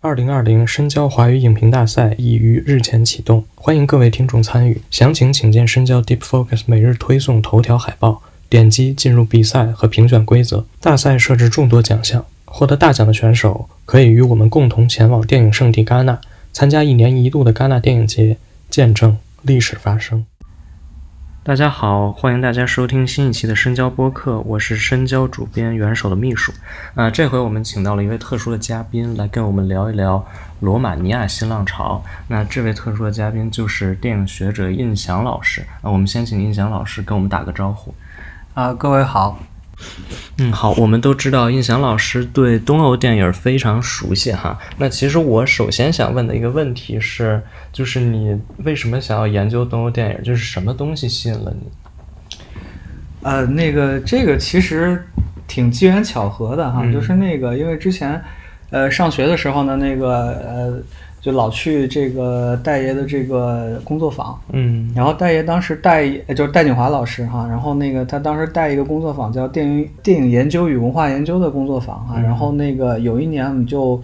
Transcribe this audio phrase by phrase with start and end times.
[0.00, 4.80] 二零二零深交华语影评大赛已于日前启动，欢迎各位听众参与。
[4.90, 10.64] 详情请见深交 Deep Focus 每日推送头条海报，点击进入比赛和评选规则。
[10.80, 16.20] 大赛设置众多奖项，获得大奖的选手可以与我们共同前往电影圣地戛纳，
[16.52, 18.36] 参加一年一度的戛纳电影节，
[18.70, 20.24] 见证历史发生。
[21.46, 26.52] 大家好，欢迎大家收听新一期的深交播客，我是深交主编元首的秘书。
[26.96, 30.26] 啊，这回我们请到了一位特殊的嘉宾来跟我们聊一聊
[30.58, 32.02] 罗马尼亚新浪潮。
[32.26, 35.64] 那这位特殊的嘉宾就是电影学者印翔老师。
[35.82, 37.94] 啊，我们先请印翔老师跟我们打个招呼。
[38.54, 39.38] 啊，各位好。
[40.38, 44.58] 嗯， 好，我们都知道印翔老师对东欧电影非常熟悉哈。
[44.78, 50.22] 那其实我首先想问的一个问题是，就是你为什么想要研究东欧电影？
[50.22, 51.70] 就是什么东西吸引了你？
[53.22, 55.06] 呃，那个这个其实
[55.46, 58.22] 挺机缘巧合的哈，就是那个因为之前
[58.70, 60.08] 呃上学的时候呢，那个
[60.40, 60.82] 呃。
[61.26, 74.00] 就老去这个戴爷的这个工作坊，嗯，然后戴爷当时带就是戴锦华老师哈，然后那个他当时带一个工作坊叫电影电影研究与文化研究的工作坊哈，然后那个有一年我们就，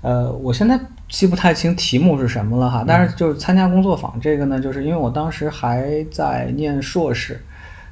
[0.00, 7.38] 呃，我现在记不太清题目是什么了哈，但是就是参加工作坊这个呢，就是因为我当时还在念硕士。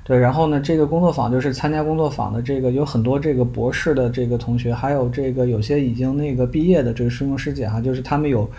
[0.03, 8.51] 对，然后呢，这个工作坊就是参加工作坊的这个有很多这个博士的这个同学，还有这个有些已经那个毕业的这个师兄师姐哈，就是他们有，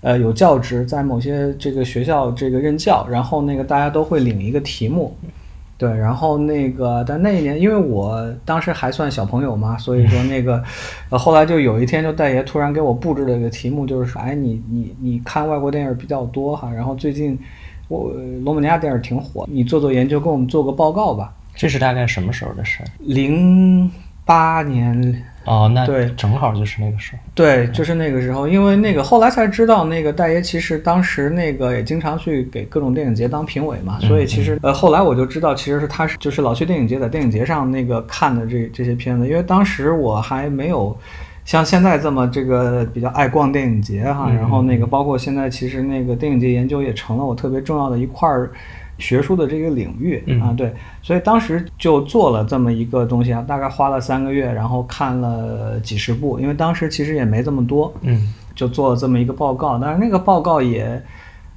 [0.00, 5.14] 呃，有教职在某些这个学校这个任教，然后那个大家都会领一个题目，
[5.76, 10.60] 对，然后那个但那一年因为我当时还算小朋友嘛，所以说那个，
[11.10, 17.38] 呃，后来就有一天就戴爷突然给我布置了一个题目，就是说，哎，你你你看外国电影比较多哈，然后最近。
[17.88, 18.12] 我
[18.44, 21.32] 罗马尼亚电影挺火，你做做研究，给我们做个报告吧。
[21.54, 22.84] 这是大概什么时候的事？
[23.00, 23.90] 零
[24.24, 27.18] 八年哦，那对，正好就是那个时候。
[27.34, 40.96] 对，就是那个时候，因为那个后来才知道，那个戴爷其实当时那个也经常去给各种电影节当评委嘛，所以其实呃后来我就知道，其实是他是就是老去电影节，在电影节上那个看的这这些片子，因为当时我还没有。
[41.48, 48.50] 像现在这么这个比较爱逛电影节哈，然后那个包括现在其实那个电影节研究也成了我特别重要的一块儿
[48.98, 61.02] 学术的这个领域啊，对，所以当时就做了这么一个东西啊，大概花了三个月，然后看了几十部，因为当时其实也没这么多，嗯，就做了这么一个报告，但是那个报告也。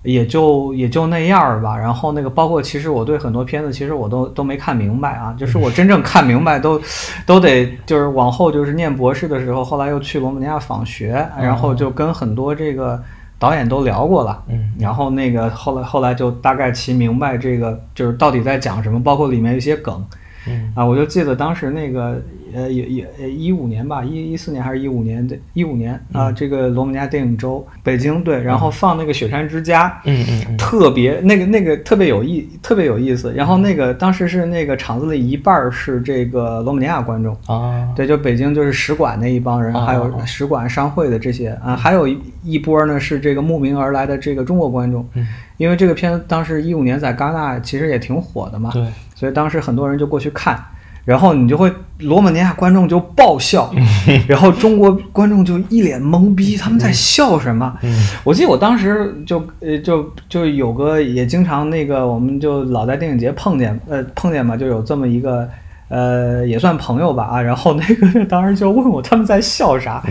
[0.03, 6.81] 也就也就那样儿吧，然后那个包括其实我对很多片子其实我都都没看明白啊，就是我真正看明白都
[7.25, 13.01] 都得就是往后就是念博士的时候，后来又去罗马尼亚访学，然后就跟很多这个
[13.37, 20.03] 导演都聊过了，嗯，然后那个后来后来就大概其明白这个就是到底在讲什么，包括里面一些梗。
[20.47, 20.71] 嗯。
[20.75, 22.21] 啊，我就记得当时那个
[22.53, 33.33] 呃也也呃一五年吧，一一四年还是一五年的，一五年啊，这个罗马尼亚电影周北京对，然后放那个《雪山之家》，嗯嗯，特别那个那个特别有意特别有意思。
[33.33, 42.07] 然后那个当时是那个场子里一半是这个罗马尼亚观众啊，对，就北京就是使馆那一帮人，还有使馆商会的这些啊，还有
[42.43, 45.27] 一波呢是这个慕名而来的这个中国观众，嗯，
[45.57, 48.85] 因为这个片子当时一五年在戛纳其实也挺火的嘛，对。
[49.21, 50.59] 所以当时很多人就过去看，
[51.05, 53.71] 然后你就会罗马尼亚观众就爆笑，
[54.27, 57.77] 然后中国观众就一脸懵逼，他们在笑什么？
[58.23, 65.47] 我记得我当时就呃就就有个也经常那个，我们就老在电影节碰见呃碰见嘛，就有这么一个。
[65.91, 70.01] 呃，也算朋友吧啊，然后那个当时就问我他们在笑啥，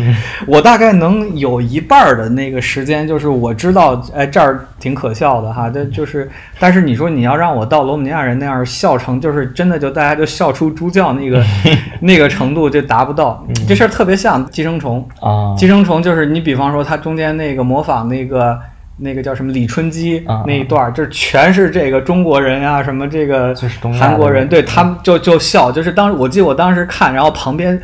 [0.47, 11.43] 我大概能有一半的那个时间，就是我知道，哎，这儿挺可笑的哈，这就是，但是你说你要让我到罗马尼亚人那样笑成，就是真的就大家就笑出猪叫那个
[12.01, 15.09] 那个程度就达不到，这事儿特别像寄生虫。
[15.21, 18.61] 啊，寄生虫就是你比方说它中间那个模仿那个。
[19.03, 23.55] 那个叫什么李春基那一段，就全是这个中国人啊，什么这个
[23.99, 27.81] 韩国人，对他们就就笑，就是当时我记得我当时看，然后旁边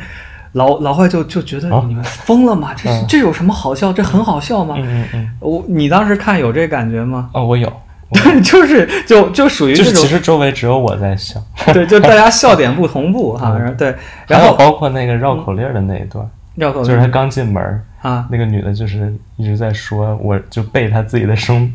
[0.51, 2.69] 老老外就就觉得你们疯了吗？
[2.75, 3.91] 这这有什么好笑？
[3.91, 4.75] 这很好笑吗？
[4.77, 7.29] 嗯嗯我你当时看有这感觉吗？
[7.33, 7.71] 哦，我有，
[8.13, 11.39] 对，就是就就属于这种，其实周围只有我在笑，
[11.73, 13.95] 对，就大家笑点不同步哈，对，
[14.27, 16.23] 然后包括那个绕口令的那一段。
[16.57, 21.71] 就是他刚进门啊，那个女的就是一直在说，我就背他自己的身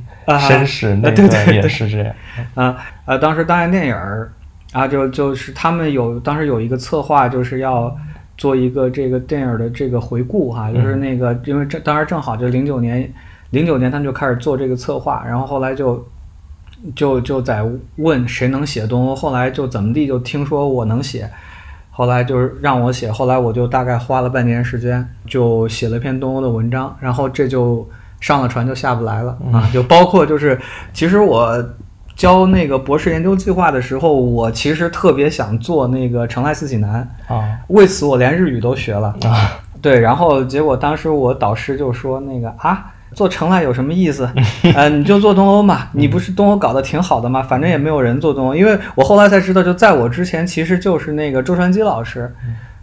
[0.48, 2.14] 身世，那段也是这样。
[2.54, 4.32] 啊啊，当时当然电影儿
[4.72, 7.96] 啊，就就是他们有当时有一个策划，就是要
[8.36, 13.08] 做一个这个电影的这个回顾哈，就是那个因为这当时正好就零九年，
[13.50, 16.04] 零九年他们就开始做这个策划，然后后来就
[16.96, 17.64] 就就在
[17.96, 21.30] 问谁能写东，后来就怎么地就听说我能写。
[21.94, 27.86] 后来就是让我写，后来我就大概花了半年时间，就写了篇东欧的文章，然后这就
[28.18, 29.68] 上了船就下不来了啊！
[29.74, 30.58] 就包括就是，
[30.94, 31.62] 其实我
[32.16, 39.14] 教那个博士研究计划的时候，我其实特别想做那个城赖四喜男，啊为此我连日语都学了。
[39.24, 44.28] 啊对，然后结果当时我导师就说那个啊，做城赖有什么意思？
[44.74, 47.42] 呃，你就做东欧嘛，你不是东欧搞得挺好的吗？
[47.42, 52.32] 反正也没有人做东欧，因为我后来才知道，就在我之前其实就是那个周传基老师，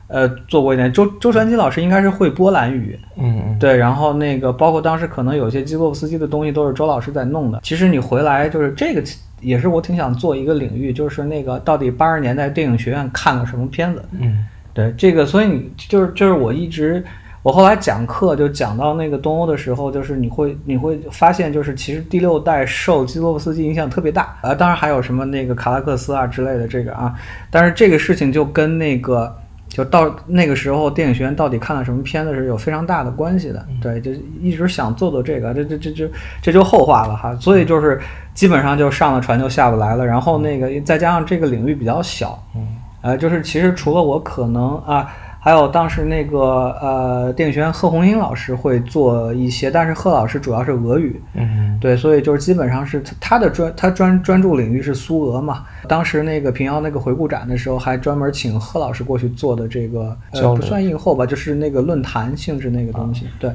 [0.07, 0.91] 呃，做过一点。
[0.91, 7.59] 周周传基老师应该是会波兰语，嗯嗯对，然后那个包括当时可能有些基洛夫斯基的东西都是周老师在弄的。
[7.63, 9.03] 其实你回来就是这个，
[9.41, 14.03] 也是我挺想做一个领域，就是那个到底八十年代电影学院看了什么片子。
[14.19, 17.03] 嗯对这个，所以你就是就是我一直，
[17.41, 24.35] 我后来讲课就讲到那个东欧的时候，就是你会你会发现，就是其实第六代受基洛夫斯基影响特别大。
[24.41, 27.13] 啊，当然还有什么那个卡拉克斯啊之类的这个啊，
[27.49, 29.33] 但是这个事情就跟那个
[29.69, 34.11] 就到那个时候电影学院到底看了什么片子是有非常大的关系的，对，就
[34.41, 36.11] 一直想做做这个，这这这这
[36.41, 37.99] 这就后话了哈，所以就是
[38.33, 42.67] 基本上就上了船就下不来了，然后那个再加上这个领域比较小，嗯。
[43.01, 45.09] 呃，就是其实除了我可能啊，
[45.39, 51.77] 还有当时那个呃电影学院贺红英老师会做一些，但是贺老师主要是俄语，嗯。
[51.79, 55.63] 对，所以就是基本上是他他的专他专专注领域是苏俄嘛。
[55.87, 63.49] 当时那个平遥那个回顾展的时候，还专门请贺老师过去做的这个呃不算映后吧，就是那个论坛性质那个东西，对。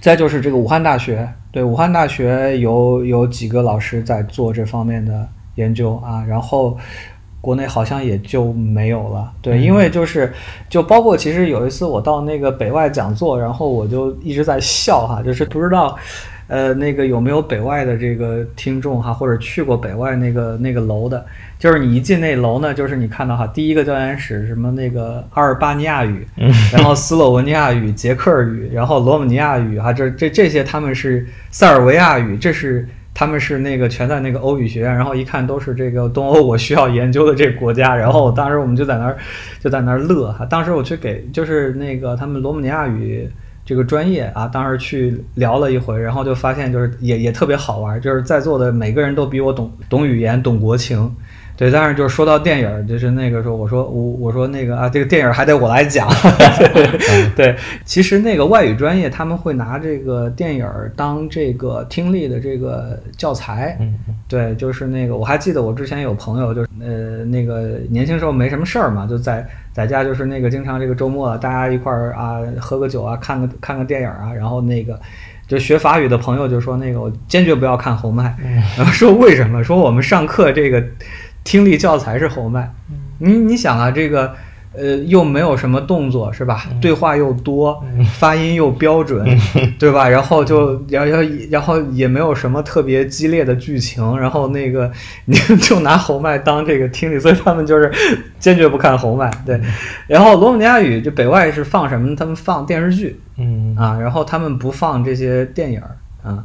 [0.00, 6.76] 再就是这个武汉大学，对武汉大学有有几个老师在做这方面的研究啊，然后
[7.44, 9.30] 国内好像也就没有了。
[9.42, 10.32] 对，因为就是
[10.70, 15.96] 就包括其实有一次我到那个北外讲座，然后我就一直在笑哈，就是不知道。
[16.46, 21.24] 呃，那个有没有北外的这个听众哈，或者去过北外那个那个楼的？
[21.58, 26.26] 就是你一进那楼呢，就是你看到哈，第一个教研室什么那个阿尔巴尼亚语，
[26.70, 39.16] 然后斯洛文尼亚语、捷克语，然后罗马尼亚语哈，这这这些他们是塞尔维亚语，这是他们是那个全在那个欧语学院，然后一看都是这个东欧我需要研究的这个国家，然后当时我们就在那儿
[39.60, 43.26] 就在那儿乐哈，当时我去给就是那个他们罗马尼亚语。
[43.66, 51.10] 这个专业啊，当时去聊了一回，然后就发现就是也也特别好玩，就是在座的每个人都比我懂懂语言、懂国情，
[51.56, 51.70] 对。
[51.70, 56.08] 但是就是说到电影，就是那个时候我说我我说那个啊，这个电影还得我来讲，
[57.36, 57.56] 对。
[57.84, 63.94] 其实那个外语专业他们会拿这个电影当这个听力的这个教材，嗯
[64.28, 69.46] 对，就是那个我还记得我之前有朋友就是呃那个年轻时候没什么事儿嘛，就在。
[69.74, 74.96] 在家就是那个经常这个周末大家一块儿啊喝个酒啊看个看个电影啊，然后那个
[75.48, 78.36] 就学法语的朋友就说那个我坚决不要看侯麦，
[78.78, 79.64] 然后说为什么？
[79.64, 80.80] 说我们上课这个
[81.44, 82.74] 听力教材是侯麦，
[83.18, 84.34] 你你想啊这个。
[84.76, 86.64] 呃，又没有什么动作是吧？
[86.80, 87.80] 对话又多，
[88.18, 89.24] 发音又标准，
[89.78, 90.08] 对吧？
[90.08, 94.90] 然后就然后然后也没有什么特别激烈的剧情，然后那个
[95.26, 97.88] 你就拿侯麦当这个听力，所以他们就是
[98.40, 99.30] 坚决不看侯麦。
[99.46, 99.60] 对，
[100.08, 102.16] 然后罗马尼亚语就北外是放什么？
[102.16, 105.80] 他们放电视剧嗯啊，然后他们不放这些电影
[106.24, 106.42] 啊。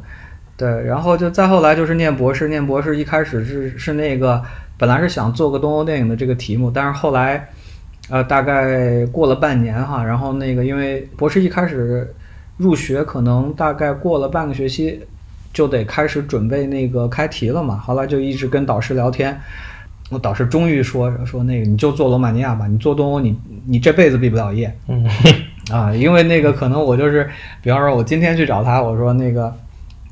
[0.60, 4.44] 对，然后就再后来就是念博士，念博士一开始是是那个
[4.78, 7.50] 本来是想做个东欧电影的这个题目，但是后来。
[8.12, 12.12] 呃，大概过了半年哈，然后那个因为博士一开始
[12.58, 15.00] 入学，可能大概过了半个学期
[15.54, 17.78] 就得开始准备那个开题了嘛。
[17.78, 19.40] 后来就一直跟导师聊天，
[20.10, 24.76] 我导师终于说说那个你就做罗马尼亚吧，你做东欧你你这辈子毕不了业。
[24.88, 25.06] 嗯
[25.72, 27.30] 啊，因为那个可能我就是，
[27.62, 29.54] 比方说我今天去找他，我说那个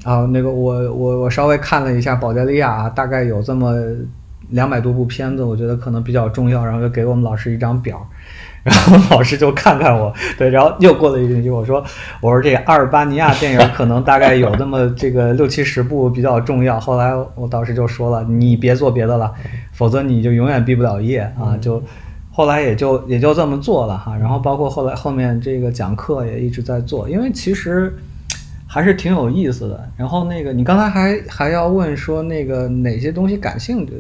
[0.08, 3.76] 啊那个我我我稍微看了一下保加利亚，大概有这么。
[4.52, 8.08] 两百多部片子，我觉得可能比较重要，然后就给我们老师一张表，
[8.64, 11.84] 然后老师就看看我，对，然后又过了一星期，我说
[12.22, 16.80] 我说这阿尔巴尼亚电影可能大概有那么这个 六七十部比较重要。
[16.80, 19.34] 后来我导师就说了，你别做别的了，
[19.74, 21.58] 否则你就永远毕不了业啊！
[21.60, 21.84] 就
[22.32, 24.16] 后来也就也就这么做了哈。
[24.16, 27.94] 然后包括后来后面这个讲课也一直在做，因为其实。
[28.67, 29.89] 还是挺有意思的。
[29.95, 33.93] 然后那个，你刚才还还要问说那个哪些东西感兴趣，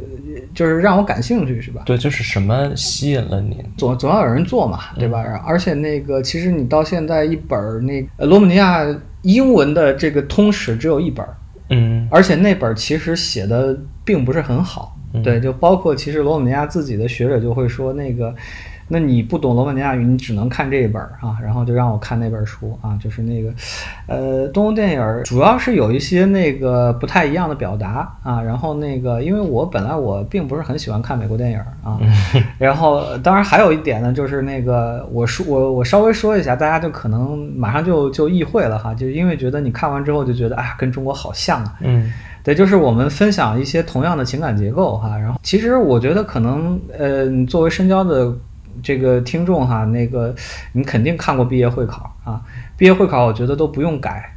[0.53, 1.83] 就是让我感兴趣是吧？
[1.85, 3.63] 对，就是什么吸引了你？
[3.77, 5.23] 总总要有人做嘛，对吧？
[5.45, 8.85] 而且那个，其实你到现在一本儿那个罗马尼亚
[9.21, 11.33] 英文的这个通史只有一本儿，
[11.69, 14.97] 嗯而且那本儿其实写的并不是很好。
[15.23, 18.35] 对，就包括其实罗马尼亚自己的学者就会说那个。
[18.87, 23.53] 那你不懂罗马尼亚语，你只能看这一本儿啊，然后就让我看那本书啊，就是那个，
[24.07, 31.99] 呃，东欧电影儿主要是有一些那个不太一样的表达啊，然后那个，因为我本来我并不是很喜欢看美国电影儿啊，
[32.57, 42.11] 然后当然还有一点呢，就是那个我说我我稍微说一下，大家就可能马上就就意会了哈，就因为觉得你看完之后就觉得哎呀，跟中国好像啊，嗯。
[42.43, 48.33] 对，就是我们分享一些同样的情感结构哈，然后其实我觉得可能呃，作为深交的
[48.81, 50.33] 这个听众哈，那个
[50.73, 52.41] 你肯定看过毕业会考啊，
[52.75, 54.33] 毕业会考我觉得都不用改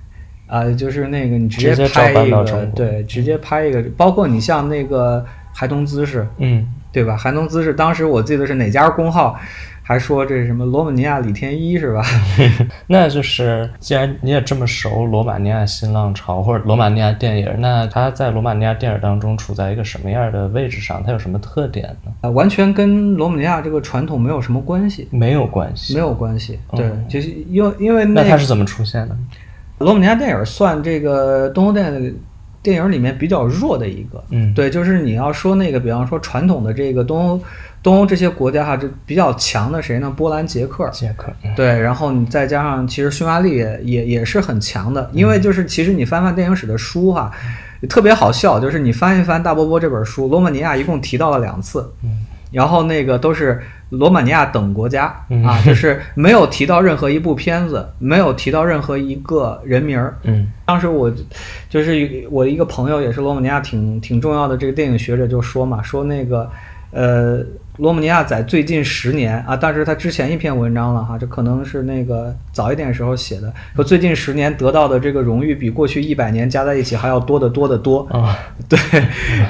[0.47, 7.17] 啊、就是那个你直直接拍一个对，直接拍一个，包括你像那个孩童姿势，嗯对吧？
[7.17, 9.39] 孩童姿势当时我记得是哪家公号
[9.91, 12.01] 还说这是什么罗马尼亚李天一是吧？
[12.87, 21.03] 那就是，既然你也这么熟罗马尼亚新浪潮或者罗马尼亚电影，那他在罗马尼亚电影当中处在一个什么样的位置上？
[21.05, 22.13] 它有什么特点呢？
[22.21, 25.93] 啊，完全跟罗马尼亚这个传统没有什么关系，没有关系。
[25.93, 26.57] 没有关系。
[26.77, 29.17] 对，哦就是因为因为个那它是怎么出现的？
[29.79, 32.17] 罗马尼亚电影算这个东欧电影
[32.63, 34.23] 电影里面比较弱的一个。
[34.31, 37.41] 嗯，对，就是你要说那个，比方说传统的这个东欧
[37.83, 40.13] 东欧这些国家哈，这比较强的谁呢？
[40.17, 40.89] 波兰、捷克。
[40.91, 41.33] 捷克。
[41.45, 47.31] 嗯对，然后你再加上，其实匈牙利也也也是很强的，因为就是其实你翻翻电影史的书哈，
[47.89, 60.19] 特别好笑，就是你翻一翻大波波这本书，罗马尼亚一共提到了两次，嗯然后那个都是罗马尼亚等国家嗯啊， 就是没有提到任何一部片子，没有提到任何一个人名儿。
[60.25, 61.09] 嗯当时我
[61.69, 66.51] 就是我一个朋友，也是罗马尼亚挺挺重要的这个电影学者，就说嘛，说那个
[66.93, 67.45] 呃，
[67.77, 78.07] 罗姆尼亚在最近十年啊，但是他之前一篇文章了哈，这可能是那个早一点时候写的，说最近十年得到的这个荣誉比过去一百年加在一起还要多得多得多。
[78.11, 78.37] 啊
[78.69, 78.79] 对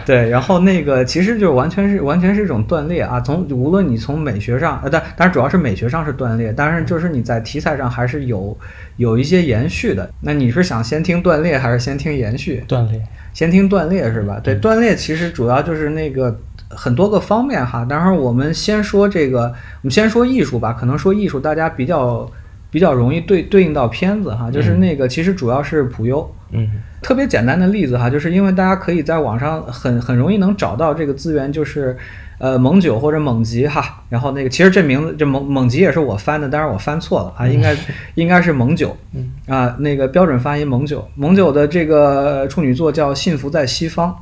[0.06, 8.56] 对，然后那个其实就完全是完全是一种断裂啊，从无论你从美学上，呃，但但是主要是美学上是断裂，但是就是你在题材上还是有
[8.96, 10.08] 有一些延续的。
[10.20, 12.62] 那你是想先听断裂还是先听延续？
[12.68, 13.00] 断裂。
[13.32, 14.40] 先听断裂是吧？
[14.42, 16.36] 对，断裂其实主要就是那个
[16.70, 17.84] 很多个方面哈。
[17.84, 20.72] 当然，我们先说这个，我们先说艺术吧。
[20.72, 22.30] 可能说艺术，大家比较
[22.70, 26.34] 比较容易对对应到片子哈，就是那个其实主要是普优。
[26.52, 26.68] 嗯
[27.02, 31.96] 特别简单的例子哈，就是因为大家可以在网上很很容易能找到这个资源，就是
[32.36, 37.74] 呃蒙九或者蒙吉哈，然后那个其实这名字这蒙蒙吉也是我翻的，但是我翻错了啊，应该
[38.16, 44.14] 应该是蒙九嗯啊，那个标准发音蒙九，蒙九的这个处女作叫《幸福在西方》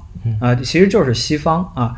[0.44, 1.96] 啊，其实就是西方啊。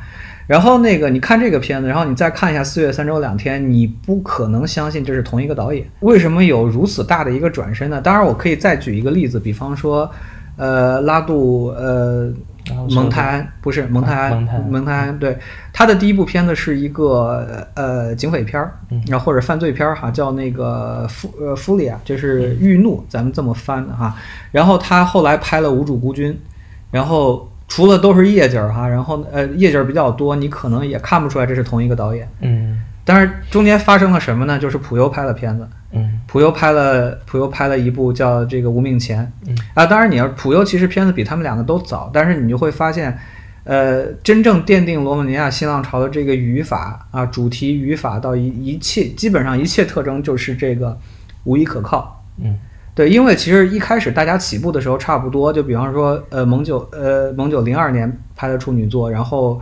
[0.51, 5.89] 然后那个你看这个片子，然后你再看一下《四月三周两天》，你不可能相信这是同一个导演。
[6.01, 8.01] 为什么有如此大的一个转身呢？
[8.01, 10.11] 当然，我可以再举一个例子，比方说，
[10.57, 12.33] 呃，拉杜，呃，
[12.91, 15.39] 蒙泰安不是蒙泰安，蒙泰安对
[15.73, 24.17] 他的第一部片子是一个呃警匪片儿，嗯然后或者犯罪片儿哈，叫那个夫呃夫利亚，就是欲怒，咱们这么翻的哈。
[24.51, 26.33] 然后他后来拍了《无主孤军》，
[26.91, 32.29] 然后除了都是夜景儿哈，然后呃夜景儿比较多，你可能也看不出来这是同一个导演。
[32.41, 34.59] 嗯但是中间发生了什么呢？
[34.59, 43.19] 就是普优拍了片子，嗯普优拍了普优拍了一部叫这个《无命钱》嗯啊，当然你要普优其实片子比他们两个都早，但是你就会发现，
[43.65, 50.97] 呃，真正奠定罗马尼亚新浪潮的这个语法啊，主题语法到一一切基本上一切特征就是这个
[51.45, 52.23] 无依可靠。
[52.43, 52.59] 嗯
[52.95, 59.61] 对，因为其实一开始大家起步的时候差不多，就比方说，呃，蒙九，呃，蒙九零二年拍的处女作，然后，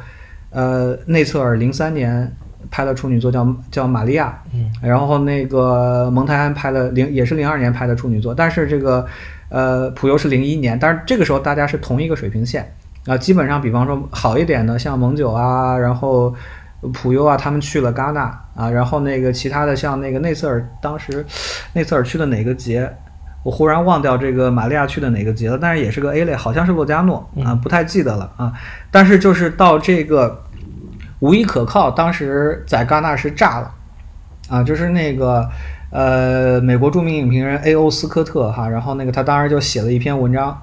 [0.50, 2.34] 呃，内策尔零三年
[2.70, 9.06] 拍的处女作叫叫玛利亚，嗯然后那个蒙泰安拍了零也是零二年拍的处女作，但是这个
[9.50, 12.74] 呃普优是零一年，但是这个时候大家是同一个水平线
[13.06, 16.34] 啊、基本上比方说好一点的像蒙九啊，然后
[16.92, 18.22] 普优啊，他们去了戛纳
[18.54, 21.24] 啊，然后那个其他的像那个内瑟尔当时
[21.74, 22.90] 内瑟尔去的哪个节？
[23.48, 28.52] 我忽然忘掉这个玛利亚去的哪个节了，但是也是个 A 类，好像是洛迦诺啊，不太记得了啊。
[28.90, 30.44] 但是就是到这个
[31.20, 33.70] 无依可靠，当时在戛纳是炸了
[34.50, 35.48] 啊，就是那个
[35.90, 37.90] 呃美国著名影评人 A.O.
[37.90, 40.60] 斯科特哈，然后那个他当时就写了一篇文章，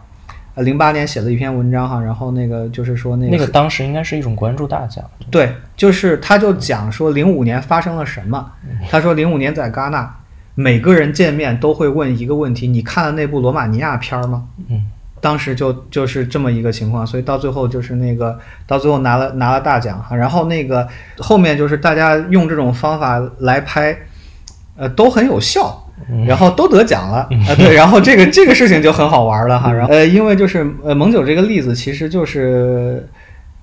[0.54, 5.04] 呃零八年写了一篇文章哈，然后那个就是说那个那个当时应该是一种关注大奖。
[5.32, 8.52] 对，就是他就讲说零五年发生了什么。
[8.92, 10.16] 他说零五年在戛纳，
[10.56, 14.48] 每个人见面都会问一个问题：你看了那部罗马尼亚片儿吗？
[14.70, 14.82] 嗯
[15.22, 23.98] 当时就就是这么一个情况，所以到最后就是那个到最后拿了拿了大奖哈，然后那个后面就是大家用这种方法来拍，
[24.76, 25.82] 呃，都很有效。
[26.28, 33.08] 然后都得奖了啊、 对，然后这个这个事情就很好玩了哈，然后呃，因为就是呃，蒙九这个例子其实就是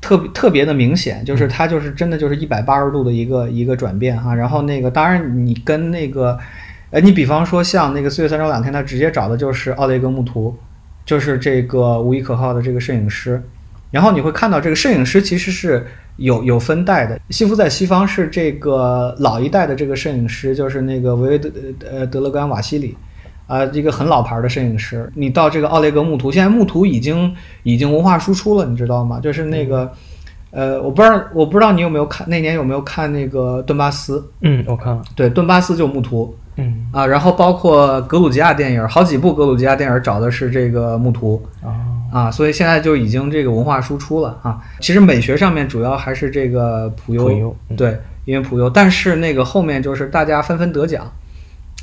[0.00, 4.34] 特别特别的明显，就是它就是真的就是一百八十度的一个一个转变哈。
[4.34, 6.38] 然后那个当然你跟那个，
[6.92, 10.54] 哎，你比方说像那个四月三周两天，他直接找的就是奥雷格穆图，
[11.04, 13.42] 就是这个无依可靠的这个摄影师。
[13.90, 21.50] 然后你会看到这个摄影师其实是有有分代的，西夫在西方是这个老一代的这个摄影师，就是那个维维德
[21.90, 22.96] 呃德勒甘瓦西里。
[23.48, 27.34] 啊，一个很老牌的摄影师，你到这个奥雷格穆图，现在穆图已经
[27.64, 29.20] 已经文化输出了，你知道吗？
[29.20, 29.92] 就是那个，
[30.52, 34.24] 呃，我不知道，我不知道你有没有看那年有没有看那个顿巴斯？
[34.42, 35.02] 嗯，我看了。
[35.16, 36.36] 对，顿巴斯就木图。
[36.56, 41.42] 嗯啊，然后包括格鲁吉亚电影，好几部格鲁吉亚电影找的是这个木图。
[41.62, 41.72] 啊
[42.12, 44.60] 啊，所以现在就已经这个文化输出了啊。
[44.78, 51.10] 其实美学上面主要还是这个普悠，悠对，因为普优，但是那个后面就是大家纷纷得奖。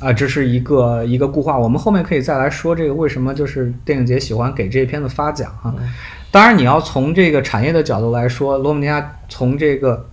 [0.00, 5.74] 啊，这是一个一个固化，我们后面可以再来说这个为什么就是电影节喜欢给这些片子发奖啊？
[6.30, 10.08] 当然，你要从这个产业的角度来说，罗马尼亚从这个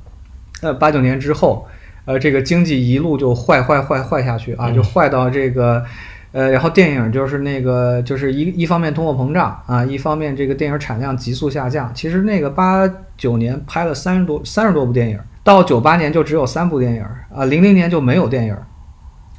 [0.62, 1.66] 呃八九年之后，
[2.06, 5.86] 呃，这个经济一路就坏坏坏坏下去啊，就坏到这个
[6.32, 11.90] 呃，然后电影就是那个就是一一方面通货膨胀啊，一方面这个电影产量急速下降。
[11.94, 17.04] 其实那个八九年拍了三十多三十多部电影，到九八年就只有三部电影
[17.34, 18.58] 啊，零零年就没有电影。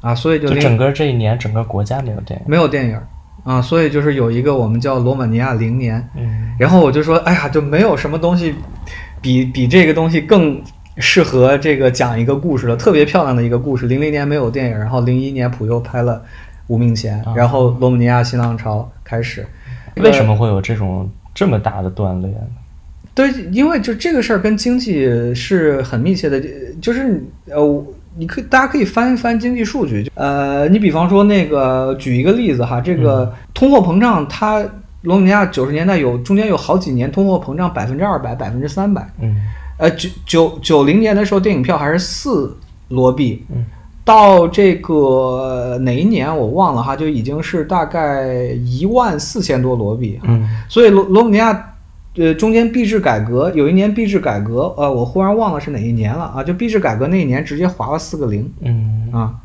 [0.01, 2.97] 啊，所以就整个这一年，整个国家没有电影，没有电影
[3.43, 8.55] 啊，所以就是有一个我们叫罗马尼亚零年，嗯，然后我就说，哎呀，就没有什么东西
[9.21, 10.61] 比比这个东西更
[10.97, 13.87] 适合这个讲一个故事了，特别漂亮的一个故事。
[13.87, 16.15] 零零年没有电影，然后零一年普又拍了
[16.67, 19.45] 《无名钱》，然后罗马尼亚新浪潮开始。
[19.97, 22.47] 为什么会有这种这么大的断裂呢？
[23.13, 26.41] 对，因为就这个事儿跟经济是很密切的，
[26.81, 27.85] 就是呃。
[28.17, 34.65] 你可以，大家可以翻一翻经济数据，呃，你比方说那个，举一个例子哈，这个通货膨胀，它
[35.03, 39.35] 罗马尼亚九十年代有中间有好几年通货膨胀百分之二百、百分之三百，嗯，
[39.77, 42.57] 呃，九九九零年的时候电影票还是四
[42.89, 43.63] 罗币，嗯，
[44.03, 48.27] 到这个哪一年我忘了哈，就已经是大概
[48.65, 51.65] 一万四千多罗币，嗯，所以罗罗马尼亚。
[52.15, 56.43] 呃，中间币制改革有一年币制改革，呃，我忽然忘了是哪一年了啊？
[56.43, 59.35] 就币制改革那一年直接划了四个零，嗯啊，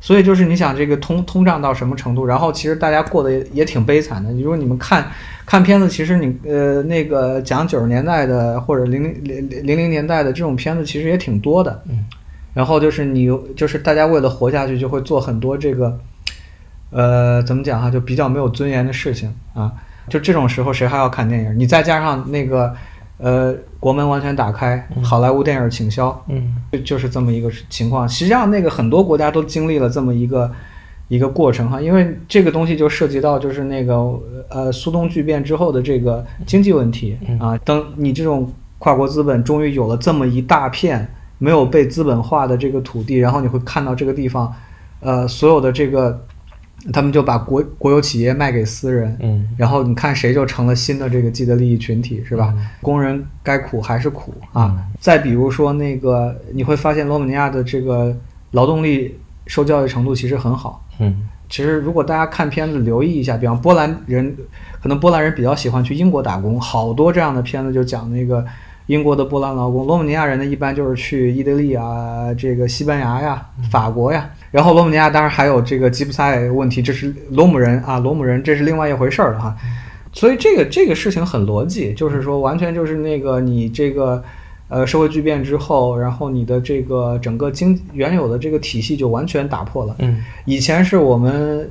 [0.00, 2.26] 所以就是你想这个通通胀到什么程度？
[2.26, 4.30] 然后其实大家过得也也挺悲惨的。
[4.34, 5.10] 如果你们看
[5.46, 12.04] 看片子，其实你呃那个讲九十年代的或者零零零零零年代的这种片子其实也挺多的，嗯，
[12.52, 15.98] 然后就是你就是大家为了活下去就会做很多这个，
[16.90, 17.90] 呃，怎么讲哈？
[17.90, 19.72] 就比较没有尊严的事情啊。
[20.10, 21.58] 就这种时候，谁还要看电影？
[21.58, 22.74] 你再加上那个，
[23.18, 28.06] 呃，国门完全打开，好莱坞电影倾销，嗯，就就是这么一个情况。
[28.08, 30.50] 实际上，那个很多国家都经历了这么一个
[31.08, 33.94] 一个过程哈，因为这个东西就涉及到就是那个
[34.48, 37.56] 呃苏东剧变之后的这个经济问题啊。
[37.58, 44.52] 等你这种跨国资本终于有了这么一大片没有被资本化的这个土地，然后你会看到这个地方，
[45.00, 46.20] 呃，所有的这个。
[46.92, 52.54] 他们就把国国有企业卖给私人，嗯，然后你看谁就成了新的这个既得利益群体，是吧？
[52.80, 54.76] 工人该苦还是苦啊。
[54.98, 58.16] 再比如说那个，你会发现罗马尼亚的这个
[58.52, 64.34] 劳动力受教育程度其实很好，嗯，其实如果大家看片子留意一下，比方波兰人，
[64.82, 68.44] 可能波兰人比较喜欢去英国打工，好多这样的片子就讲那个。
[68.86, 73.40] 英国的波兰劳工，罗马尼亚人呢，一般就是去意大利啊，这个西班牙呀、
[73.70, 74.28] 法国呀。
[74.50, 79.56] 然后罗马尼亚当然还有这个吉普赛问题，这是罗姆人啊，罗姆人这是另外一回事儿了哈。
[80.12, 84.22] 所以这个这个事情很逻辑，就是说完全就是那个你这个
[84.68, 89.94] 呃社会巨变之后，然后你的这个整个经原有的这个体系就完全打破了。
[90.00, 91.70] 嗯，以前是我们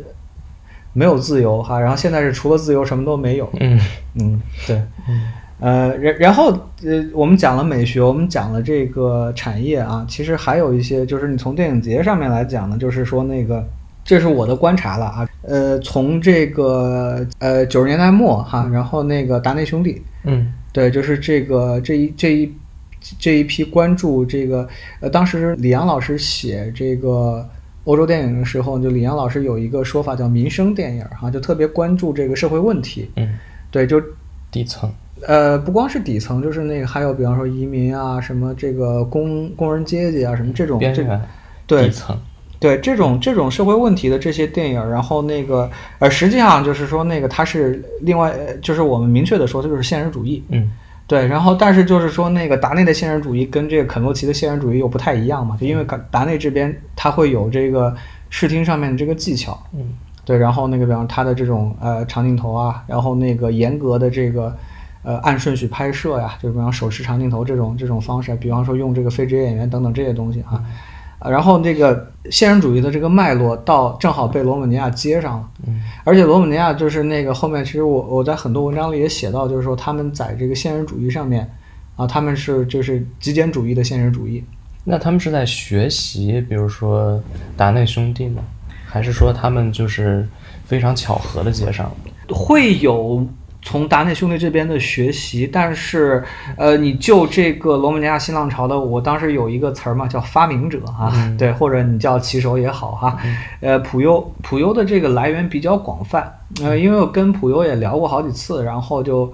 [0.93, 3.49] 没有自由哈，然后现在是除了自由什么都没有。
[3.59, 3.79] 嗯
[4.15, 5.21] 嗯，对，嗯。
[5.59, 6.51] 呃，然然后
[6.85, 13.61] 呃，我们讲了美学，我们讲了这个产业啊，其实还有一些，就是你从电影节上面来讲呢，就是说那个，
[14.05, 22.53] 这是我的观察了啊，呃，从这个呃九十年代末哈，然后那个达内兄弟，嗯，对，就是这个这一这一
[23.19, 24.65] 这一批关注这个，
[25.01, 27.45] 呃，当时李阳老师写这个
[27.83, 33.37] 欧洲电影的时候，就李阳老师有一个说法叫民生电影哈，就特别关注这个社会问题，嗯，
[33.69, 34.01] 对，就
[34.49, 34.89] 底层。
[35.27, 41.05] 呃，不光是底层，就是那个还有，比方说移民啊，什么这个工工人阶级啊，什么这种这
[41.67, 42.17] 对底层，
[42.60, 50.71] 对这种这种社会问题的这些电影，然后那个呃，实际上就是说那个它是另外，就是我们明确的说，它就是现实主义，嗯，
[51.05, 57.93] 对，然后但是就是说那个达内的现实主义跟这个肯洛奇的现实主义又不太一样嘛，就因为达内这边他会有这个
[58.29, 59.82] 视听上面的这个技巧，嗯，
[60.23, 64.55] 对，然后那个比方他的这种呃长镜头啊，然后那个严格的这个。
[65.03, 70.63] 呃按顺序拍摄呀，就是比方手持长镜头这种这种方式，比方说用这个非职业演员等等这些东西啊。
[71.19, 81.45] 啊，然后那个现实主义的这个脉络到正好被罗马尼亚接上了，嗯，而且罗马尼亚就是那个后面，其实我我在很多文章里也写到，就是说他们在这个现实主义上面，
[81.97, 84.41] 啊，他们是就是极简主义的现实主义。
[84.85, 87.21] 那他们是在学习，比如说
[87.57, 88.41] 达内兄弟吗？
[88.85, 90.25] 还是说他们就是
[90.63, 91.95] 非常巧合的接上了？
[92.33, 93.27] 会有。
[93.61, 96.23] 从达内兄弟这边的学习，但是，
[96.55, 103.17] 呃，你就这个罗马尼亚新浪潮的，我当时有一个词儿嘛，叫发明者啊， 对，或者你叫骑手也好哈，
[103.59, 109.31] 呃，普优普优的这个来源比较广泛，呃，因为我跟普优也聊过好几次，然后就，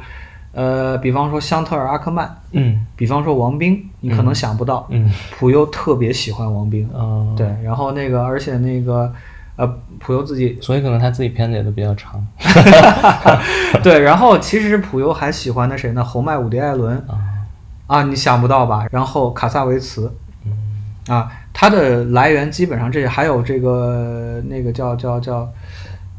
[0.54, 5.08] 呃，比方说香特尔阿克曼，嗯，比方说王兵，你可能想不到，嗯，
[5.38, 9.14] 普优特别喜欢王兵，嗯，对，然后那个，而且那个。
[9.58, 9.66] 呃，
[10.00, 12.22] 普优自己，所以可能他自己片子也都比较长。
[13.82, 16.04] 对，然后其实普优还喜欢的谁呢？
[16.04, 17.02] 侯麦、伍迪·艾伦
[17.88, 18.86] 啊，你想不到吧？
[18.92, 20.14] 然后卡萨维茨，
[21.08, 25.50] 啊，他的来源基本上这些，还有这个那个叫叫叫，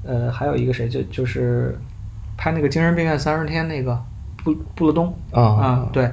[0.04, 1.78] 呃，还有一个谁，就就是
[2.36, 4.00] 拍那个《精神病院三十天》那个
[4.42, 6.10] 布布勒东啊，对。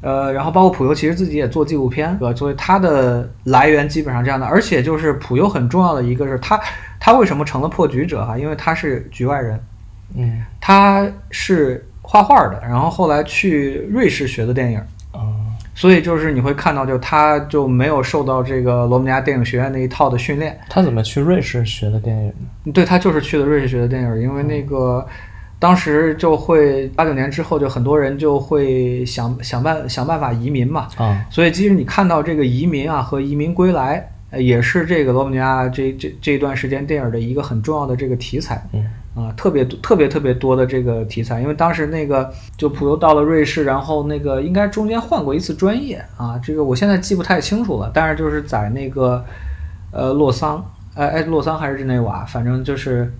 [0.00, 4.46] 呃，然后包括普优其实自己也做纪录片，呃，所以他的来源基本上这样的。
[4.46, 6.60] 而且就是普优很重要的一个是他，
[7.00, 8.38] 他为什么成了破局者哈？
[8.38, 9.60] 因为他是局外人，
[10.16, 14.78] 嗯，他是画画的，然后后来去瑞士学的电影，
[15.10, 15.34] 啊，
[15.74, 20.56] 所以就是你会看到，就他就没有受到这个罗马尼亚电影学院那一套的训练。
[20.68, 22.72] 他怎么去瑞士学的电影呢？
[22.72, 25.04] 对他就是去的瑞士学的电影，因为那个。
[25.60, 30.86] 当时就会八九年之后，就很多人就会想想办想办法移民嘛。
[30.96, 38.64] 啊，所以即使你看到这个移民啊和移民归来，也是这个罗马尼亚这这这一段时间电影的一个很重要的这个题材。
[38.72, 38.84] 嗯，
[39.16, 49.24] 啊，特别特别特别多的这个题材，因为当时那个就普优到了瑞士，然后那个应该中间换过一次专业啊，这个我现在记不太清楚了，但是就是在那个
[49.90, 53.12] 呃洛桑，哎哎洛桑还是日内瓦，反正就是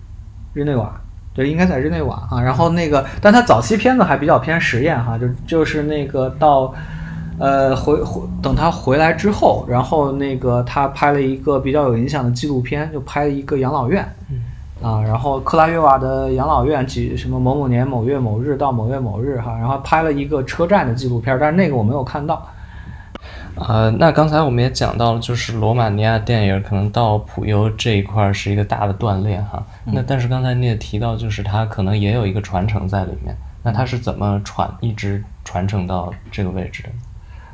[0.55, 1.01] 日内瓦。
[1.39, 2.43] 对，应该在日内瓦啊。
[2.43, 6.75] 然后那个，但他早期片子还比较偏实验哈，就就是那个到，
[7.39, 14.03] 呃，回回等他回来之后，然后那个他拍了一个比较有影响的纪录片，就拍了一个养老院，
[14.83, 22.45] 啊，然后克拉约瓦的养老院，几什么某某年某月某日到某月某日哈，然后拍了一个车站的纪录片，但是那个我没有看到。
[23.67, 29.65] 呃，那刚才我们也讲到了，就是罗马尼亚电影可能到普优这一块是一个大的锻炼哈。
[29.85, 33.37] 那但是刚才你也提到，就是它可能也有一个传承在里面。
[33.63, 36.89] 那它是怎么传一直传承到这个位置的？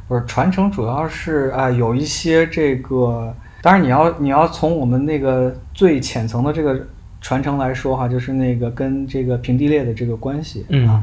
[0.07, 6.79] 不是传承，主要是啊，有一些这个，当然你要你要从我们那个最浅层的这个
[7.21, 11.03] 传承来说哈，就是那个跟这个平地裂的这个关系啊。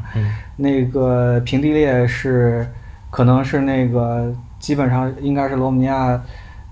[0.56, 2.66] 那个平地裂是
[3.10, 4.32] 可能是那个。
[4.62, 6.22] 基本上应该是罗马尼亚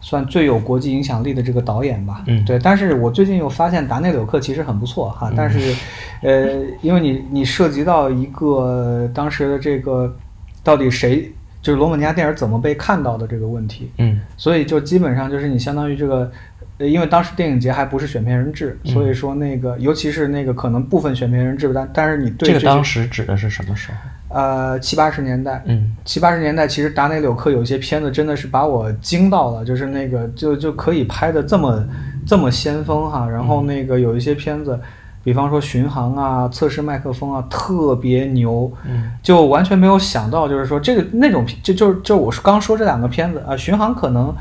[0.01, 2.23] 算最有国际影响力的这个导演吧。
[2.29, 2.57] 嗯，对。
[2.61, 5.31] 但是我最近又发现达内柳克其实很不错哈。
[5.37, 5.75] 但是，
[6.23, 10.17] 呃，因为你你涉及到一个当时的这个
[10.63, 13.91] 到底谁就是罗马尼亚电影怎么被看到的这个问题。
[13.99, 14.21] 嗯。
[14.37, 16.31] 所以就基本上就是你相当于这个，
[16.79, 23.99] 因为当时电影节还不是选片人制，所以说那个尤其是那个可能部分选片人制，但但是你对这个当时指的是什么时候？
[24.33, 31.85] 呃，七八十年代，嗯，七八十年代，其实达内柳克有些片子真的是把我惊到了，就是那个就就可以拍的这么
[32.25, 33.29] 这么先锋哈。
[33.29, 34.79] 然后那个有一些片子，
[35.25, 44.33] 比方说巡航啊、测试麦克风啊，特别牛，嗯，就完全没有想到，就是说这个那种就就就我是刚说这两个片子啊，巡航可能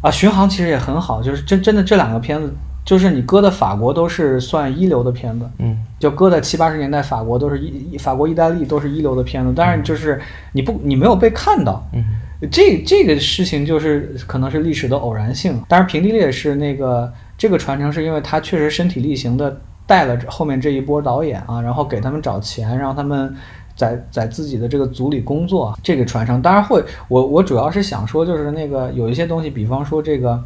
[0.00, 2.54] 啊，巡航其实也很好，就是真真的这两个片子。
[2.88, 10.18] 就是你搁的法国都是算一流的片子，嗯，就搁在七八十年代法国都是一法国意大利都是一流的片子，但是就是
[10.52, 12.02] 你不你没有被看到，嗯，
[12.50, 15.62] 这这个事情就是可能是历史的偶然性。
[15.68, 23.36] 当然平地裂是那个这个传承是因为他确实身体力行的带了后面这一波导演啊，然后给他们找钱，让他们
[23.76, 26.82] 在在自己的这个组里工作，这个传承当然会。
[27.08, 30.42] 我我主要是想说就是那个有一些东西，比方说这个。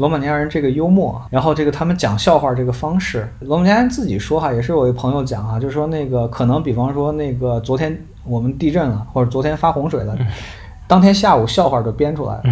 [0.00, 10.16] 罗马尼亚人这个幽默，然后这个他们讲笑话这个方式，罗马尼亚人自己说哈，也是我一朋友讲哈，就是说那个可能比方说那个昨天我们地震了，或者昨天发洪水了，
[10.88, 12.42] 当天下午笑话就编出来了，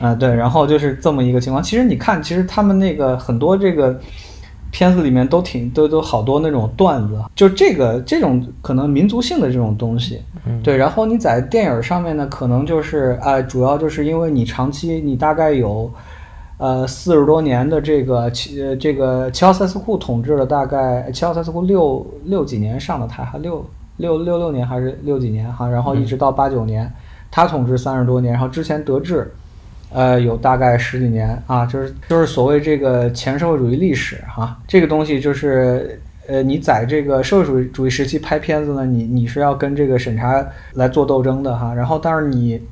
[0.08, 1.62] 啊对，然后就是这么一个情况。
[1.62, 3.96] 其实你看，其实他们那个很多这个
[4.72, 10.20] 片子里面都挺都都好多那种段子，就这个这种可能民族性的这种东西，
[10.64, 10.76] 对。
[10.76, 15.88] 然后你在电影上面呢，可能就是啊，主要就是因为你长期你大概有。
[16.62, 26.88] 呃，四十多年的这个齐呃这个齐奥塞斯库统治了大概齐奥塞斯库六六几年上的台，哈六六六六年还是六几年哈，然后一直到八九年，
[27.32, 29.28] 他统治三十多年，然后之前德治，
[29.92, 42.62] 呃，有大概十几年啊，就是就是所谓这个前社会主义历史哈，这个东西就是呃，你在这个社会主义主义时期拍片子呢，你你是要跟这个审查来做斗争的哈，然后但是你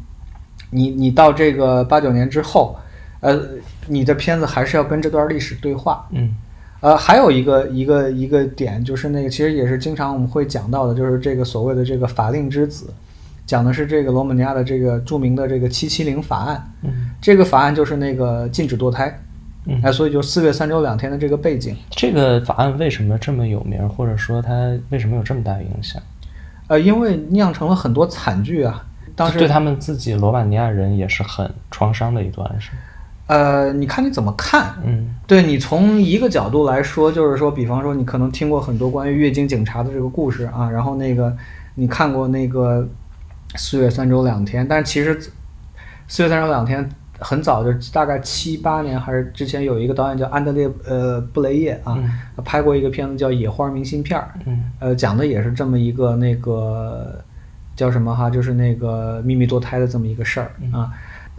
[0.70, 2.76] 你你到这个八九年之后，
[3.18, 3.36] 呃，
[3.90, 6.34] 你的片子还是要跟这段历史对话，嗯
[6.80, 12.94] 呃，还有一个一个一个点，就是那个其实也是经常我们会讲到的，就是这个所谓的这个法令之子，
[13.44, 16.72] 讲的是这个罗马尼亚的这个著名的这个七七零法案。
[16.82, 19.20] 嗯这个法案就是那个禁止堕胎，
[19.66, 21.76] 嗯哎，所以就四月三周两天的这个背景。
[21.90, 26.00] 这个法案为什么这么有名，或者说它为什么有这么大影响？
[26.68, 28.86] 呃，因为酿成了很多惨剧啊。
[29.14, 32.78] 当时对他们自己罗马尼亚人也是很创伤的一段，是吗？
[33.30, 34.74] 呃，你看你怎么看？
[34.84, 41.32] 嗯对你从一个角度来说，就是说，比方说你可能听过很多关于月经警察的这个故事啊，然后那个
[41.76, 42.84] 你看过那个
[43.54, 45.16] 四月三周两天，但是其实
[46.08, 46.88] 四月三周两天
[47.20, 51.96] 很早就大概七八年还是之前有一个导演叫安德烈呃布雷耶啊，
[52.44, 57.22] 拍过一个片子叫《野花明信片儿》，嗯呃，讲的也是这么一个那个
[57.76, 60.90] 叫什么哈，就是那个秘密堕胎的这么一个事儿啊。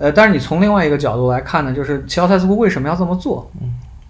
[0.01, 3.49] 呃，但是你从另外一个角度来看呢，就是齐奥塞斯库为什么要这么做？
[3.61, 3.69] 嗯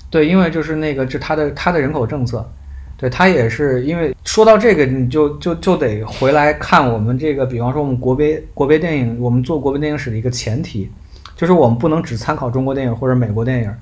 [0.09, 2.49] 对，因为就是那个，这他的他的人口政策，
[2.97, 10.89] 对他也是因为说到这个，你就就就得回来看我们这个，比方说我们国别国别电影，我们做国别电影史的一个前提，
[11.35, 13.73] 就是我们不能只参考中国电影或者美国电影。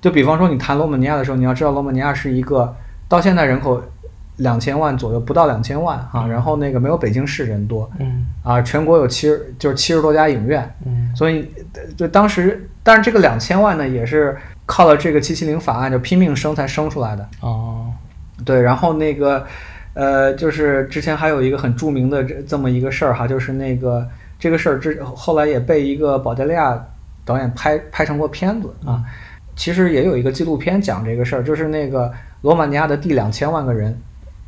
[0.00, 2.74] 就比方说你谈罗马尼亚的时候，你要知道罗马尼亚是一个
[3.08, 3.82] 到现在人口
[4.36, 17.26] 两千万左右，不到两千万哈、然后那个没有北京市人多嗯啊，全国有七十就是七十多家影院，嗯所以，呃就当时，但是这个两千万呢，也是靠了这个七七零法案就拼命生才生出来的。
[17.40, 17.92] 哦
[18.44, 19.46] 对，然后那个，
[19.94, 24.06] 呃，就是之前还有一个很著名的这这么一个事儿哈，就是那个
[24.38, 26.78] 这个事儿之后来也被一个保加利亚
[27.24, 29.02] 导演拍拍成过片子啊。
[29.54, 33.98] 其实也有一个纪录片讲这个事儿，就是那个罗马尼亚的第两千万个人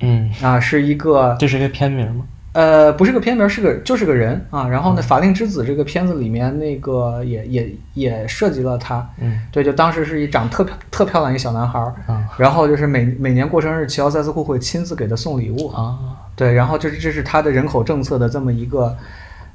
[0.01, 2.25] 嗯，啊，是一个这是一个片名吗？
[2.53, 4.67] 呃，不是个片名，是个就是个人啊。
[4.67, 9.09] 然后呢，《法令之子》这个片子里面那个也也也涉及了他。
[9.21, 15.69] 嗯对，就当时是一长特漂特漂亮一小男孩儿，啊然后就是每每年过生日，齐奥塞斯库会亲自给他送礼物。
[15.69, 15.99] 啊
[16.35, 18.97] 对，然后这是这是他的人口政策的这么一个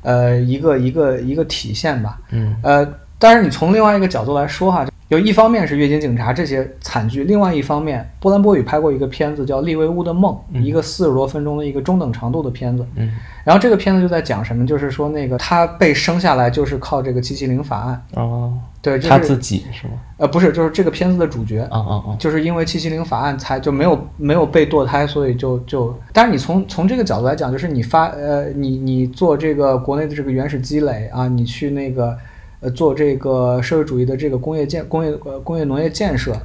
[0.03, 2.19] 呃一个一个一个体现吧。
[2.31, 12.83] 嗯呃，但是你从另外一个角度来说哈，有一方面是月经警察这些惨剧，另外一方面，波兰波语拍过一个片子叫《利维乌的梦》，嗯一个四十多分钟的一个中等长度的片子。
[12.95, 13.11] 嗯
[13.43, 19.93] 然后这个片子就在讲什么，就是说那个他被生下来就是靠这个七七零法案，哦，对，就是、他自己是吗？
[20.15, 21.59] 呃不是，就是这个片子的主角。
[21.69, 32.17] 啊啊啊就是因为七七零法案才就没有没有被堕胎，所以就就，但是你从从这个角度来讲，就是你发呃你你做这个国内的这个原始积累啊，你去那个
[32.63, 36.35] 呃做这个社会主义的这个工业建工业呃工业农业建设，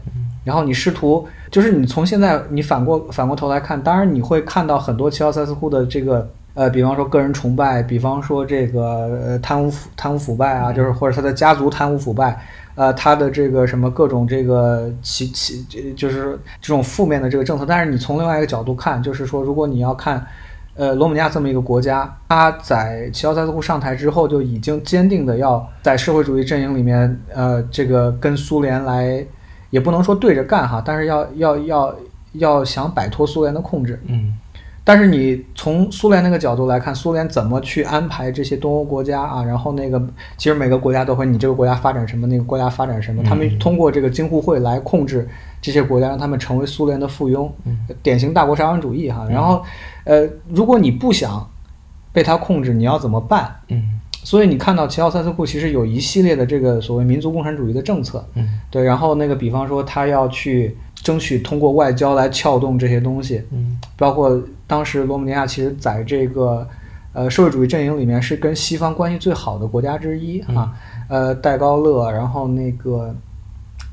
[0.44, 6.28] 然后你试图就是你从现在你反过反过头来看，当然你会看到很多齐奥塞斯库的这个。
[6.54, 8.82] 呃，比方说个人崇拜，比方说这个
[9.24, 12.36] 呃贪污腐贪污腐败啊，就是或者他的家族贪污腐败，
[12.74, 15.62] 呃，他的这个什么各种这个其其
[15.94, 17.64] 就是这种负面的这个政策。
[17.64, 20.26] 但是你从另外一个角度看，就是说，如果你要看，
[20.78, 29.26] 呃，罗马尼亚这么一个国家，他在齐奥塞斯库上台之后就已经坚定的要在社会主义阵营里面，呃，这个跟苏联来，
[29.70, 31.96] 也不能说对着干哈，但是要要要
[32.34, 34.00] 要想摆脱苏联的控制。
[34.06, 34.38] 嗯
[34.88, 39.44] 但是你从苏联那个角度来看，苏联怎么去安排这些东欧国家啊？
[39.44, 40.00] 然后那个
[40.38, 45.28] 其实每个国家都会，你这个国家发展什么，那个国家发展什么，他们通过这个京沪会来控制
[45.60, 47.50] 这些国家，让他们成为苏联的附庸，
[48.02, 49.26] 典型大国沙文主义哈。
[49.28, 49.62] 然后，
[50.04, 51.46] 呃，如果你不想
[52.10, 53.56] 被他控制，你要怎么办？
[53.68, 63.78] 嗯所以你看到齐奥塞斯库其实有一系列的这个所谓民族共产主义的政策，嗯对，然后那个比方说他要去争取通过外交来撬动这些东西，嗯。
[63.96, 66.66] 包括当时罗马尼亚其实在这个
[67.12, 70.72] 呃社会主义阵营里面是跟西方关系最好的国家之一哈、
[71.08, 73.14] 呃戴高乐，然后那个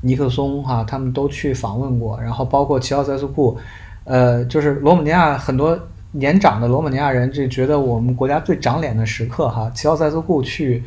[0.02, 3.56] 尼克松哈、他们都去访问过，然后包括齐奥塞斯库，
[4.04, 5.76] 呃，就是罗马尼亚很多
[6.12, 10.84] 年长的罗马尼亚人就觉得我们国家最长脸的时刻哈，齐奥塞斯库去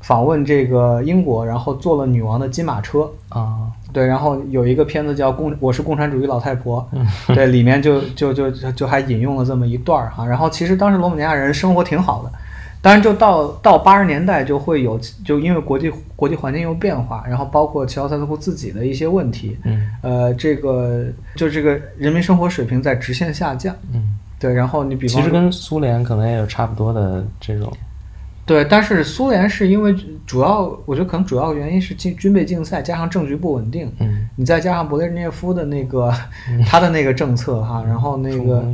[0.00, 10.26] 访问这个英国，然后坐了女王的金马车，啊对，然后有一个片子叫《共我是共产主义老太婆》，嗯对，里面就就就就就还引用了这么一段儿哈。
[10.26, 12.30] 然后其实当时罗马尼亚人生活挺好的，
[12.82, 23.74] 当然就到到八十年代就会有，就因为国际国际环境又变化，然后包括齐奥塞斯库自己的一些问题，嗯呃，这个就这个人民生活水平在直线下降。
[23.94, 27.72] 嗯对，然后你比方其实跟苏联可能也有差不多的这种，
[28.46, 29.92] 对，但是苏联是因为
[30.24, 36.12] 主要，我觉得可能主要原因是军军备竞赛加上政局不稳定，嗯，你再加上勃列日涅夫的那个
[36.64, 38.64] 他的那个政策哈，然后那个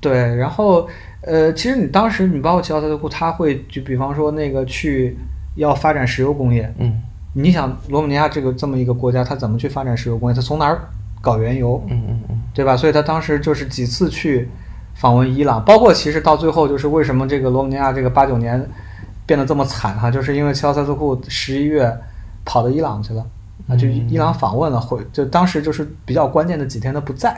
[0.00, 0.88] 对，然后
[1.20, 5.18] 呃，其实你当时你包括齐奥塞特库，他会就比方说那个去
[5.56, 7.02] 要发展石油工业，嗯
[7.34, 10.34] 你想罗马尼亚这个这么一个国家，他怎么去发展石油工业？
[10.34, 10.88] 他从哪儿
[11.20, 11.84] 搞原油？
[11.90, 12.74] 嗯嗯嗯对吧？
[12.74, 14.48] 所以他当时就是几次去
[14.94, 18.66] 访问伊朗，包括其实到最后就是为什么这个罗马尼亚这个八九年
[19.26, 21.94] 变得这么惨哈，就是因为齐奥塞斯库十一月
[22.44, 23.26] 跑到伊朗去了
[23.68, 27.36] 啊，就伊朗访问了，回就当时就是比较关键的几天他不在。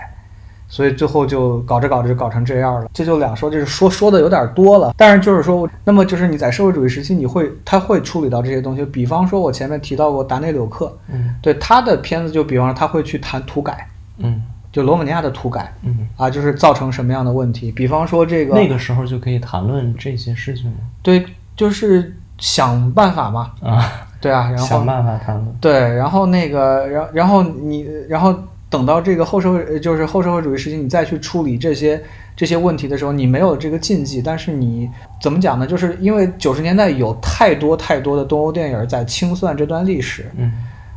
[0.71, 4.93] 所以最后就搞着搞着就搞成这样了，这就两说，就是说说的有点多了。
[4.99, 8.85] 但是就是说，那么就是你在社会主义时期，你会他会处理到这些东西。
[8.85, 17.73] 比方说，我前面提到过达内柳克，嗯对他的片子，就比方说他会去谈土改，嗯就罗马尼亚的土改，嗯，啊，就是造成什么样的问题？
[17.73, 20.77] 比方说这个，那个时候就可以谈论这些事情吗？
[21.03, 21.25] 对，
[21.59, 23.85] 就是想办法嘛，啊，
[24.21, 24.67] 对啊，然后。
[24.67, 28.33] 想办法他们，对，然后那个，然然后你，然后
[28.71, 32.01] 等到这个后社会，呃就是后社会主义时期，你再去处理这些
[32.37, 34.89] 这些问题的时候，你没有这个禁忌，但是你
[35.21, 35.67] 怎么讲呢？
[35.67, 40.53] 就是因为九十年代有太多太多的东欧电影在清算这段历史嗯。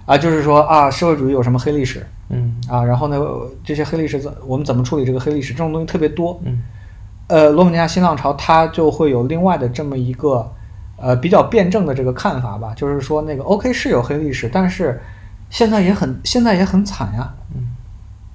[0.05, 2.55] 啊，就是说啊，社会主义有什么黑历史嗯。
[2.69, 3.19] 啊，然后呢，
[3.63, 5.53] 这些黑历史怎我们怎么处理这个黑历史？
[5.53, 6.61] 这种东西特别多，嗯
[7.31, 10.51] 呃，罗马尼亚新浪潮它就会有另外的这么一个
[10.97, 15.01] 呃比较辩证的这个看法吧，就是说那个 OK 是有黑历史，但是
[15.49, 17.33] 现在也很现在也很惨呀。
[17.55, 17.69] 嗯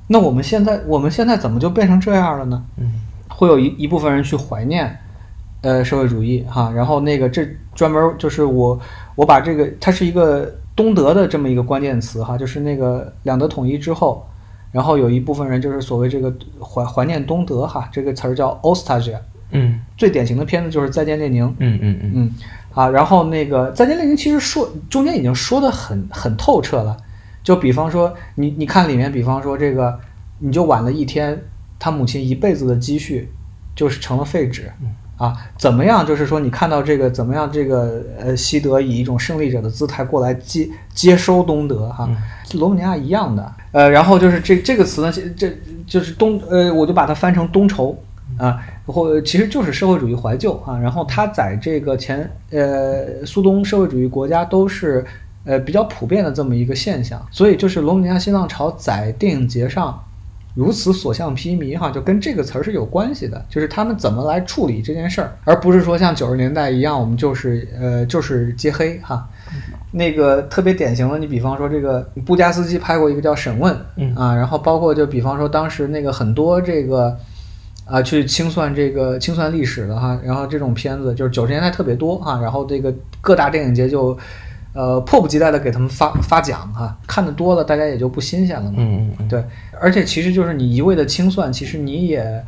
[0.08, 2.64] 那我们现在我们现在怎么就变成这样了呢？
[2.78, 2.94] 嗯
[3.28, 4.98] 会有一一部分人去怀念
[5.60, 8.80] 呃社会主义哈，然后那个这专门就是我
[9.14, 14.26] 我把这个它是一个东德的这么一个关键词哈，就是那个两德统一之后。
[14.76, 19.18] 然后有一部分人就是所谓这个怀怀念东德哈，这个词儿叫 Ostalgia，
[19.52, 19.80] 嗯。
[19.96, 21.46] 最典型的片子就是《再见列宁》。
[21.56, 22.12] 嗯嗯嗯。
[22.14, 22.34] 嗯，
[22.74, 26.94] 啊，然后那个《再见列宁》其实说中间已经说的很很透彻了，
[27.42, 29.98] 就比方说你你看里面，比方说这个
[30.40, 31.40] 你就晚了一天，
[31.78, 33.30] 他母亲一辈子的积蓄
[33.74, 34.70] 就是成了废纸。
[35.16, 36.04] 啊，怎么样？
[36.04, 37.50] 就是说，你看到这个怎么样？
[37.50, 42.06] 这个呃，西德以一种胜利者的姿态过来接接收东德哈，
[42.52, 43.52] 罗马尼亚一样的。
[43.72, 47.98] 呃，然后就是这这个词呢，这这就是东呃，我就把它翻成东仇
[48.36, 50.76] 啊，或其实就是社会主义怀旧啊。
[50.78, 55.02] 然后它在这个前呃苏东社会主义国家都是
[55.44, 59.98] 呃比较普遍的这么一个现象，所以就是罗马尼亚新浪潮在电影节上。
[60.56, 69.28] 如此所向披靡哈，就跟这个词儿是有关系的，就是他们怎么来处理这件事儿，而不是说像九十年代一样，我们就是呃就是揭黑哈。
[69.92, 77.16] 那个特别典型的，你比方说这个布加斯基拍过一个叫《审问》嗯啊，然后包括就比方说当时那个很多这个
[77.84, 84.18] 啊去清算这个清算历史的哈，然后这种片子就是九十年代特别多哈，然后这个各大电影节就
[84.74, 88.76] 呃迫不及待的给他们发发奖哈，看的多了大家也就不新鲜了嘛。
[88.78, 89.42] 嗯嗯对，
[89.80, 92.44] 而且其实就是你一味的清算，其实你也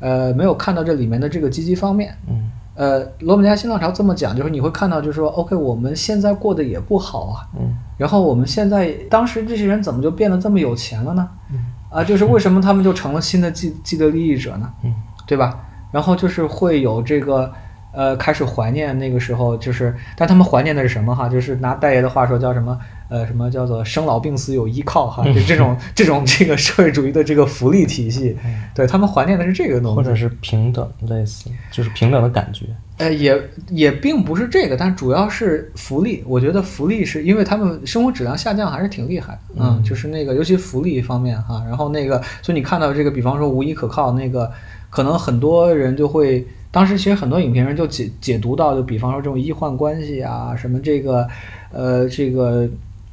[0.00, 2.16] 呃没有看到这里面的这个积极方面。
[2.28, 11.28] 嗯呃，罗马尼亚新浪潮这么讲，就是你会看到，就是说，OK，我们现在过得也不好啊，嗯然后我们现在当时这些人怎么就变得这么有钱了呢？
[11.52, 11.58] 嗯
[11.90, 14.72] 啊，就是为什么他们就成了新的既既得利益者呢？
[14.84, 14.94] 嗯
[15.26, 15.60] 对吧？
[15.92, 17.52] 然后就是会有这个
[17.92, 21.28] 呃，开始怀念那个时候，就是，但他们怀念的是什么哈？
[21.28, 22.78] 就是拿大爷的话说叫什么？
[23.08, 25.24] 呃，什么叫做生老病死有依靠哈？
[25.24, 28.36] 就这种这种这个社会主义的这个福利体系，
[28.72, 32.66] 对他们怀念的是这个东西，或者是平等，类似就是平等的感觉。
[32.98, 33.36] 呃，也
[33.70, 36.22] 也并不是这个，但主要是福利。
[36.24, 41.64] 我觉得福利是因为他们生活质量下降还是挺厉害的，嗯，就是那个尤其福利方面哈。
[41.66, 44.48] 然后那个，所以你看到这个，比方说无依可靠，那个
[44.88, 51.28] 可能很多人就会，当时其实很多影评人就解解读到，就比方说这种医患关系啊，什么这个，
[51.72, 52.68] 呃，这个。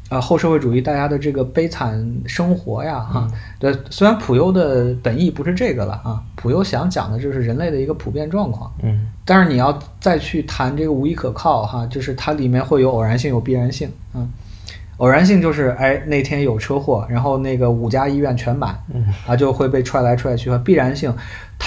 [0.10, 3.28] 啊，后社会主义大家的这个悲惨生活呀，哈，
[3.60, 13.92] 对，虽然普优的本意不是这个了啊，普优想讲的就是人类的一个普遍状况，嗯但是你要再去谈这个无依可靠哈，就是它里面会有偶然性，有必然性。
[14.14, 14.32] 嗯，
[14.96, 20.50] 偶然性就是哎那天有车祸，然后那个五家医院全满，嗯啊就会被踹来踹去。
[20.60, 21.14] 必然性，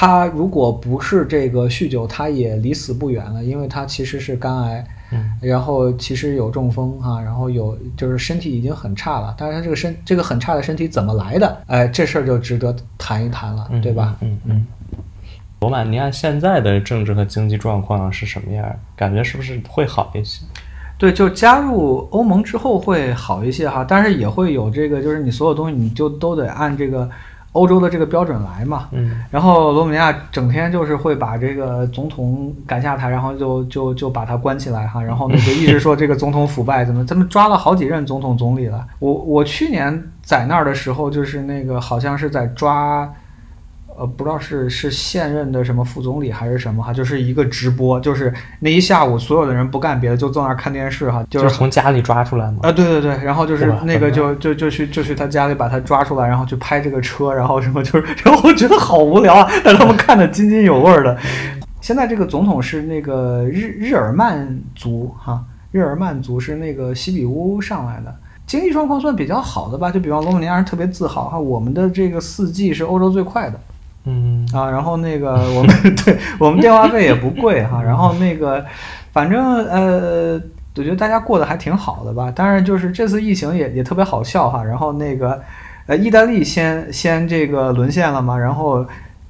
[0.00, 4.82] 他如果不是这个酗酒，他也离死不远了，因为他其实是肝癌。
[5.12, 11.62] 嗯然后其实有中风哈，然后有就是身体已经很差了，但是他这个身这个很差的身体怎么来的？
[11.66, 14.16] 哎，这事儿就值得谈一谈了，嗯，对吧？
[14.22, 14.66] 嗯嗯。
[15.60, 18.64] 罗马尼亚现在的政治和经济状况是什么样？
[18.96, 20.42] 感觉是不是会好一些？
[20.96, 27.10] 对，就加入欧盟之后会好一些哈，但是也会有这个，就是你所有东西你就都得按这个
[27.52, 28.88] 欧洲的这个标准来嘛。
[28.92, 38.86] 嗯然后罗马尼亚整天就是会把这个总统赶下台，然后就就就把他关起来哈，然后呢就一直说这个总统腐败，怎么他们抓了好几任总统总理了。
[38.98, 43.10] 我我去年在那儿的时候，就是那个好像是在抓。
[44.00, 52.60] 呃，不知道是是现任的什么副总理还是什么哈，就是一个直播，就是那一下午所有的人不干别的，就坐那儿看电视哈，就就是是从家里抓出来吗？
[52.62, 61.14] 啊，对对对，然后就是那个就就就去就去他家里把他抓出来，然后去拍这个车，然后什么就是， 然后我觉得好无聊啊，但他们看得津津有味儿的。
[61.82, 73.60] 现在这个总统是那个日日耳曼族哈，日耳曼族是那个西比乌上来的，经济状况算比较好的吧，就比方罗马尼亚人特别自豪哈，我们的这个四 G 是欧洲最快的。
[74.04, 75.68] 嗯啊，然后那个我们
[76.04, 78.64] 对我们电话费也不贵哈，然后那个
[79.12, 80.40] 反正呃，
[80.76, 82.32] 我觉得大家过得还挺好的吧。
[82.34, 85.42] 当然就是这次疫情也也特别好笑哈，然后那个
[85.86, 88.86] 呃，意大利先先这个沦陷了嘛，然后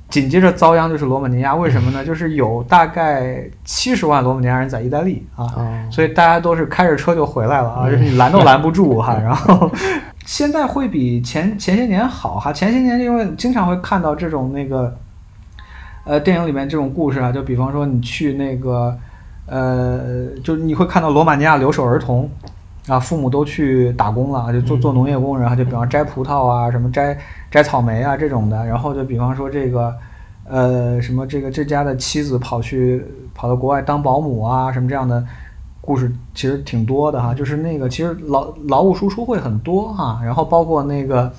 [0.09, 2.05] 紧接着遭殃就是罗马尼亚，为什么呢？
[2.05, 9.19] 就是有大概七十万罗马尼亚人在意大利啊，哦所以大家都是开着车就回来了啊，就是你拦都拦不住哈。
[9.23, 9.71] 然后
[10.31, 14.97] 现在会比前前些年好哈，前些年因为经常会看到这种那个，
[16.05, 18.97] 呃，电影里面这种故事啊，就比方说你去那个，
[19.47, 22.31] 呃，就你会看到罗马尼亚留守儿童。
[22.87, 27.19] 啊，父母都去打工了，就做做农业工人啊，就比方摘葡萄啊，什么摘
[27.51, 28.65] 摘草莓啊这种的。
[28.65, 29.93] 然后就比方说这个，
[30.45, 33.05] 呃，什么这个这家的妻子跑去
[33.35, 35.25] 跑到国外当保姆啊，什么这样的
[35.81, 37.35] 故事其实挺多的哈。
[37.35, 41.33] 就是那个其实劳劳务输出会很多哈，然后包括那个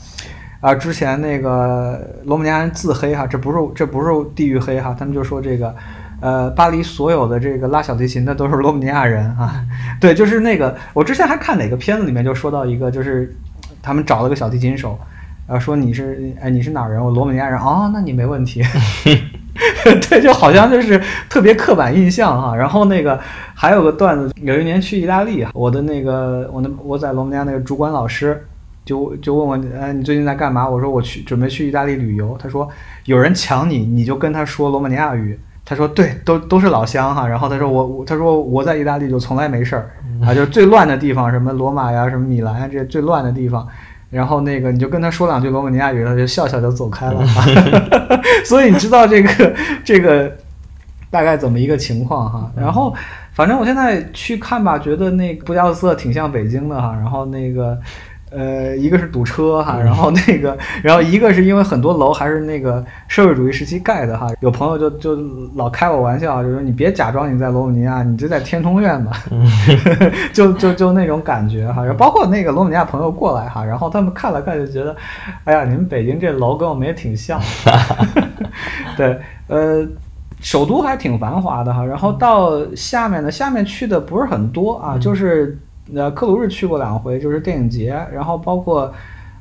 [0.60, 5.76] 啊，之前那个罗马尼亚人自黑哈，这不是这不是地域黑哈，他们就说这个。
[6.22, 9.66] 呃，巴黎所有的这个拉小提琴的都是罗马尼亚人啊，
[10.00, 13.36] 对，就是那个我之前还看哪个片子里面就说到一个，就是
[13.82, 15.00] 他们找了个小提琴手，
[15.48, 17.04] 然后说你是哎你是哪儿人？
[17.04, 18.62] 我罗马尼亚人哦，那你没问题。
[20.09, 22.55] 对，就好像就是特别刻板印象哈。
[22.55, 23.19] 然后那个
[23.53, 28.45] 还有个段子，有一年去意大利，我的那个我那我在罗马尼亚那个主管老师
[28.86, 30.67] 就就问我，哎，你最近在干嘛？
[30.67, 32.38] 我说我去准备去意大利旅游。
[32.41, 32.67] 他说
[33.05, 35.39] 有人抢你，你就跟他说罗马尼亚语。
[35.63, 37.27] 他说对，都都是老乡哈。
[37.27, 43.65] 然后他说我我他说我在意大利就从来没事儿啊，就是最乱的地方，什么罗马呀，什么米兰呀，这些最乱的地方。
[44.12, 47.26] 然后那个你就跟他说两句罗马尼亚语，他就笑笑就走开了。
[48.45, 50.32] 所以你知道这个这个
[51.09, 52.51] 大概怎么一个情况哈。
[52.55, 52.93] 然后
[53.34, 56.93] 反正我现在去看吧，觉得那个布加勒斯特挺像北京的哈。
[56.93, 57.76] 然后那个。
[58.32, 64.27] 呃，一个是堵车哈，然后那个，然后一个是因为很多楼还是那个社会主义时期盖的哈。
[64.39, 65.17] 有朋友就就
[65.55, 69.11] 老开我玩笑，就说你别假装你在罗姆尼亚，你就在天通苑吧，
[70.32, 71.84] 就就就那种感觉哈。
[71.84, 74.95] 然后包括那个罗姆尼亚朋友过来哈，然后他们看了看就觉得，
[75.43, 77.38] 哎呀，你们北京这楼跟我们也挺像。
[78.95, 79.86] 对，呃，
[80.39, 81.84] 首都还挺繁华的哈。
[81.86, 85.59] 然后到下面呢，下面去的不是很多啊，就是。
[85.96, 88.94] 呃，克鲁日去过两回，就是电影节，然后包括，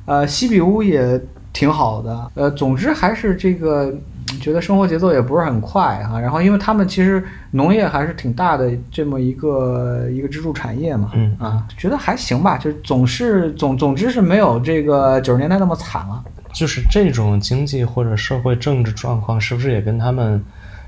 [0.05, 1.19] 呃，西比乌也
[1.53, 2.31] 挺好的。
[2.35, 3.93] 呃，总之还是这个，
[4.39, 6.19] 觉得生活节奏也不是很快哈。
[6.19, 12.57] 然后，因为他们其实农业还是挺大的这么一个一个支柱产业嘛，嗯啊，觉得还行吧。
[12.57, 16.23] 就总是总总之是没有这个九十年代那么惨了。
[16.53, 20.43] 就是这种经济或者社会政治状况，是不是也跟他们，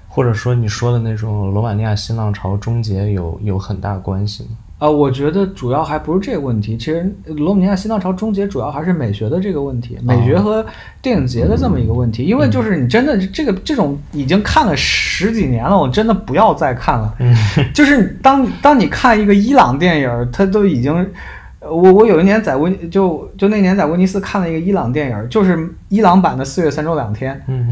[0.10, 4.50] 或者说你说的那种罗马尼亚新浪潮终结有有很大关系呢？
[4.84, 6.76] 啊，我觉得主要还不是这个问题。
[6.76, 10.66] 其实罗马尼亚新浪潮终结主要还是美学的这个问题，美学和
[11.02, 12.26] 电影节的这么一个问题。
[12.26, 17.16] 因为就是你真的这个这种已经看了十几年了，我真的不要再看了。
[17.74, 20.94] 就是当当你看一个伊朗电影，它都已经，
[21.62, 27.34] 我我有一年在威就就那年在威尼斯看了一个伊朗电影，就是伊朗版的《四月三周两天》。
[27.48, 27.72] 嗯，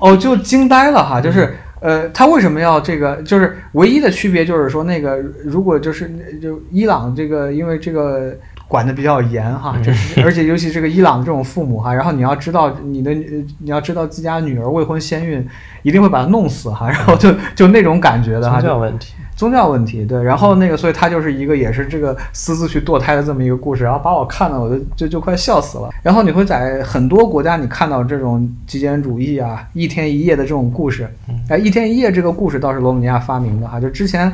[0.00, 1.56] 哦，就惊呆了哈，就是。
[1.82, 3.16] 呃，他为什么要这个？
[3.22, 6.08] 就是唯一的区别就是说，那个如果就是
[6.40, 8.32] 就伊朗这个，因为这个
[8.68, 15.44] 管的比较严哈，就是而且尤其这个伊朗的这种父母哈，然后你要知道你的你要知道自家女儿未婚先孕，
[15.82, 25.90] 一定会把她弄死哈，然后就就那种感觉的哈，宗教问题，宗教问题对，然后那个所以他就是一个也是这个私自去堕胎的这么一个故事，然后把我看的我就就就快笑死了。
[26.02, 31.08] 然后你会在很多国家你看到这种极简主义啊，一天一夜的这种故事，
[31.48, 34.32] 哎，一天一夜这个故事倒是罗马尼亚发明的哈，就之前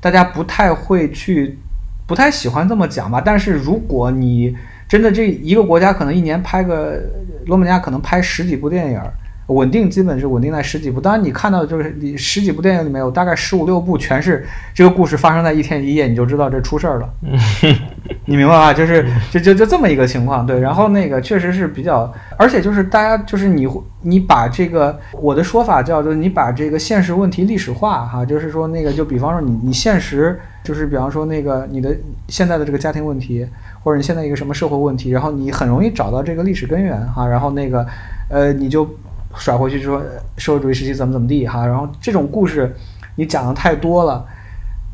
[0.00, 1.58] 大家不太会去，
[2.06, 3.22] 不太喜欢这么讲吧。
[3.24, 4.54] 但是如果你
[4.88, 7.00] 真的这一个国家可能一年拍个
[7.46, 9.00] 罗马尼亚可能拍十几部电影。
[9.46, 17.08] 稳定基本是稳定在十几部，当然你看到就是你十几部电影里面有大概十五六部全是这个故事发生在一天一夜，你就知道这出事儿了。
[18.26, 18.72] 你明白吧？
[18.74, 20.60] 就是就就就这么一个情况，对。
[20.60, 23.68] 然后那个确实是比较，而且就是大家就是你
[24.02, 31.94] 你把这个我的说法叫做你把这个现实问题历史化哈，就是说那个就比方说你你现实就是比方说那个你的
[32.28, 33.46] 现在的这个家庭问题，
[33.82, 37.84] 或者你现在一个什么社会问题，然后你很容易找到这个历史根源哈，然后那个
[38.28, 38.88] 呃你就
[39.36, 40.02] 甩回去说
[40.36, 42.74] 社会主义时期怎么怎么地哈，然后这种故事
[43.16, 44.24] 你讲的太多了。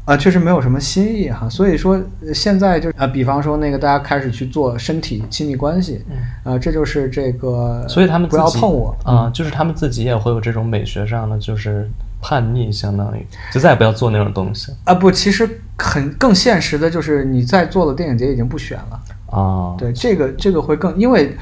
[0.05, 2.01] 啊，确实没有什么新意哈，所以说
[2.33, 6.03] 现在就啊，比方说那个大家开始去做身体亲密关系，
[6.45, 11.87] 啊，这就是这个，所以他们不要碰我啊，就是他们自己也会有这种美学上的就是
[12.23, 14.95] 叛逆，相当于就再也不要做那种东西啊。
[14.95, 18.99] 不，其实很更现实的就是你在做的电影节已经不选了
[19.31, 19.75] 啊。
[19.79, 21.37] 对，这个这个会更，因为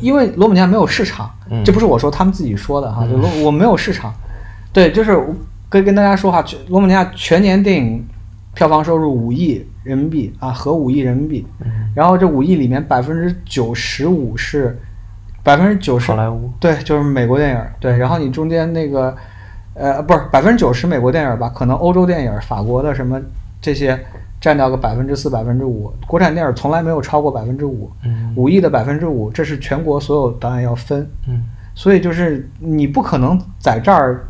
[0.00, 1.30] 因为罗姆尼亚没有市场，
[1.64, 4.12] 这不是我说他们自己说的哈，就罗我没有市场，
[4.72, 5.18] 对，就是。
[5.70, 8.04] 可以跟大家说哈，罗马尼亚全年电影
[8.54, 11.46] 票房收入五亿人民币啊，合五亿人民币。
[11.94, 14.76] 然后这五亿里面百分之九十五是
[15.44, 17.60] 百分之九十好莱坞，对，就是美国电影。
[17.78, 19.16] 对，然后你中间那个
[19.74, 21.48] 呃，不是百分之九十美国电影吧？
[21.54, 23.22] 可能欧洲电影、法国的什么
[23.60, 23.96] 这些
[24.40, 25.92] 占到个百分之四、百分之五。
[26.06, 27.90] 国产电影从来没有超过百分之五。
[28.34, 31.08] 五亿的百分之五，这是全国所有导演要分。
[31.28, 31.42] 嗯，
[31.74, 34.26] 所以就是你不可能在这儿。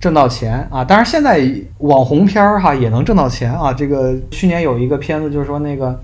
[0.00, 0.84] 挣到钱啊！
[0.84, 1.48] 当然，现在
[1.78, 3.72] 网红片儿哈也能挣到钱啊。
[3.72, 5.96] 这个去年有一个片子，就是说那个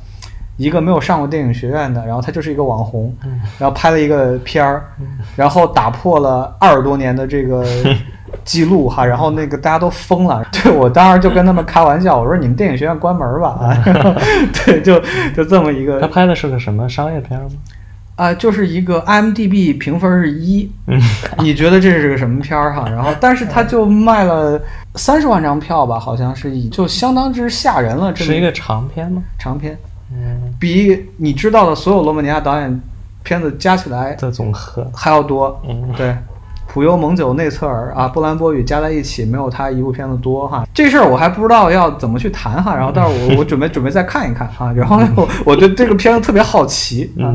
[0.56, 3.12] 一个没有上过电影学院的，然后他就是一个网红，
[3.58, 4.84] 然后拍了一个片儿，
[5.34, 7.66] 然后打破了二十多年的这个
[8.44, 9.04] 记录哈。
[9.04, 13.76] 然后那个大家都疯了， 对我当时就跟他们开玩笑，我说你们电影学院关门吧啊！
[14.64, 15.00] 对，就
[15.36, 16.00] 就这么一个。
[16.00, 17.48] 他拍的是个什么商业片吗？
[18.16, 20.68] 啊，就是一个 IMDB 评分是一，
[21.38, 22.84] 你觉得这是个什么片儿哈？
[22.88, 24.60] 然后，但是他就卖了
[24.96, 28.12] 三十万张票吧，好像是，就相当之吓人了。
[28.12, 29.22] 这是一个长片吗？
[29.38, 29.78] 长片，
[30.12, 32.80] 嗯，比你知道的所有罗马尼亚导演
[33.22, 35.60] 片子加起来的总和还要多。
[35.68, 36.16] 嗯，对。
[36.70, 40.66] 普优、蒙九、内策尔啊，波兰波语加在一起没有他一部片子多哈。
[40.74, 42.76] 这事儿我还不知道要怎么去谈哈。
[42.76, 44.70] 然后，但是我我准备准备再看一看哈。
[44.74, 47.34] 然后我我对这个片子特别好奇啊。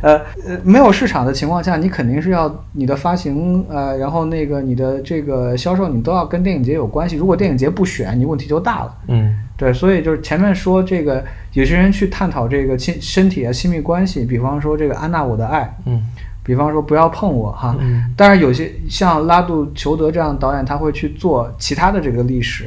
[0.00, 0.14] 呃
[0.46, 7.16] 呃，没有市场的情况下，你肯定是要你的发行呃，然后那个你的这个销售，你都要跟电影节有关系。
[7.16, 8.94] 如果电影节不选，你问题就大了。
[9.08, 16.00] 嗯，对，所以就是前面说这个，有些人去探讨这个亲身体啊、亲密关系，比方说这个安娜我的爱，嗯。
[16.48, 17.76] 比方说不要碰我哈，
[18.16, 22.66] 但是有些像拉杜裘德这样的导演，他会去做其他的这个历史，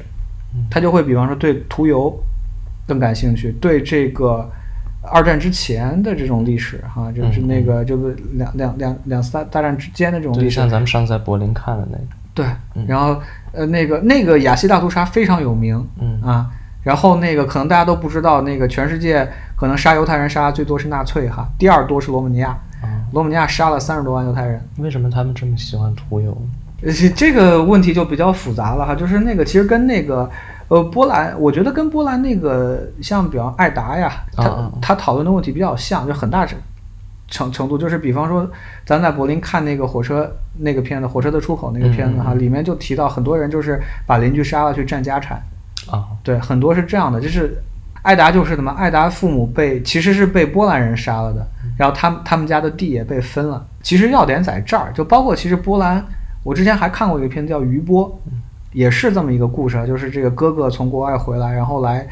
[0.69, 2.15] 他就会比方说对屠游
[2.87, 4.47] 更感兴趣，对这个
[5.01, 12.03] 二战之前的这种历史哈，就是那个就是两两两两次大大战之间的这种历史，像咱们上次在柏林看的那个，
[12.35, 13.19] 对，然后
[13.51, 16.21] 呃那个那个雅西大屠杀非常有名，嗯。
[16.21, 16.51] 啊，
[16.83, 22.55] 然后那个可能大家都不知道，那个全世界可能杀犹太人杀的最多是纳粹哈，第二多是罗马尼亚。
[23.11, 26.35] 罗马尼亚杀了三十多万犹太人，为什么他们这么喜欢屠游？
[26.81, 30.29] 呃， 这个问题就比较复杂了哈，就是那个其实跟那个
[30.67, 36.57] 呃波兰，我觉得跟波兰那个像比方艾达呀，他他讨论的问题比较像，就很大程
[37.27, 38.49] 程程度就是比方说
[38.85, 45.41] 咱在柏林看那个火车那个片子《火车的出口》那个片子哈，里面就提到很多人就是把邻居杀了去占家产。
[45.89, 47.61] 啊，对，很多是这样的，就是
[48.03, 51.45] 艾达就是什么，艾达父母被其实是被波兰人杀了的。
[51.77, 53.65] 然后他们他们家的地也被分了。
[53.81, 56.05] 其实要点在这儿，就包括其实波兰，
[56.43, 58.07] 我之前还看过一个片子叫《余波》，
[58.71, 62.07] 也是这么一个故事，就是这个哥哥从国外回来，然后来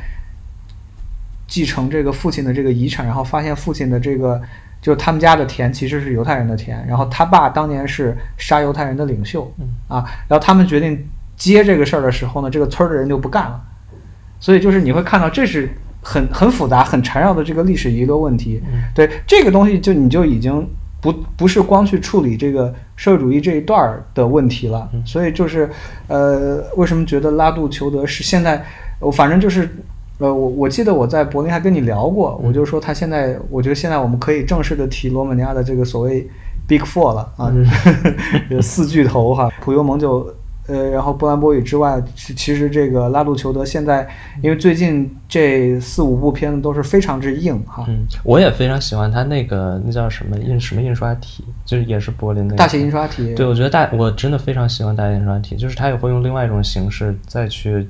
[1.47, 4.41] 继承这个父亲的这个遗产，然后发现父亲的这个
[4.81, 9.51] 就他们家的田其实是犹太人的田，然后他爸当年是杀犹太人的领袖，
[9.87, 13.61] 啊，然后他们决定接这个事儿的时候呢，这个村儿的人就不干了，
[14.39, 15.69] 所以就是你会看到这是。
[16.01, 18.61] 很很复杂、很缠绕的这个历史遗留问题，
[18.95, 20.65] 对这个东西就你就已经
[21.01, 25.69] 不不是光去处理这个社会主义这一段儿的问题了，所以就是
[26.07, 28.63] 呃，为什么觉得拉杜裘德是现在，
[28.99, 29.69] 我反正就是
[30.19, 36.27] 呃，我我记得我在柏林还跟你聊过，我就说他现在，我觉得现在我们可以正式的提罗马尼亚的这个所谓
[36.67, 37.51] Big Four 了啊，
[38.49, 40.33] 就是四巨头哈，普悠蒙就。
[40.69, 44.07] 呃，然后波兰波语之外，其实这个拉杜裘德现在，
[44.41, 47.83] 因为最近这四五部片子都是非常之硬哈。
[47.87, 53.33] 嗯，我也非常喜欢他那个那叫什么印什么印刷体，就是也是柏林的大写印刷体。
[53.33, 57.89] 对，我觉得大我真的非常喜欢大写印刷体，就是他也会用另外一种形式再去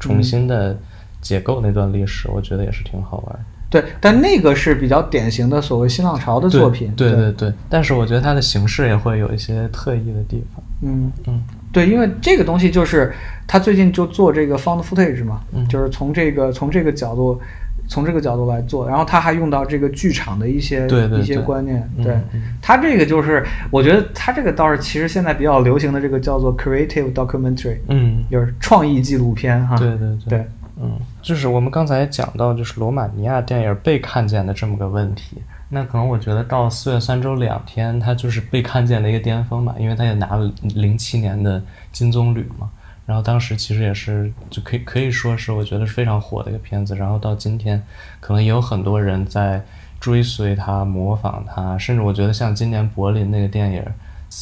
[0.00, 0.76] 重新的
[1.20, 3.38] 解构那段历史，我觉得也是挺好玩。
[3.68, 6.92] 对，但那个是比较典型的所谓新浪潮的作品。
[6.96, 10.64] 对对对，但是我觉得它的形式也会有一些特异的地方。
[10.82, 11.42] 嗯嗯。
[11.76, 13.12] 对，因为这个东西就是
[13.46, 17.38] 他最近就做这个 found footage 嘛，就是从这个从这个角度，
[17.86, 20.88] 从这个角度来做，然后他还用到这个剧场的一些
[21.20, 22.24] 一些观念，对嗯。
[22.32, 30.16] 嗯他这个就是我觉得他这个倒是其实现在比较流行的这个叫做 creative documentary，嗯，就是创意纪录片哈，对对。
[30.26, 30.46] 对，
[30.80, 35.36] 嗯，就是我们刚才讲到，就是罗马尼亚电影被看见的这么个问题。
[35.68, 41.60] 那可能我觉得到四月三周两天，他就是被看见的一个巅峰吧，因为他也拿了零七年的
[41.92, 42.70] 金棕榈嘛。
[43.04, 46.94] 然后当时其实也是就可以可以说是我觉得是非常火的一个片子。
[46.96, 47.82] 然后到今天，
[48.20, 49.62] 可能也有很多人在
[50.00, 53.84] 追随他、模仿他，甚至我觉得像今年柏林那个电影，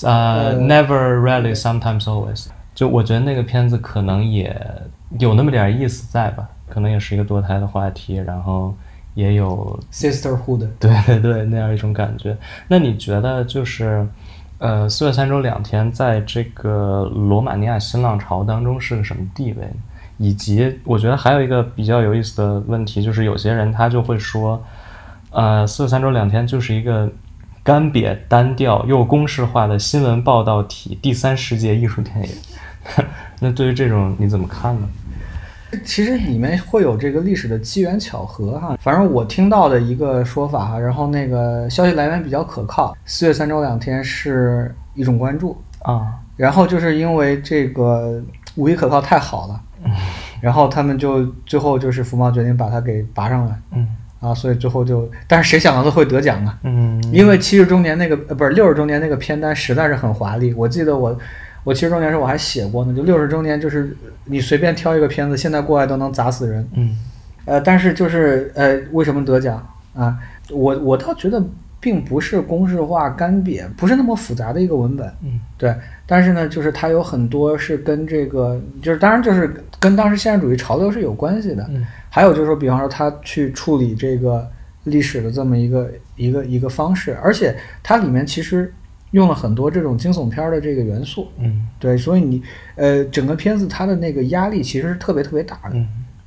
[0.05, 4.59] 呃、呃 n e v e r Rarely, Sometimes, Always，就我觉得那个片子可能也
[5.19, 8.75] 有那么点意思在吧，可能也是一个堕胎的话题，然后
[9.15, 12.37] 也有 sisterhood， 对对对那样一种感觉。
[12.69, 14.07] 那你觉得就是，
[14.59, 19.69] 呃，四月三周两天在这个罗马尼亚新浪潮当中是个什么地位？
[20.17, 24.63] 以及我觉得还有一个比较有意思的问题，就是有些人他就会说，
[25.31, 27.11] 呃，四月三周两天就是一个
[27.65, 32.29] 干瘪、单调又公式化的新闻报道体第三世界艺术电影。
[33.41, 34.89] 那对于这种你怎么看呢？
[35.83, 48.23] 其实里面会有这个历史的机缘巧合哈，反正我听到的一个说法哈，然后那个消息来源比较可靠，四月三周两天是一种关注，啊，然后就是因为这个
[48.57, 49.61] 五一可靠太好了，
[50.41, 53.89] 然后他们就最后就是福茂决定把它给拔上来嗯。
[54.21, 56.59] 啊，所以最后就，但是谁想到他会得奖啊？
[56.63, 61.15] 嗯，因为七十周年那个呃不是六十周年那个片单实在是很华丽，我记得我
[61.65, 63.97] 我七十周年时候我还写过呢，就六十周年就是
[64.27, 66.69] 你随便挑一个片子，现在过来都能砸死人。
[66.75, 66.97] 嗯
[67.47, 70.17] 呃，但是就是呃，为什么得奖啊？
[70.51, 71.43] 我我倒觉得
[71.81, 75.75] 并不是公式化干瘪，不是那么复杂的一个文本，嗯对。
[76.07, 81.67] 但是呢，就是它有很多是跟这个，就是当然就是跟当时现实主义潮流是有关系的。
[81.71, 84.49] 嗯还有就是说，比方说他去处理这个
[84.85, 88.73] 历史的这么一个一个一个方式，而且它里面其实
[89.15, 92.43] 用了很多这种惊悚片儿的这个元素，嗯对，所以你
[92.75, 95.75] 呃整个片子它的那个压力其实是特别特别大的。
[95.75, 95.87] 嗯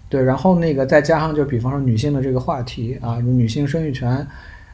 [0.09, 4.25] 对，然后那个再加上就比方说女性的这个话题啊，女性生育权，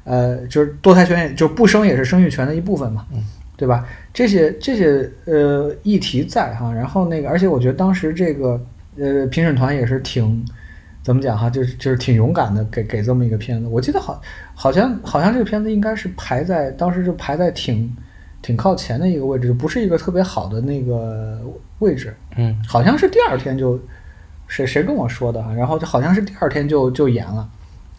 [0.04, 3.18] 呃，就是堕胎权也，就不生也是生育权的一部分嘛，嗯
[3.58, 3.84] 对吧？
[4.14, 8.64] 这些这些呃议题在哈，然后那个，而且我觉得当时这个
[8.96, 10.46] 呃评审团也是挺
[11.02, 13.68] 怎么讲哈，就是就是挺勇敢的，给给这么一个片子。
[13.68, 14.22] 我记得好
[14.54, 17.92] 好像好像这个片子应该是排在当时就排在挺
[18.44, 21.40] 挺靠前的一个位置，不是一个特别好的那个
[21.80, 22.16] 位置。
[22.36, 23.80] 嗯好像是第二天就
[24.48, 27.50] 谁谁跟我说的哈，然后就好像是第二天就就演了，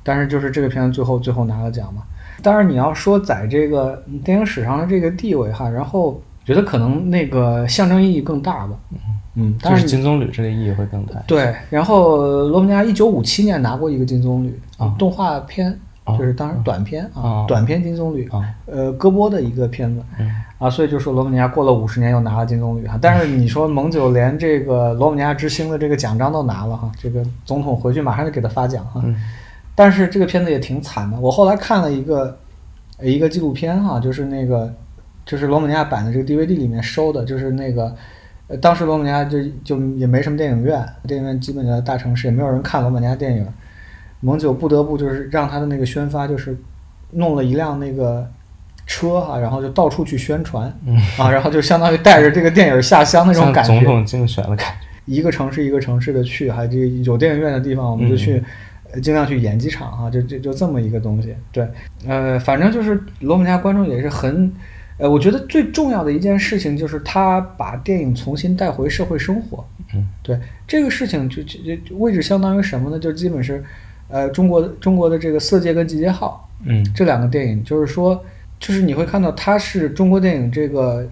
[0.05, 2.03] 但是就是这个片子最后最后拿了奖嘛。
[2.43, 8.77] 当然你要说在这个电影史上的这个地位哈，然后觉得可能那个象征意义更大吧。
[9.37, 11.15] 嗯，就是但是金棕榈这个意义会更大。
[11.27, 15.77] 对，然后罗马尼亚一九五七年拿过一个金棕榈，啊动画片，啊
[16.07, 20.03] 就是当然短片啊，啊短片金棕榈，啊呃，戈波的一个片子。
[20.19, 29.15] 嗯啊，所以就说罗马尼亚过了五十年又拿了金棕榈哈，但是你说蒙九连这个罗马尼亚之星的这个奖章都拿了哈，这个总统回去马上就给他发奖哈，嗯
[29.75, 31.19] 但是这个片子也挺惨的。
[31.19, 32.39] 我后来看了一个
[32.99, 34.73] 呃一个纪录片哈，就是那个
[35.27, 37.95] 就是罗马尼亚版的这个 DVD 里面收的，就是那个
[38.47, 43.47] 呃当时罗马尼亚就就也没什么电影院，电影院基本就在大城市，也没有人看罗马尼亚电影。
[44.25, 46.57] 蒙九不得不就是让他的那个宣发就是
[47.11, 48.27] 弄了一辆那个
[48.87, 53.75] 车哈、然后就到处去宣传嗯，啊，然后就相当于带着这个电影下乡那种感觉。
[53.75, 54.87] 总统竞选的感觉。
[55.05, 58.43] 一个城市一个城市的去，还这有电影院的地方我们就去，
[58.91, 61.37] 呃尽量去演几场哈，就就就这么一个东西。
[61.53, 61.69] 对，
[62.07, 64.51] 呃，反正就是罗马尼亚观众也是很，
[64.97, 69.63] 呃，我觉得最重要的一件事情就是他把电影重新带回社会生活。
[69.93, 72.99] 嗯对这个事情就就就位置相当于什么呢？
[72.99, 73.63] 就基本是，
[74.09, 78.23] 呃，中国中国的这个《色戒》跟《集结号》嗯这两个电影，就是说，
[78.59, 81.07] 就是你会看到它是中国电影这个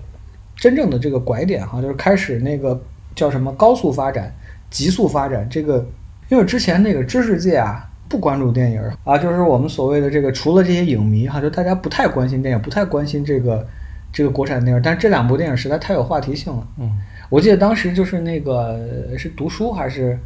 [0.56, 2.80] 真正的这个拐点哈，就是开始那个
[3.14, 4.34] 叫什么高速发展、
[4.70, 5.46] 急速发展。
[5.50, 5.84] 这个，
[6.28, 13.66] 因为之前那个知识界啊不关注电影啊，就是我们所谓的这个除了这些影迷哈，就大家不太关心电影，不太关心这个
[14.12, 14.82] 这个国产电影。
[14.82, 16.66] 但是这两部电影实在太有话题性了。
[16.78, 16.90] 嗯
[17.30, 18.78] 我记得当时就是那个
[19.10, 20.18] 呃是读书还是是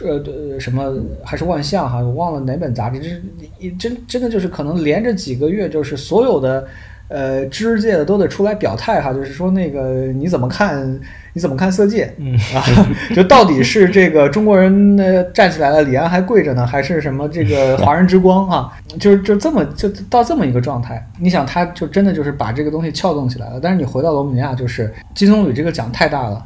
[0.00, 0.22] 呃
[0.52, 3.22] 呃什么还是万象哈，我忘了哪本杂志，就是
[3.58, 6.66] 一真真的就是可能连着几个月，就是所有的
[7.08, 10.98] 呃知识界的都得出来表态哈，就是说那个你怎么看
[11.34, 12.64] 你怎么看色戒嗯啊？
[13.14, 18.72] 就到底是这个中国人呢站起来了，李安还跪着呢，还是什么这个 华人之光啊？
[18.98, 23.60] 就是就这么就到这么一个状态，你想他就真的就是把这个东西撬动起来了。
[23.62, 26.42] 但是你回到罗马尼亚，就是金棕榈这个奖太大了，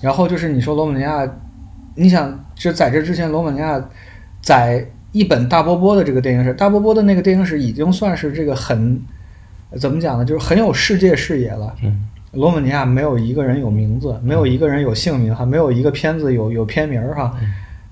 [0.00, 1.28] 然后就是你说罗马尼亚，
[1.94, 3.82] 你想就在这之前，罗马尼亚
[4.40, 9.00] 在一本大波波的这个电影史，大波波的那个电影史已经算是这个很
[9.78, 10.24] 怎么讲呢？
[10.24, 11.74] 就是很有世界视野了。
[11.82, 17.30] 嗯罗马尼亚没有一个人有名字，没有一个人有姓名哈，没有一个片子有有片名儿哈。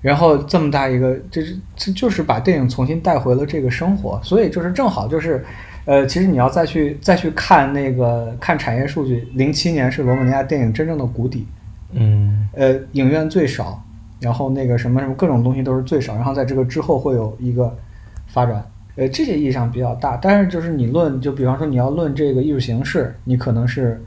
[0.01, 5.45] 然后这么大一个，就是这就是把电影重新带回了这个生活，所以就是正好就是，
[5.85, 11.45] 呃，其实你要再去再去看那个看产业数据，零七年是罗马尼亚电影真正的谷底，
[11.91, 13.79] 嗯呃，影院最少，
[14.21, 17.75] 然后那个什么什么各种东西都是最少，然后在这个之后会有一个
[18.27, 18.63] 发展，
[18.95, 20.15] 呃，这些意义上比较大。
[20.15, 24.01] 但是就是你论，就比方说你要论这个艺术形式，你可能是，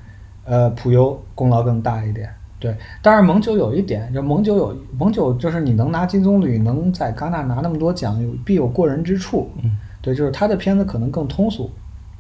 [0.45, 2.33] 呃，普优功劳更大一点。
[2.61, 9.51] 对，但是蒙九有一点，就蒙九有蒙九就是你能拿金棕榈，能在戛纳拿那么多奖，有必有过人之处。
[9.63, 11.71] 嗯对，就是他的片子可能更通俗，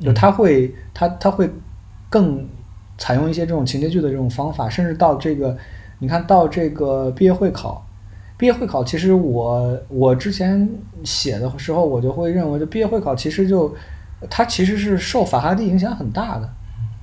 [0.00, 1.50] 就他会他他会
[2.08, 2.46] 更
[2.96, 5.54] 采用一些这种情节剧的这种方法，甚至到这个，
[5.98, 7.83] 你看到这个毕业会考，
[8.36, 10.68] 毕业会考其实我我之前
[11.04, 13.72] 写的时候，我就会认为，就毕业会考其实就
[14.28, 16.50] 它其实是受法哈蒂影响很大的，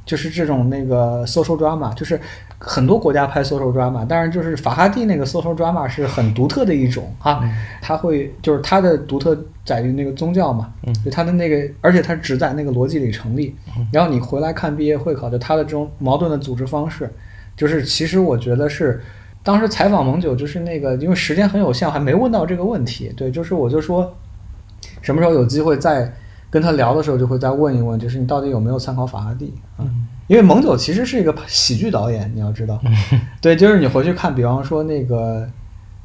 [0.05, 2.19] 就是这种那个 social drama，就是
[2.57, 7.41] 很多国家拍 social drama，但是就是法哈蒂那个 social drama 是很独特的一种哈，
[7.81, 13.55] 它会就是它的独特在于那个宗教嘛，嗯就它的那个，而且它只在那个逻辑里成立。
[13.93, 17.09] 然后你回来看毕业会考，就它的这种矛盾的组织方式，
[17.55, 19.01] 就是其实我觉得是。
[19.43, 23.11] 当时采访蒙九，就是那个，因为时间很有限，还没问到这个问题。
[23.17, 24.13] 对，就是我就说，
[25.01, 26.13] 什么时候有机会再
[26.49, 29.85] 跟他聊的时候，就会再问一问，就是你到底有没有参考法拉第啊？
[30.27, 32.79] 因为蒙九其实是一个喜剧导演，你要知道，
[33.41, 35.45] 对，就是你回去看，比方说那个，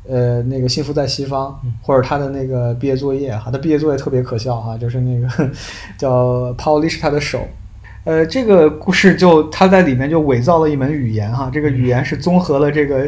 [0.09, 1.49] 呃，那个《幸福在西方》，
[1.87, 5.51] 或者他的那个毕业作业哈，他毕业作业特别可笑哈，就是那个
[5.99, 7.41] 叫 Pauli 是他的手。
[8.07, 13.05] 呃，这个故事就他在里面就伪造了一门语言哈，这个语言是综合了这个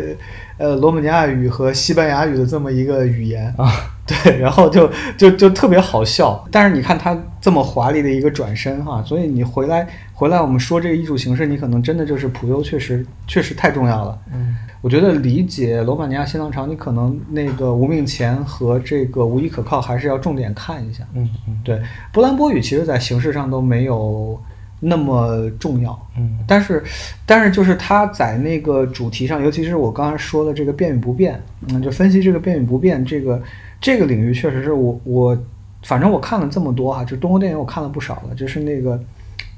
[0.56, 3.70] 呃罗马尼亚语和西班牙语的这么一个语言啊，
[4.04, 6.44] 对，然后就就就特别好笑。
[6.50, 14.18] 但是你看他这么华丽的一个转身哈，所以你回来回来我们说这个艺术形式，你可能真的就是普优确实确实太重要了。
[14.34, 21.04] 嗯我觉得理解罗马尼亚新浪潮，你可能那个无命前和这个无依可靠还是要重点看一下。
[21.14, 21.80] 嗯嗯对，
[22.12, 24.40] 波兰波语其实在形式上都没有
[24.80, 26.82] 那么重要，嗯但是，
[27.26, 33.42] 但是就是它在那个主题上，尤其是我刚才说的这个变与不变，嗯，就分析这个变与不变这个
[33.80, 35.36] 这个领域，确实是我我
[35.82, 39.00] 反正我看了这么多哈，就东欧电影我看了不少了，就是那个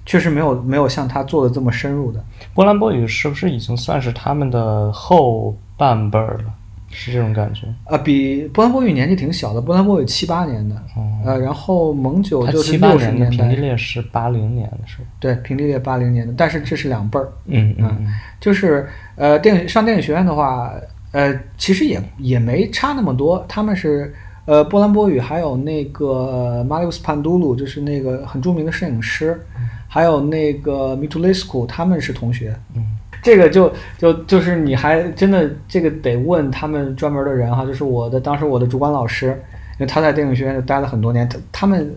[0.06, 2.24] 确实没有没有像他做的这么深入的。
[2.54, 6.44] 波兰波语是不是已经算是他们的后半辈儿了？
[6.90, 7.66] 是这种感觉。
[7.84, 15.04] 啊，比波兰波语年纪挺小的，波兰波语七八年的，哦呃，然后蒙九就是七八六十年代平地，猎是八零年的是吧？
[15.18, 18.06] 对，平地列八零年的，但是这是两辈儿，嗯嗯嗯
[18.40, 20.72] 就是呃，电影上电影学院的话，
[21.12, 23.44] 呃，其实也也没差那么多。
[23.48, 24.12] 他们是
[24.46, 29.40] 呃，波兰波语还有那个 Marius Pandulu，就是那个很著名的摄影师，
[29.86, 32.56] 还有那个 Mitulescu，他们是同学。
[32.74, 32.84] 嗯
[33.22, 41.94] 这个就就就是你还真的这个得问他们专门的人哈，就是我的当时我的主管老师，因为他在电影学院就待了很多年，他他们，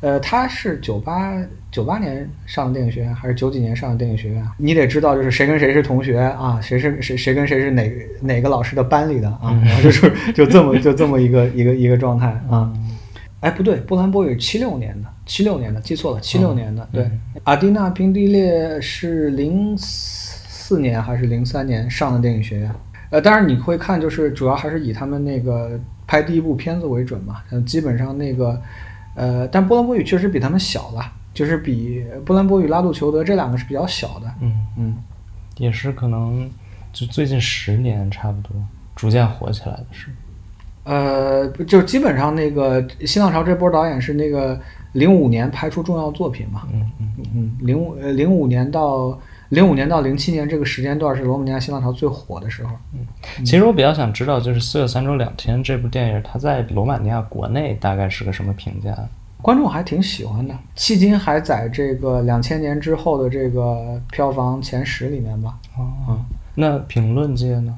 [0.00, 1.34] 呃，他是九八
[1.70, 4.44] 九八年上的电影学院，还是九几年上的电影学院？
[4.56, 12.72] 你得知道，就是谁跟谁是同学啊，谁是谁谁跟谁是哪个哪个老师的班里的啊，然后就是就这么就这么一个一个一个状态啊。
[13.40, 16.88] 哎，不对，波兰波语七六年的，七六年的，记错了，七六年的。
[16.92, 17.10] 对，
[17.42, 20.21] 阿迪娜平地列是零四
[20.78, 22.70] 年还是零三年上的电影学院。
[23.10, 27.42] 呃，当然你会看，就是主要还是以他们那个拍第一部片子为准嘛。
[27.50, 28.60] 嗯，基本上那个，
[29.14, 34.32] 呃，但波兰波语确实比他们小了，就是比波兰波语、拉杜裘德这两个是比较小的。
[34.40, 34.96] 嗯，嗯，
[35.58, 36.50] 也是可能
[36.90, 38.50] 就最近十年差不多
[38.96, 40.08] 逐渐火起来的是。
[40.84, 44.58] 呃，就基本上那个新浪潮这波导演是那个
[44.94, 46.66] 零五年拍出重要作品嘛。
[46.72, 49.16] 嗯嗯嗯，零五呃零五年到
[49.52, 52.70] 零五年到零七年这个时间段是罗马尼亚新浪潮最火的时候。
[52.94, 53.06] 嗯
[53.44, 58.96] 其实我比较想知道，就是《四月三周两天》这部电影，它在罗马尼亚国内大概是个什么评价？
[59.42, 65.58] 观众还挺喜欢的，迄今还在这个两千年之后的这个票房前十里面吧。
[65.76, 66.18] 哦，
[66.54, 67.76] 那评论界呢？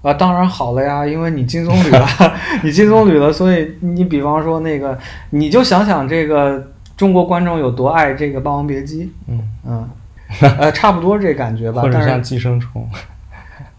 [0.00, 2.06] 啊，当然好了呀，因为你金棕榈了，
[2.64, 4.98] 你金棕榈了，所以你比方说那个，
[5.30, 9.88] 你就想想这个中国观众有多爱这个《霸王别姬》，嗯，嗯，
[10.58, 11.82] 呃，差不多这感觉吧。
[11.82, 12.88] 或者像《但是寄生虫》？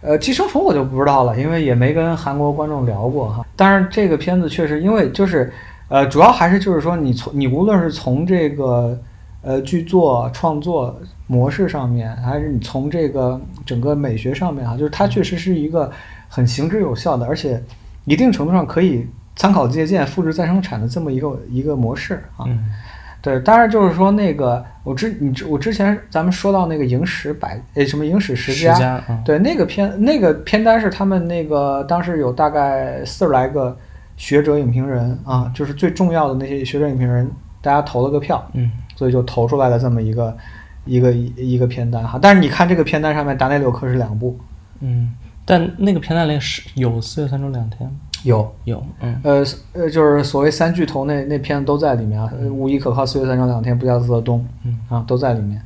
[0.01, 3.45] 呃，寄生虫我就不知道了，因为也没跟韩国观众聊过哈。
[3.55, 5.53] 但是，这个片子确实，因为就是
[5.87, 8.99] 呃，主要还是就是说，你从你无论是从这个
[9.41, 15.89] 呃剧作创作模式上面，还是你从这个整个美学上面啊，就是它确实是一个
[16.27, 17.63] 很行之有效的，而且
[18.03, 22.43] 一定程度上可以参考借鉴、复制再生产的这么一个一个模式啊。
[22.45, 22.65] 嗯
[23.23, 33.77] 对，当然就是说那个我之你之我之前咱们说到那个影史百诶什么影史十十佳，对那个片那个片单是他们那个当时有大概四十来个
[34.17, 40.37] 学者影评人啊，就是最重要的那些学者影评人，大家投了个票，嗯所以就投出来了这么一个
[40.83, 42.19] 一个一个片单哈。
[42.21, 44.37] 但是你看这个片单上面，达内柳克是两部，
[44.81, 45.13] 嗯，
[45.45, 47.95] 但那个片单里是有四月三周两天吗？
[48.23, 49.43] 有有，嗯呃
[49.73, 54.79] 呃就是所谓三巨头那那片子都在里面啊，呃无一可靠、四月三周两天、不加斯特东嗯。
[54.89, 55.61] 啊都在里面。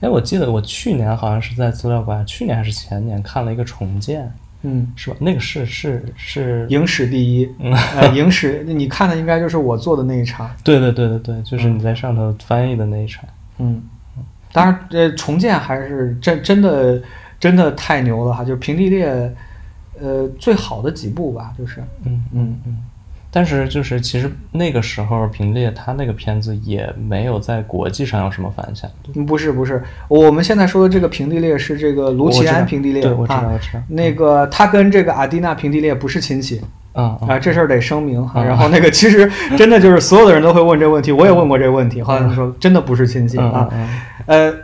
[0.00, 4.30] 哎，我记得我去年好像是在资料馆，去年还是前年看了一个重建，
[4.62, 5.16] 嗯，是吧？
[5.20, 7.48] 那个是是是，影史第一，
[7.96, 13.24] 呃，影史你看的应该就是我做的那一场，对对对对对，就是你在上头翻译的那一场。
[13.58, 13.82] 嗯，
[14.52, 17.00] 当然，呃，重建还是真真的
[17.38, 19.06] 真的太牛了哈，就是平地裂，
[20.00, 22.76] 呃，最好的几部吧，就是，嗯嗯嗯。
[23.30, 28.88] 但是就是其实那个时候平列他那个片子也没有在国际上有什么反响。
[29.12, 33.82] 嗯不是不是，我们现在说的这个平地裂是这个卢奇安平地裂对，我知道啊我知道。
[33.88, 36.60] 那个他跟这个阿蒂娜平地裂不是亲戚
[36.92, 38.40] 啊，这事儿得声明哈。
[38.40, 43.68] 嗯然后那个其实真的就是所有的人都会问这个问题，我也问过这个问题，后来他们说真的不是亲戚嗯啊。
[43.72, 43.88] 嗯
[44.26, 44.54] 呃，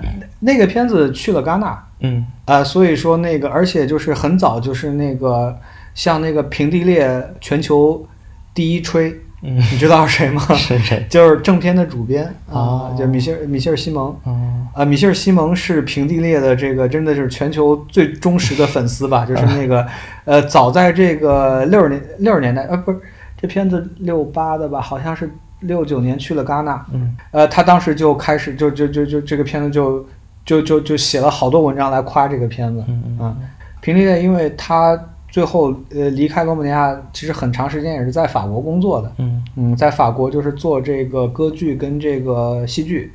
[0.40, 5.56] 那个片子去了戛纳，嗯呃，所以说那个，而且就是很早就是那个
[5.94, 8.06] 像那个平地列全球
[8.54, 9.10] 第一吹，
[9.42, 10.42] 嗯你知道是谁吗？
[10.50, 11.06] 嗯，是谁？
[11.08, 14.14] 就是正片的主编啊哦，就米歇尔米歇尔西蒙。
[14.26, 19.24] 嗯啊，米歇尔西蒙是平地列的这个真的是全球最忠实的粉丝吧？
[19.26, 19.86] 就是那个，
[20.24, 22.98] 呃，早在这个六十年六十年代，呃，不是
[23.40, 24.80] 这片子六八的吧？
[24.80, 25.28] 好像是
[25.60, 30.06] 六九年去了戛纳，嗯呃，他当时就开始就就就就这个片子就
[30.50, 33.36] 就就就写了好多文章来夸这个片子，嗯嗯啊，
[33.80, 39.44] 平地裂，因为他最后呃离开罗马尼亚，其实很长时间也是在法国工作的，嗯。
[39.54, 43.12] 嗯，在法国就是做这个歌剧跟这个戏剧，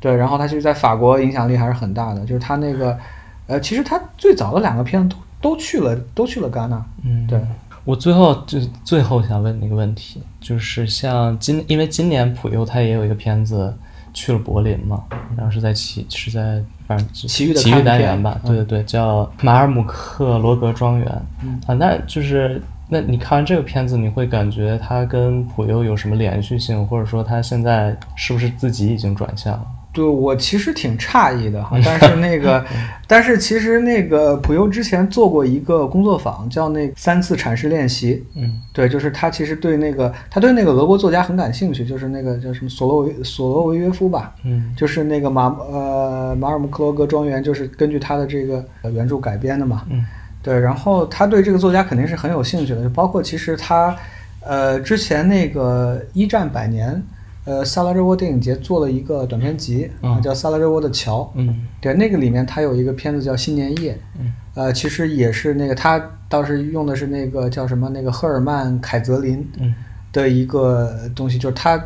[0.00, 2.98] 对，然后他其实在法国影响力还是很大的，就是他那个
[3.46, 7.40] 呃，其实他最早的两个片子都都去了都去了戛纳，嗯，对。
[7.84, 13.72] 我最后就最后想问你一个问题，就是像今因为今年普优他也有一个片子
[14.14, 15.04] 去了柏林嘛，
[15.36, 29.66] 然后是在奇是在反正奇遇的奇遇单元吧，嗯对对对，叫马尔姆克罗格庄园、嗯啊，那就是那你看完这个片子，你会感觉它跟普优有什么连续性，或者说他现在是不是自己已经转向了？
[29.94, 32.62] 对我其实挺诧异的哈， 但是那个，
[33.06, 49.84] 但是其实那个普优之前做过一个工作坊，叫那三次阐释练习，嗯对，就是他其实对那个他对那个俄国作家很感兴趣，就是那个叫什么索洛维索罗维约夫吧，嗯就是那个马呃马尔姆克罗格庄园，就是根据他的这个呃原著改编的嘛。
[49.90, 50.04] 嗯
[50.42, 53.96] 对，然后他对这个作家肯定是很有兴趣的，就包括其实他
[54.44, 57.00] 呃之前那个一战百年。
[57.44, 61.20] 呃，萨拉热窝电影节做了一个短片集，啊嗯叫《萨拉热窝的桥》。
[61.34, 69.74] 嗯对，那个里面它有一个片子叫《新年夜》，嗯呃，其实也是那个他当时用的是那个叫什么那个赫尔曼凯泽林嗯
[70.10, 71.78] 的一个东西，就是他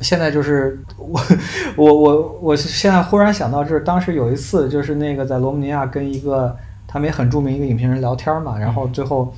[0.00, 1.20] 现在就是我
[1.76, 9.34] 我我我现在忽然想到，就是当时有一次就是那个在罗马尼亚跟一个他们也很著名一个影评人聊天嘛，然后最后。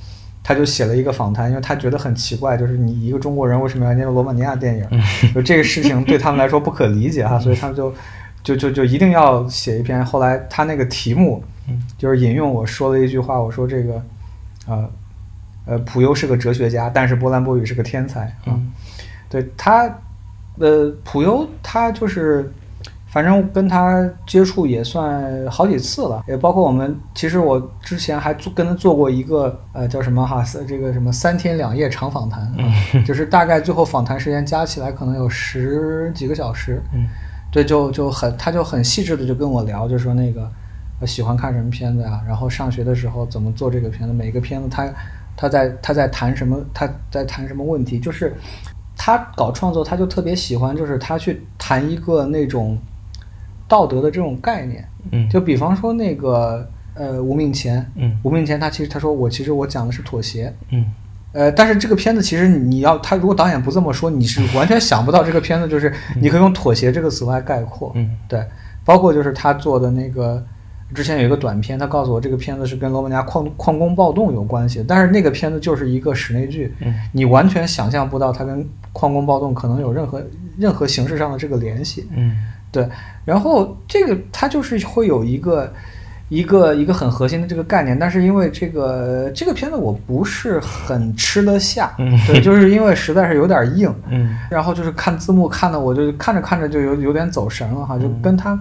[0.47, 5.01] 他就写了一个访谈，因为他觉得很奇怪，就是你一个中国人为什么要研究罗马尼亚电影？
[5.35, 7.93] 就这个事情对他们来说不可理解哈，所以他们就
[8.41, 10.05] 就就就一定要写一篇。
[10.05, 14.01] 后来他那个题目嗯就是引用我说了一句话，我说这个，
[14.67, 14.89] 呃，
[15.65, 18.47] 呃，普优是个哲学家，但是波兰波语是个天才啊。
[18.47, 18.71] 嗯
[19.29, 19.93] 对他，
[20.57, 22.49] 呃，普优他就是，
[23.17, 37.07] 反正跟他接触也算好几次了，也包括我们，其实我之前还做跟他做过一个呃叫什么哈，这个什么三天两夜长访谈啊，就是大概最后访谈时间加起来可能有十几个小时，嗯。
[37.49, 40.47] 对，就就很他就很细致的就跟我聊，就说那个
[41.01, 44.87] 我喜欢看什么片子呀，然后上学的时候怎么做这个片子，每个片子他
[45.35, 48.35] 他在他在谈什么，他在谈什么问题，就是
[48.97, 52.77] 他搞创作他就特别喜欢，就是他去谈一个那种
[53.67, 55.29] 道德的这种概念，嗯。
[55.29, 58.17] 就比方说那个呃无命前，嗯。
[58.23, 60.85] 无命前他其实他说我其实我讲的是妥协，嗯。
[61.33, 68.09] 呃，但是这个片子其实你要他如果导演不这么说，你是完全想不到这个片子就是你可以用妥协这个词来概括，嗯。
[68.27, 68.43] 对，
[68.83, 70.43] 包括就是他做的那个，
[70.95, 76.95] 之前有一个短片，他告诉我这个片子是跟罗马尼亚矿矿工暴动有关系，但是那个片子就是一个室内剧，嗯。
[77.11, 80.23] 你完全想象不到它跟矿工暴动可能有任何
[80.57, 82.07] 任何形式上的这个联系。
[82.15, 82.35] 嗯
[82.71, 82.87] 对，
[83.25, 85.71] 然后这个它就是会有一个
[86.29, 94.37] 一个一个很核心的这个概念，但是因为这个这个片子我不是很吃得下，嗯对， 就是因为实在是有点硬，嗯。
[94.49, 98.59] 然后就是看字幕看的我就看着看着就有有点走神了哈，就跟他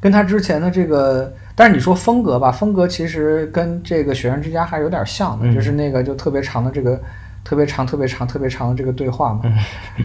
[0.00, 5.54] 跟他之前的这个，但是你说风格吧，风格其实跟这个《雪人之家》还是有点像的，嗯。
[5.54, 7.00] 就是那个就特别长的这个
[7.44, 9.42] 特别长、特别长、特别长的这个对话嘛，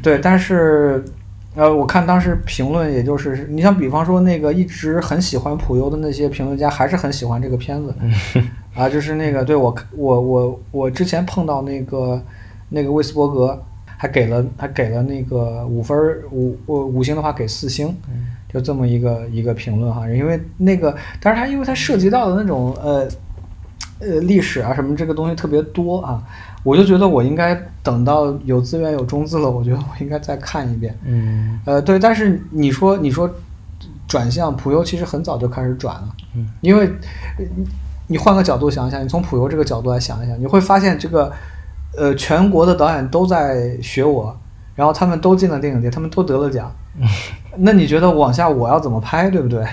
[0.04, 1.04] 对，但是。
[1.54, 7.94] 呃，我看当时评论，也就是你像比方说那个一直很喜欢普优的那些评论家，还是很喜欢这个片子，
[8.74, 12.22] 啊，就是那个对我我我我之前碰到那个
[12.70, 13.62] 那个魏斯伯格，
[13.98, 17.94] 还给了还给了那个五分儿五五五星的话给四星，
[18.48, 23.08] 就这么一个一个评论哈，因为那个，但是它因为它涉及到的那种呃
[24.00, 26.24] 呃历史啊什么这个东西特别多啊，
[26.64, 30.98] 我就觉得我应该等到有资源有中资了，我觉得我应该再看一遍。
[31.06, 33.30] 嗯呃，对，但是你说你说
[34.08, 37.68] 转向普优，其实很早就开始转了，嗯，因为呃你
[38.08, 41.32] 你换个角度想一想，你从普优这个角度来想一想，你会发现这个
[41.98, 44.38] 呃全国的导演都在学我，
[44.76, 46.72] 然后他们都进了电影节，他们都得了奖，
[47.58, 49.66] 那你觉得往下我要怎么拍，对不对？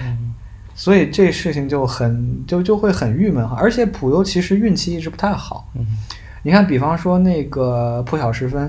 [0.75, 5.69] 所以这事情就很就就会很郁闷哈，而且普优其实运气一直不太好。
[5.75, 5.85] 嗯
[6.43, 8.67] 你看，比方说那个《破晓时分》，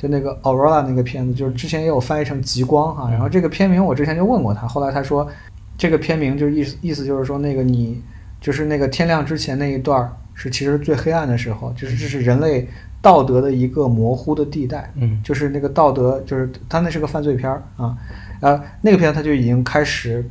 [0.00, 3.10] 就那个 Aurora 那个片子，就是之前也有翻译成《极光》哈。
[3.10, 5.26] 然后这个片名我之前就问过他，后来他说，
[5.78, 8.02] 这个片名就是意思意思就是说那个你
[8.40, 12.68] 就是那个天亮之前那一段儿是其实最黑暗的时候，就是这是人类
[13.00, 14.92] 道德的一个模糊的地带。
[14.96, 17.96] 嗯就是那个道德，就是他那是个犯罪片儿啊，
[18.40, 20.28] 呃，那个片子他就已经开始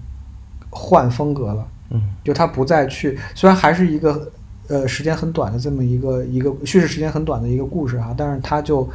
[0.69, 4.31] 换风格了，嗯就他不再去，虽然还是一个
[4.67, 8.87] 呃时间很短的这么一个一个叙事时间很短的一个故事啊，但是他就，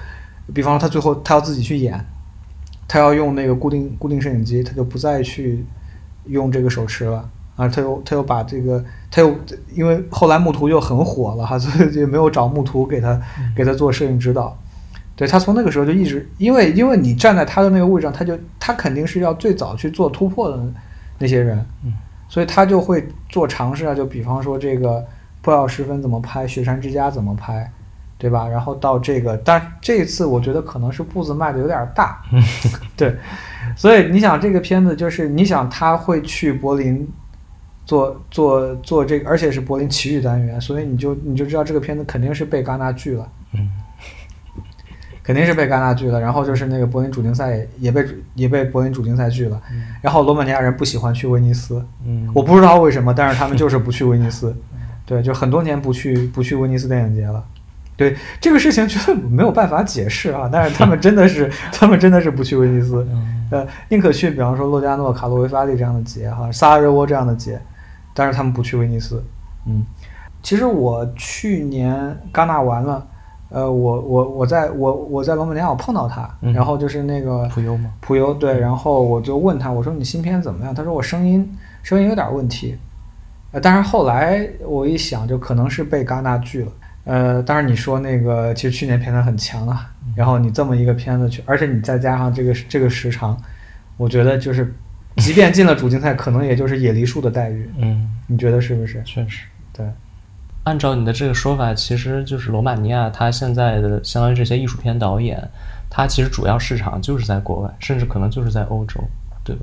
[0.53, 2.05] 比方说他最后他要自己去演，
[2.89, 5.65] 他要用那个固定固定摄影机，他就不再去
[6.27, 7.29] 用这个手持了。
[7.57, 9.37] 啊，他又他又把这个，他又
[9.75, 13.21] 因为后来木图又很火了哈， 所以就没有找木图给他
[13.55, 14.57] 给他做摄影指导。
[15.15, 20.59] 对他从那个时候就一直，因为因为你站在他的那个位置上，他就他肯定是要最早去做突破的
[21.19, 21.93] 那些人，嗯
[22.27, 25.05] 所以他就会做尝试啊，就比方说这个
[25.43, 27.71] 破晓时分怎么拍，雪山之家怎么拍，
[28.19, 28.47] 对吧？
[28.47, 32.23] 然后到这个，但这一次我觉得可能是步子迈的有点大，
[32.97, 33.17] 对，
[33.75, 37.09] 所以你想这个片子就是你想他会去柏林
[37.87, 43.29] 做做做这个，而且是柏林奇遇单元，所以你就你就知道这个片子肯定是被戛纳拒了。
[43.55, 43.71] 嗯
[45.23, 49.61] 肯定是被戛纳拒了，然后就是那个柏林主竞赛也也被也被柏林主竞赛拒了，
[50.01, 54.57] 然后罗马尼亚人不喜欢去威尼斯，嗯我不知道为什么，但是他们就是不去威尼斯，
[55.11, 57.45] 对，就很多年不去不去威尼斯电影节了。
[57.97, 63.05] 对这个事情，觉得没有办法解释啊，但是他们真的是， 他们真的是不去威尼斯，
[63.51, 67.61] 呃，宁可去比方说洛迦诺、卡洛维发利这样的节哈，萨拉热窝这样的节，
[68.15, 69.21] 但是他们不去威尼斯。
[69.67, 69.85] 嗯，
[70.45, 73.05] 其实我去年戛纳完了，
[73.49, 77.91] 呃，我我我在我我在罗马尼亚我碰到他，嗯然后就是那个普优嘛？
[78.01, 80.73] 普优对，然后我就问他，我说你新片怎么样？
[80.73, 82.79] 他说我声音声音有点问题，
[83.53, 86.73] 呃，但是后来我一想，就可能是被戛纳拒了。
[87.05, 93.37] 呃，当然你说那个，其实去年片子很强啊，然后你这么一个片子去，而且你再加上这个这个时长，
[93.97, 94.73] 我觉得就是，
[95.17, 99.03] 即便进了主竞赛，可能也就是野梨树的待遇，嗯，你觉得是不是？
[99.05, 99.47] 确实。
[99.73, 99.85] 对，
[100.65, 105.43] 按照你的这个说法，其实就是罗马尼亚，它现在的相当于这些艺术片导演，
[105.89, 109.01] 它其实主要市场就是在国外，甚至可能就是在欧洲，
[109.43, 109.63] 对吧？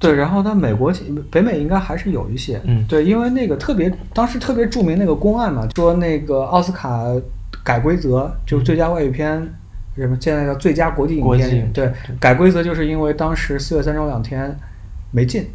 [0.00, 0.92] 对，然后它美国、
[1.30, 7.04] 北美应该还是有一些，嗯对，因为那个特别当时特别著名那个公案嘛，说那个奥斯卡
[7.62, 9.46] 改规则，就是最佳外语片，
[9.94, 14.56] 什么现在叫最佳国际影片，对，改规则就是因为当时四月三周两天
[15.12, 15.46] 没进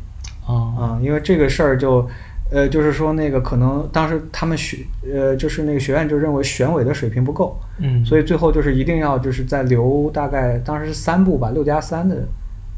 [0.46, 2.08] 啊，啊，因为这个事儿就。
[2.52, 4.78] 呃，就是说那个可能当时他们学
[5.12, 12.24] 呃，就是那个学院就认为选委的水平不够，嗯，所以最后就是一定要就是在留大概当时是三部吧，六加三的，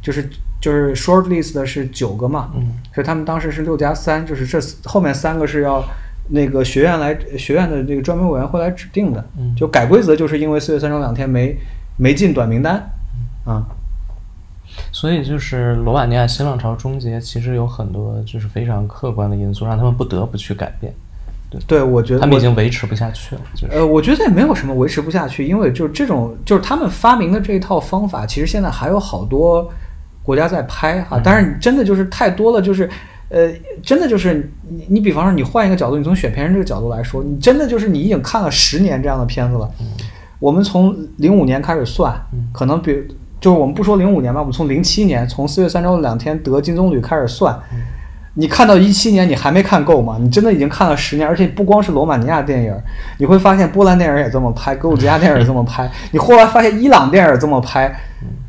[0.02, 0.30] 就是
[0.60, 2.74] 就是 short list 的是九个嘛，嗯。
[2.94, 5.84] 所以他们当时是六加三，就是这后面三个是要
[6.30, 9.56] 那个学院来学院的那个专门委员会来指定的，嗯。
[9.56, 11.58] 就改规则就是因为四月三周两天没
[11.98, 12.90] 没进短名单，
[13.46, 13.66] 啊，
[14.92, 20.94] 所以就是罗马尼亚新浪潮终结，其实有很多就是非常客观的因素，让他们不得不去改变，
[21.50, 23.74] 对，对我觉得他们已经维持不下去了，就是。
[23.74, 29.72] 呃，我觉得也没有什么维持不下去，因为就是这种，就是他们发明的这一套方法，其实现在还有好多
[30.28, 31.20] 国家在拍哈。
[31.24, 32.90] 但是你真的就是太多了，就是
[33.30, 33.50] 呃，
[33.82, 39.72] 真的就是你你比方说你换一个角度，你从选片人这个角度来说，你真的就是你已经看了十年这样的片子了。
[40.40, 42.14] 我们从零五年开始算，
[42.52, 42.94] 可能比
[43.40, 47.58] 就是我们不说零五年吧，我们从零七年从四月三周两天得金棕榈开始算。
[48.40, 50.18] 你看到一七年，你还没看够吗？
[50.22, 52.72] 你真的已经看了十年，而且不光是罗马尼亚电影，
[53.18, 57.92] 你会发现波兰电影也这么拍，格鲁吉亚电影也这么拍，你后来发现伊朗电影也这么拍，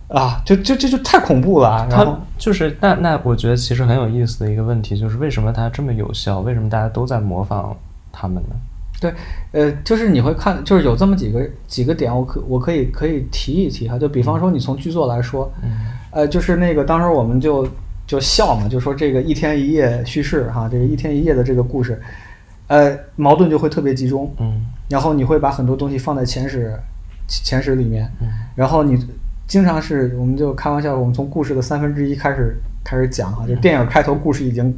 [0.09, 1.87] 啊，就就这就太恐怖了。
[1.91, 6.41] 然后就是那那我觉得其实很有意思的一个问题就是为什么它这么有效？
[6.41, 7.77] 为什么大家都在模仿
[8.11, 8.57] 他们呢？
[9.01, 9.15] 对，
[9.53, 13.97] 呃，就是你会看，就是有这么几个几个点，我可我可以可以提一提哈。
[13.97, 15.49] 就比方说，你从剧作来说，
[16.11, 17.69] 呃，就是那个当时我们就
[18.09, 22.03] 就笑嘛，就说这个一天一夜叙事哈，这个一天一夜的这个故事，
[22.67, 26.75] 呃，矛盾就会特别集中，嗯然后你会把很多东西放在前史
[27.29, 29.07] 前史里面，嗯然后你
[29.49, 34.73] 经常是我们就开玩笑，我们从故事的三分之一开始开始讲哈，就电影开头故事已经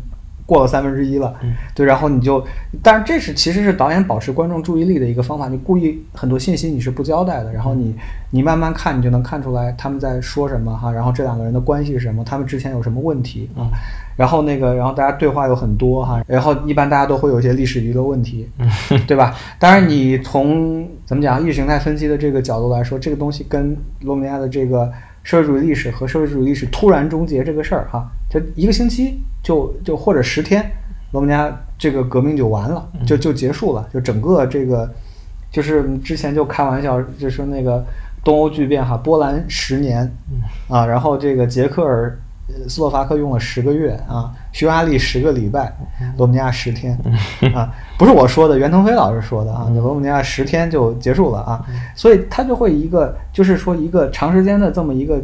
[0.51, 1.55] 过了三分之一了，嗯。
[1.77, 2.45] 对，然后你就，
[2.83, 7.95] 但是这是其实是导演保持观众注意力的一个方法，你故意很多信息你是不交代的，然后你
[8.31, 13.71] 你慢慢看，你就能看出来他们在说什么哈，然后这两个人的关系是什么，他们之前有什么问题啊，
[14.17, 18.49] 然后那个然后大家对话有很多哈，然后一般大家都会有一些历史遗留问题，
[19.07, 19.33] 对吧？
[19.61, 24.91] 当然你从怎么讲意识形态分析的这个角度来说，这个东西跟罗马尼亚的这个
[25.23, 30.71] 社会主义历史和社会主义历史突然终结这个事儿哈，就一个星期就就或者十天，
[31.13, 34.93] 罗马尼亚这个革命就完了，就就结束了，就整个这个
[35.51, 37.85] 就是之前就开玩笑，就说那个
[38.25, 40.11] 东欧巨变哈，波兰十年
[40.69, 42.19] 啊，然后这个捷克尔。
[42.53, 45.73] 呃斯洛伐克用了十个月啊，匈牙利十个礼拜，
[46.17, 46.99] 罗马尼亚十天
[47.55, 55.23] 啊，不是我说的，袁腾飞老师说的啊，罗马尼亚十天就结束了啊，所以他就会一个，就是说一个长时间的这么一个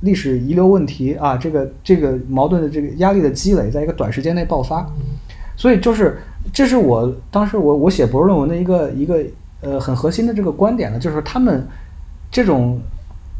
[0.00, 4.84] 历史遗留问题啊，这个这个矛盾的这个压力的积累，在一个短时间内爆发，
[5.56, 6.18] 所以就是
[6.52, 9.22] 这是我当时我我写博士论文的一个一个
[9.60, 11.66] 呃很核心的这个观点呢，就是他们
[12.30, 12.80] 这种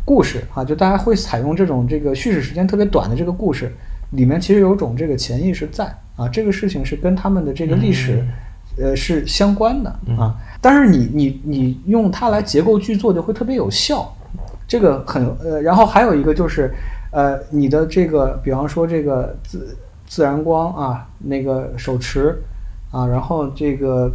[0.05, 3.70] 故事啊，就大家会采用这种这个叙事时间特别短的这个故事，
[4.15, 5.85] 里面其实有种这个潜意识在
[6.17, 8.25] 啊，这个事情是跟他们的这个历史。
[8.77, 14.12] 呃，是相关的啊，但是你你你用它来结构剧作就会特别有效，
[14.67, 16.75] 这个很呃，然后还有一个就是
[17.12, 19.77] 呃，你的这个，比方说这个自
[20.09, 22.37] 自然光啊，那个手持
[22.91, 24.11] 啊，然后这个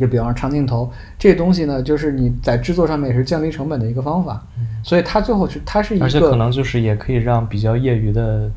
[0.00, 4.42] 就比方说长镜头这东西呢，就是你在制作上面也是降低成本的一个方法，
[4.82, 8.50] 所以它最后是它是一个，而且可能就是也可以让比较业余的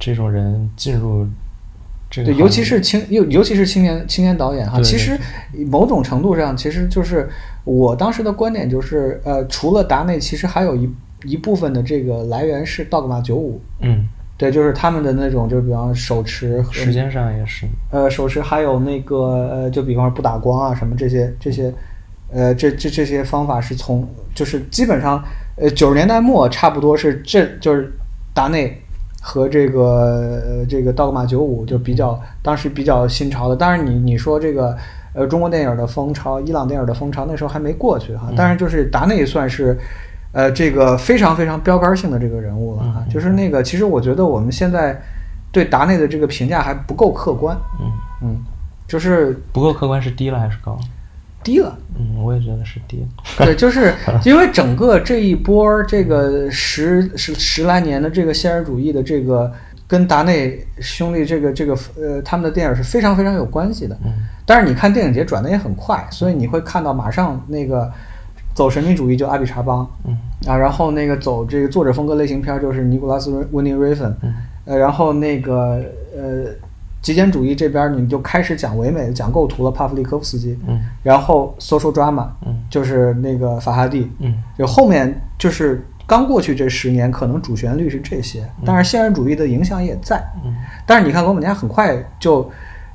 [0.00, 1.24] 这种人进入
[2.10, 5.16] 这个对，尤其是青尤尤其是青年青年导演哈，其实
[5.66, 7.28] 某种程度上，其实就是
[7.64, 10.90] 我当时的观点就是，呃，除了达内，其实还有一
[11.24, 19.16] 一部分的这个来源是道格玛九五，嗯，对，就是他们的那种，就比方手持和时间上也是，呃手持，还有那个
[19.48, 21.72] 呃，就比方说不打光啊什么这些这些，
[22.32, 25.22] 呃，这这这些方法是从就是基本上
[25.56, 27.92] 呃九十年代末差不多是这就是
[28.32, 28.80] 达内
[29.20, 29.82] 和这个
[30.44, 34.76] 呃这个道格玛九五就比较当时比较新潮的，当然你你说这个
[35.14, 39.78] 呃中国电影的风潮、伊朗电影的风潮那时候还没过去哈，但是就是达内算是。
[40.32, 44.96] 呃，这个非常非常标杆性的这个人物了哈，就是那个，其实我觉得我们现在
[45.50, 47.90] 对达内的这个评价还不够客观，嗯，
[48.22, 48.44] 嗯，
[48.86, 50.78] 就是不够客观是低了还是高？
[51.42, 51.76] 低了。
[51.98, 53.44] 嗯，我也觉得是低了。
[53.44, 59.52] 对，就是因为整个这一波儿这个十十十来年的这个现实主义的这个
[59.86, 63.96] 跟达内兄弟这个这个呃他们的电影是非常非常有关系的。
[64.04, 64.12] 嗯，
[64.46, 67.90] 但是你看电影节转的也很快，所以你会看到马上那个
[68.54, 70.16] 走神秘主义就阿比查邦，嗯
[70.46, 74.34] 啊，然后那个走这个作者风格类型片儿就是尼古拉斯温尼瑞芬，嗯
[74.64, 75.82] 呃，然后那个
[76.16, 76.46] 呃
[77.02, 80.78] 极简主义这边你就开始讲唯美、讲构图了，帕夫利科夫斯基，嗯。
[81.02, 82.54] 然后 social drama，嗯。
[82.68, 84.34] 就是那个法哈蒂，嗯。
[84.58, 90.22] 就后面就是刚过去这十年，可能主旋律是这些，但是现实主义的影响也在。
[90.44, 90.54] 嗯。
[90.84, 92.50] 但是你看罗马尼亚很快就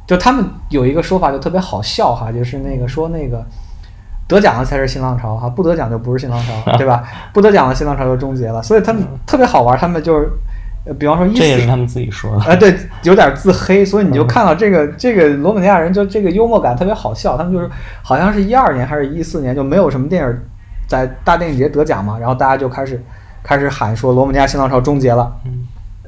[0.06, 3.44] 就他们有一个说法就特别好笑哈，就是那个说那个
[4.28, 7.04] 得奖了才是新浪潮哈，不得奖就不是新浪潮，对吧？
[7.34, 10.30] 不得奖了新浪潮就终结了，所以他们特别好玩，他们就是。
[10.86, 12.46] 呃，比方说这也是他们自己说的。
[12.46, 17.70] 啊，对，有点自黑，所以你就看到这个这个罗马尼亚人就这个幽默感特别好笑，他们就是
[18.04, 20.40] 好像是一二年还是一四年就没有什么电影
[20.88, 23.04] 在大电影节得奖嘛，然后大家就开始
[23.42, 25.68] 开始喊说罗马尼亚新浪潮终结了，嗯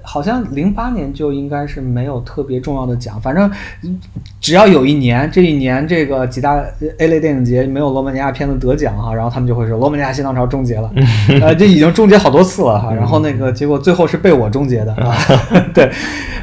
[0.10, 3.52] 好像零八年就应该是没有特别重要的奖，反正
[3.84, 4.00] 嗯
[4.40, 6.64] 只要有一年，这一年这个几大
[6.98, 10.90] A 类电影节没有罗马尼亚片子得奖哈，然后他们就会说罗马尼亚新浪潮终结了，
[11.42, 15.14] 呃，这已经终结好多次了哈，然后那个结果最后是被我终结的啊，
[15.76, 15.92] 对，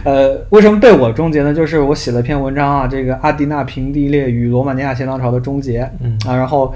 [0.04, 1.54] 呃，为什么被我终结呢？
[1.54, 6.18] 就是我写了篇文章啊，这个阿迪纳平地列与罗马尼亚新浪潮的终结，嗯。
[6.26, 6.74] 啊，然后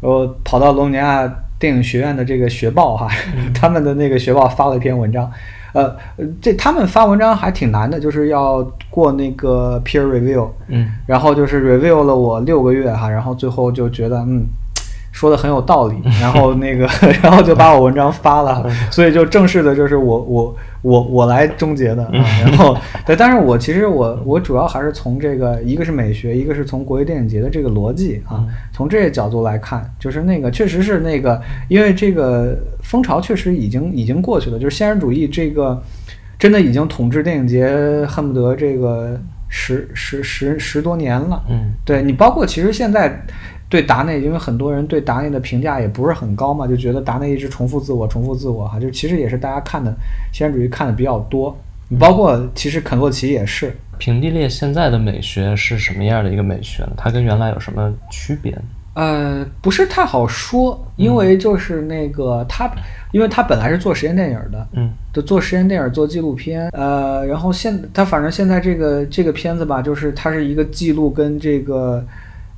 [0.00, 3.06] 我跑到罗马尼亚电影学院的这个学报哈，
[3.52, 5.30] 他们的那个学报发了一篇文章，
[5.72, 5.96] 呃，
[6.40, 14.46] 这他们发文章还挺难的，就是要过那个 peer review，嗯然后就是 review 了我六个月哈，然后最后就觉得嗯。
[15.12, 16.88] 说的很有道理，然后 那个，
[17.22, 22.24] 然后就把我文章发了，所以就正式的就是我我我我来终结的啊。
[22.44, 35.82] 然后 对，但是我其实我我主要还是从这个一个是美学，一个是从国际电影节的这个逻辑啊，从这些角度来看，就是那个确实是那个，因为这个风潮确实已经已经过去了，就是现实主义这个
[36.38, 37.68] 真的已经统治电影节，
[38.08, 41.42] 恨不得这个十十十十多年了。
[41.50, 43.26] 嗯对你，包括其实现在
[43.70, 49.94] 对达内，因为很多人对达内的评价也不是很高嘛，就觉得达内一直重复自我，重复自我哈，就其实也是大家看的
[50.32, 51.56] 现实主义看的比较多。
[51.98, 56.92] 包括其实肯洛奇也是，平地列现在的美学是什么样的一个美学呢？
[56.96, 58.56] 它跟原来有什么区别？
[58.94, 62.68] 呃，不是太好说，因为就是那个他，
[63.12, 72.04] 因为他本来是做实验电影的，嗯就做实验电影、做纪录片，呃，然后现他反正现在这个这个片子吧，就是它是一个记录跟这个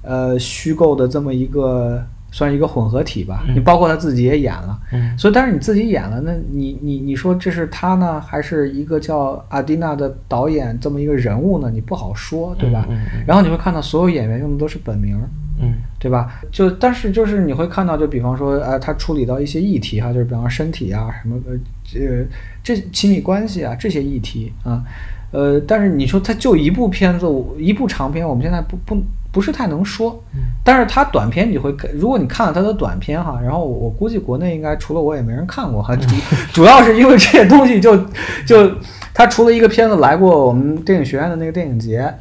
[0.03, 3.45] 呃虚构的这么一个算是一个混合体吧。
[3.55, 11.70] 你包括他自己也演了，嗯所以但是你自己演了，那你你你说这是他呢，还是一个叫阿迪娜的导演这么一个人物呢？
[11.70, 12.87] 你不好说，对吧？
[12.89, 15.20] 嗯嗯嗯然后你会看到所有演员用的都是本名。
[15.61, 16.41] 嗯对吧？
[16.51, 22.27] 就但是就是你会看到，就比方说，呃，他处理到一些议题哈，就是比方说身体啊，什么呃，这
[22.65, 24.83] 这亲密关系啊这些议题啊，
[25.31, 27.27] 呃，但是你说他就一部片子，
[27.57, 29.01] 一部长片，我们现在不不
[29.33, 30.23] 不是太能说，
[30.63, 36.07] 但是他短片你会看，如果你看了他的短片哈，然后我估计国内应该除了我也没人看过哈， 主
[36.53, 37.97] 主要是因为这些东西就
[38.47, 38.71] 就
[39.15, 42.13] 他除了一个片子来过我们电影学院的那个电影节，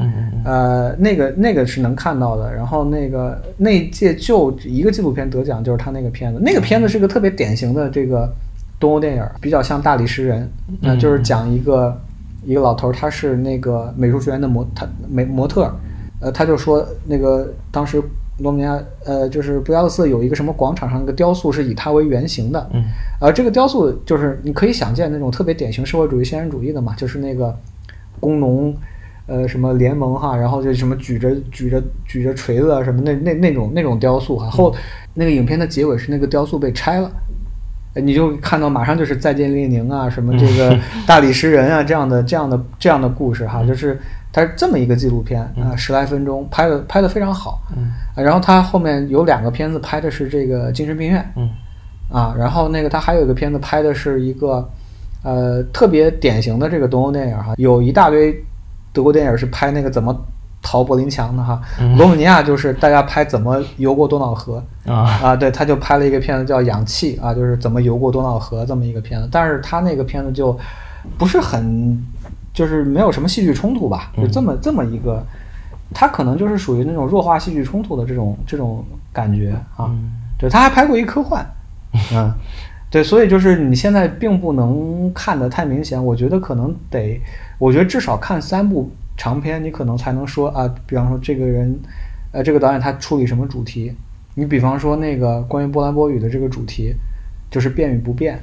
[0.44, 2.54] 呃，那个那个是能看到的。
[2.54, 6.40] 然后那个那一届就一个纪录片得奖，就是他那个片子。
[6.44, 8.30] 那个片子是个特别典型的这个
[8.78, 10.44] 东欧电影，比较像《大理石人》，
[10.82, 11.98] 那、就是讲一个
[12.44, 15.74] 一个老头儿，他是那个美术学院的模他美模特儿，
[16.22, 18.02] 呃，他就说那个当时
[18.38, 22.84] 罗马尼亚呃就是布加勒斯有一个什么广场上那个雕塑是以他为原型的，嗯。
[23.20, 27.56] 而，这个雕塑就是你可以想见那种特别典型社会主义现实主义的嘛，就是那个
[28.20, 28.76] 工农
[29.28, 34.74] 呃什么联盟哈，然后就什么举着举着举着锤子啊什么那那那种那种雕塑哈，后
[35.14, 37.12] 那个影片的结尾是那个雕塑被拆了。
[37.94, 44.00] 呃你就看到马上就是再见列宁啊，什么这个 大理石人啊这样的这样的这样的故事哈，就是
[44.34, 47.92] 它是这么一个纪录片啊，十来分钟拍的拍的非常好，嗯。
[48.16, 51.50] 啊然后他后面有两个片子拍的是这个精神病院，嗯
[52.12, 54.70] 啊，然后那个他还有一个片子拍的是一个，
[55.24, 58.36] 呃，特别典型的这个东欧电影哈，有一大堆
[58.92, 60.14] 德国电影是拍那个怎么
[60.62, 61.62] 逃柏林墙的哈，
[61.98, 65.20] 罗姆尼亚就是大家拍怎么游过多瑙河啊。
[65.24, 70.56] 啊，对，他就拍了一个片子叫《氧气》啊，就是怎么游过多瑙河这么一个片子，但是他那个片子就
[71.18, 71.98] 不是很，
[72.54, 75.26] 就是没有什么戏剧冲突吧，就这么这么一个，
[75.94, 79.88] 他可能就是属于那种弱化戏剧冲突的这种这种感觉啊。
[79.90, 80.12] 嗯。
[80.40, 81.46] 对，他还拍过一科幻，
[82.12, 82.34] 嗯，
[82.90, 87.22] 对，所以就是你现在并不能看得太明显，我觉得可能得，
[87.60, 91.80] 我觉得至少看三部长片，你可能才能说啊，比方说这个人，
[92.32, 93.94] 呃，这个导演他处理什么主题，
[94.34, 96.92] 你比方说那个关于波兰波语的这个主题，
[97.52, 98.42] 就是变与不变，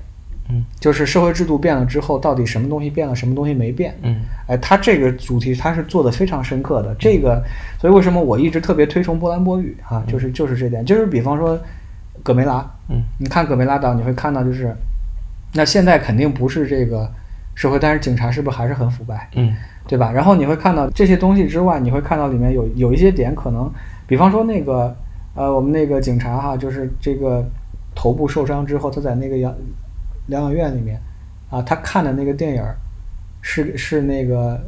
[0.49, 0.65] 嗯。
[0.81, 4.21] 就是社会制度变了之后，到底什么东西变了，什么东西没变，嗯。
[4.47, 7.43] 哎，他这个主题他是做的非常深刻的，这个，
[7.81, 11.59] 所以为什么我一直特别推崇波兰波语啊，就是就是这点，就是比方说
[12.23, 13.03] 葛梅拉，嗯。
[13.19, 14.75] 你看葛梅拉岛，你会看到就是，
[15.55, 17.11] 那现在肯定不是这个
[17.55, 19.55] 社会，但是警察是不是还是很腐败，嗯
[19.87, 20.13] 对吧？
[20.13, 23.71] 然后你会看到这些东西之外，你会看到里面有有一些点可能，
[24.07, 24.95] 比方说那个
[25.35, 27.43] 呃，我们那个警察哈，就是这个
[27.95, 29.55] 头部受伤之后，他在那个养
[30.29, 30.99] 疗养院里面
[31.51, 32.77] 啊，他看的那个电影儿
[33.43, 34.59] 是是那个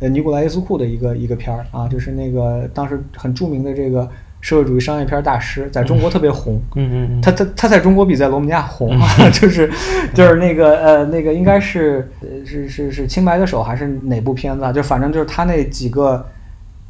[0.00, 4.08] 呃尼古拉耶斯库的一个一个片儿啊，就是那个当时很著名的这个
[4.40, 6.60] 社会主义商业片大师，在中国特别红。
[6.76, 9.68] 嗯嗯他他他在中国比在罗马尼亚红啊， 就是
[10.14, 14.72] 就是那个呃那个应该是呃是是是清白的手还是哪部片子啊？
[14.72, 16.24] 就反正就是他那几个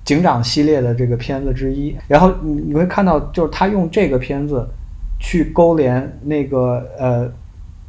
[0.05, 1.97] 警长系列的这个片子之一。
[2.07, 4.69] 然后你你会看到，就是他用这个片子
[5.19, 7.33] 去勾连那个呃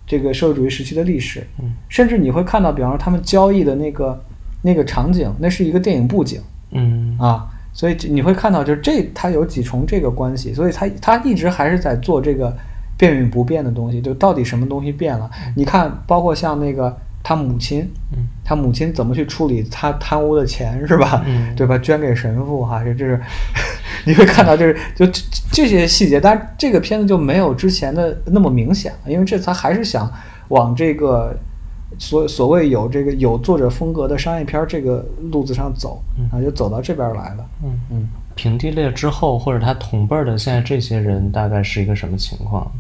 [0.10, 1.72] 这个社会主义时期的历史，嗯。
[1.88, 4.20] 甚至你会看到，比方说他们交易的那个
[4.64, 6.42] 那个场景，那是一个电影布景。
[6.72, 7.16] 嗯。
[7.20, 12.58] 啊，所以你会看到，就是这它有几重这个关系，所以它它一直还是在做这个
[12.98, 15.30] 变与不变的东西，就到底什么东西变了？
[15.56, 17.82] 你看，包括像那个他母亲，
[18.12, 21.24] 嗯他母亲怎么去处理他贪污的钱是吧？
[21.28, 21.78] 嗯 对吧？
[21.78, 23.20] 捐给神父哈，这这是
[24.06, 25.22] 你会看到，就是就这
[25.52, 30.12] 这些细节，但是这个片子就没有之前的那么明显了，因为这他还是想
[30.48, 31.36] 往这个
[31.98, 36.02] 所所谓有这个有作者风格的商业片儿这个路子上走，
[36.32, 37.46] 啊，就走到这边来了。
[37.64, 42.72] 嗯嗯，平地裂之后，或者他同辈儿的现在这些人大概是一个什么情况？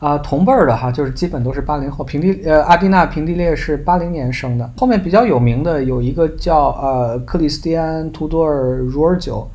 [0.00, 2.02] 啊，同辈儿的哈，就是基本都是八零后。
[2.02, 4.68] 平地呃，阿蒂娜平地列是八零年生的。
[4.78, 9.48] 后面比较有名的有一个叫呃克里斯蒂安·图多尔·茹尔久，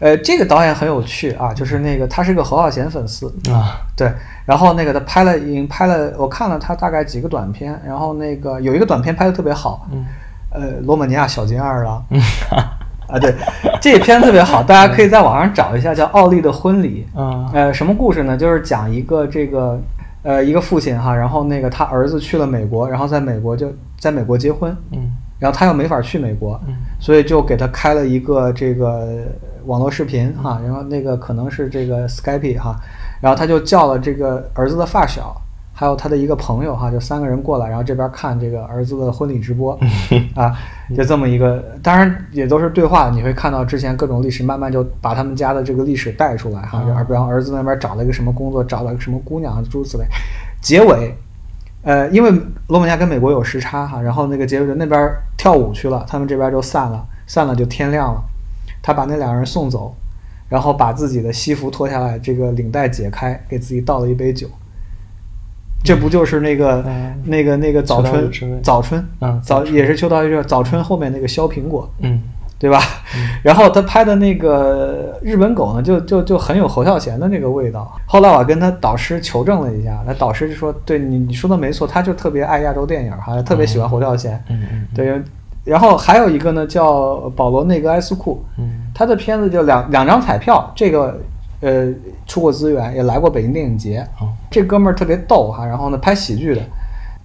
[0.00, 4.10] 呃，这个导演很有趣啊，就是那个他是个侯孝贤粉丝，啊，对，
[4.46, 10.06] 然后那个他拍了已经拍了，我看了他大概几个短片，然后那个有一个短片拍的特别好，嗯
[10.50, 12.02] 呃，罗马尼亚小金二郎，
[13.08, 13.34] 啊，对，
[13.80, 17.06] 这个片特别好，大家可以在网上找一下，叫《奥利的婚礼》。
[17.18, 18.36] 嗯呃，什么故事呢？
[18.36, 19.78] 就是讲一个这个
[20.22, 29.24] 呃一个父亲哈，然后那个他儿子去了美国，然后在美国就在美国结婚，嗯然后他又没法去美国，嗯所以就给他开了一个这个
[29.66, 32.74] 网络视频哈，然后那个可能是这个 Skype 哈，
[33.20, 35.36] 然后他就叫了这个儿子的发小，
[35.84, 39.78] 还有他的一个朋友哈，就三个人过来，然后这边看这个儿子的婚礼直播
[40.34, 40.50] 啊，
[40.96, 50.06] 就这么一个，当然也都是对话，你会看到之前各种历史，慢慢就把他们家的这个历史带出来哈，然后比方儿子那边找了一个什么工作，找了个什么姑娘，诸如此类，
[50.62, 51.14] 结尾。
[51.82, 52.30] 呃，因为
[52.68, 58.22] 罗马尼亚跟美国有时差哈，然后那个结尾就那边跳舞去了，他们这边就散了，散了就天亮了。
[58.80, 59.94] 他把那两个人送走，
[60.48, 64.48] 然后把自己的西服脱下来，这个领带解开，给自己倒了一杯酒。
[65.84, 68.30] 这不就是那个、嗯那个那个早春
[68.62, 72.20] 早春嗯早也是秋刀鱼早春后面那个削苹果，嗯
[72.58, 72.80] 对吧？
[73.42, 77.94] 然后他拍的那个日本狗呢，就就就很有侯孝贤的那个味道。
[78.06, 84.42] 后来我跟他导师求证了一下，他导师就说：“对你你说的没错，他就特别爱亚洲电影，哈，特别喜欢侯孝贤。
[84.48, 85.20] 嗯嗯对，
[85.64, 91.20] 然后还有一个呢，叫保罗内格埃斯库，嗯他的片子就两两张彩票，这个
[91.64, 91.92] 呃
[92.26, 94.06] 出过资源，也来过北京电影节。
[94.14, 96.60] 好这哥们儿特别逗哈，然后呢拍喜剧的，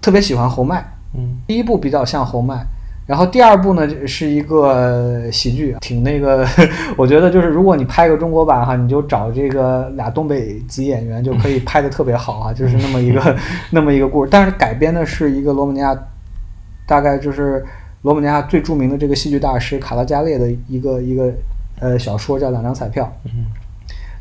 [0.01, 0.83] 特别喜欢侯麦。
[1.13, 2.63] 嗯第一部比较像侯麦，
[3.07, 6.45] 然后第二部呢是一个喜剧，挺那个，
[6.95, 13.35] 我觉得就是如果你拍个中国版哈，你就找这个俩东北籍演员就可以拍的特别好啊，就是那么一个
[13.71, 15.97] 那么一个故事，但是改编的是一个罗马尼亚，
[16.87, 17.65] 大概就是
[18.03, 21.33] 罗马尼亚最著名的这个戏剧大师卡拉加列的一个一个
[21.79, 23.03] 呃小说叫《两张彩票》。
[23.33, 23.45] 嗯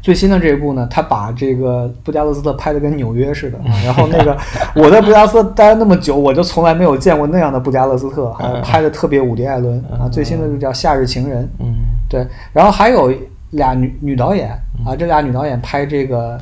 [0.00, 3.74] 最新的这一部呢，他把这个布加勒斯特拍的跟纽约似的啊。
[3.84, 4.36] 然后那个
[4.74, 10.08] 我在布加勒斯特待了那么久，我就从来没有见过那样的布加勒斯特啊，拍的特别伍迪·艾伦啊。
[10.08, 11.74] 最新的就叫《夏日情人》，嗯
[12.08, 12.26] 对。
[12.52, 13.12] 然后还有
[13.50, 14.50] 俩女女导演
[14.86, 16.38] 啊，这俩女导演拍这个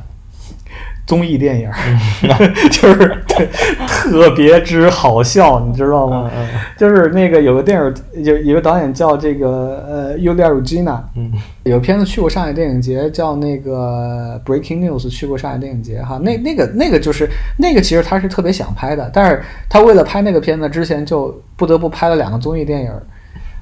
[1.07, 1.70] 综艺电影，
[2.73, 3.49] 就是对
[3.87, 6.28] 特别之好笑，你知道吗？
[6.37, 6.47] 嗯
[6.77, 16.19] 就是那个有个电影，有有个导演叫这个呃尤利亚·鲁吉娜，嗯有片子去过上海电影节，叫那个 Breaking News，去过上海电影节哈。
[16.23, 17.28] 那那个那个就是
[17.59, 23.03] 那个，其实他是特别想拍的，但是他为了拍那个片子，之前就不得不拍了两个综艺电影儿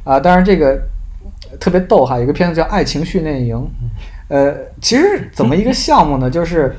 [0.03, 0.19] 啊。
[0.19, 0.81] 当然这个
[1.61, 3.57] 特别逗哈，有个片子叫《爱情训练营》，
[4.29, 6.31] 呃，其实怎么一个项目呢？
[6.31, 6.75] 就是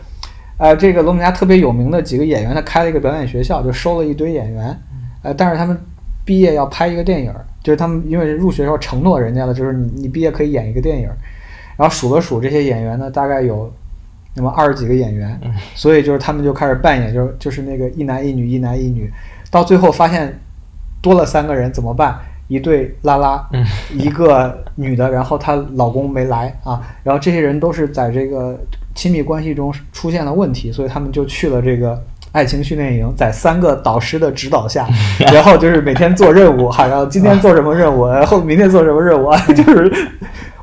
[0.58, 4.80] 呃，这个罗马尼亚特别有名的几个演员，他开了一个表演学校，就收了一堆演员，
[5.22, 5.78] 呃，但是他们
[6.24, 11.10] 毕业要拍一个电影，就是他们因为入学时候承诺人家了，就是你你毕业可以演一个电影，
[11.78, 13.72] 然后数了数这些演员呢，大概有
[14.34, 15.40] 那么二十几个演员，
[15.74, 19.12] 所以就是他们就开始扮演，就是就是那个一男一女，一男一女，
[19.52, 20.40] 到最后发现
[21.02, 22.18] 多了三个人怎么办？
[22.48, 23.66] 一对拉拉，嗯
[23.98, 28.58] 一个女的，然后她老公没来啊，然后这些人都是在这个
[28.94, 32.00] 亲密关系中出现了问题，所以他们就去了这个
[32.32, 34.88] 爱情训练营，在三个导师的指导下，
[35.34, 39.92] 然后就是每天做任务哈，然后今天做什么任务，然后明天做什么任务啊， 就是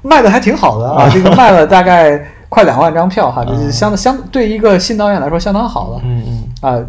[0.02, 6.00] 卖的还挺好的啊，这个卖了大概快两万张票哈，这是相相对一个新导演来说相当好了。
[6.04, 6.80] 嗯嗯啊，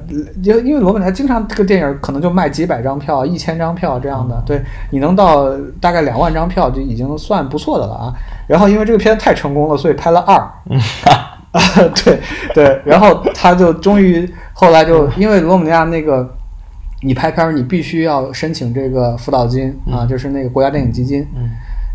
[0.41, 5.49] 因因为罗本台经常这个电影可能就卖几百张票、一千张票这样的，对你能到
[5.81, 8.13] 大概两万张票就已经算不错的了啊。
[8.47, 10.37] 然后因为这个片子太成功了，所以拍了二。
[10.37, 11.61] 啊，
[12.05, 12.19] 对
[12.53, 16.27] 对，然后他就终于后来就因为罗姆尼亚那个，
[17.01, 21.27] 你拍片儿你必须要申请这个辅导金啊，就是那个国家电影基金。
[21.35, 21.49] 嗯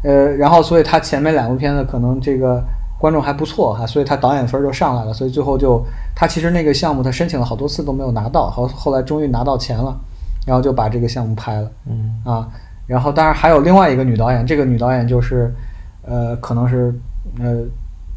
[0.04, 2.62] 呃，然后所以他前面两部片子可能这个
[2.98, 5.80] 观众还不错哈，所以他导演分儿就上来了，所以最后就
[6.16, 9.96] 他其实那个项目他申请了好多次都没有拿到，后后来终于拿到钱了，
[10.44, 12.48] 然后就把这个项目拍了嗯啊。
[12.88, 15.54] 然后当然还有另外一个女导演，这个女导演就是
[16.02, 16.92] 呃可能是
[17.38, 17.62] 呃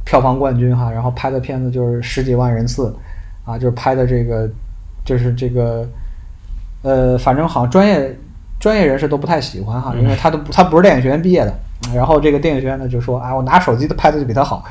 [0.03, 2.95] 票房冠军哈，然后拍的片子就是十几万人次
[3.45, 4.49] 啊，就是拍的这个
[5.05, 5.87] 就是这个
[6.81, 8.17] 呃反正好像专业
[8.59, 11.53] 专业人士都不太喜欢哈，因为他都不他不是电影学院毕业的。
[11.93, 14.63] 然后这个电影学院呢就说啊，我拿手机的拍的就比他好，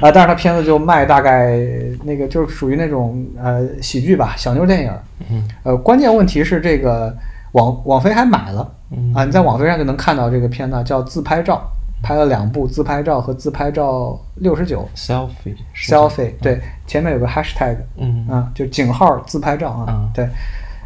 [0.00, 1.58] 啊，但是他片子就卖大概
[2.04, 4.92] 那个就是属于那种呃喜剧吧，小妞电影。
[5.30, 7.16] 嗯，呃，关键问题是这个
[7.52, 11.62] 网网飞还买了嗯啊，你在网飞上就能看到这个片呢，叫自拍照，
[12.02, 14.88] 拍了两部自拍照和自拍照六十九。
[14.96, 18.26] Selfie selfie，对，前面有个 hashtag，嗯。
[18.28, 20.28] 啊，就井号自拍照啊，嗯对，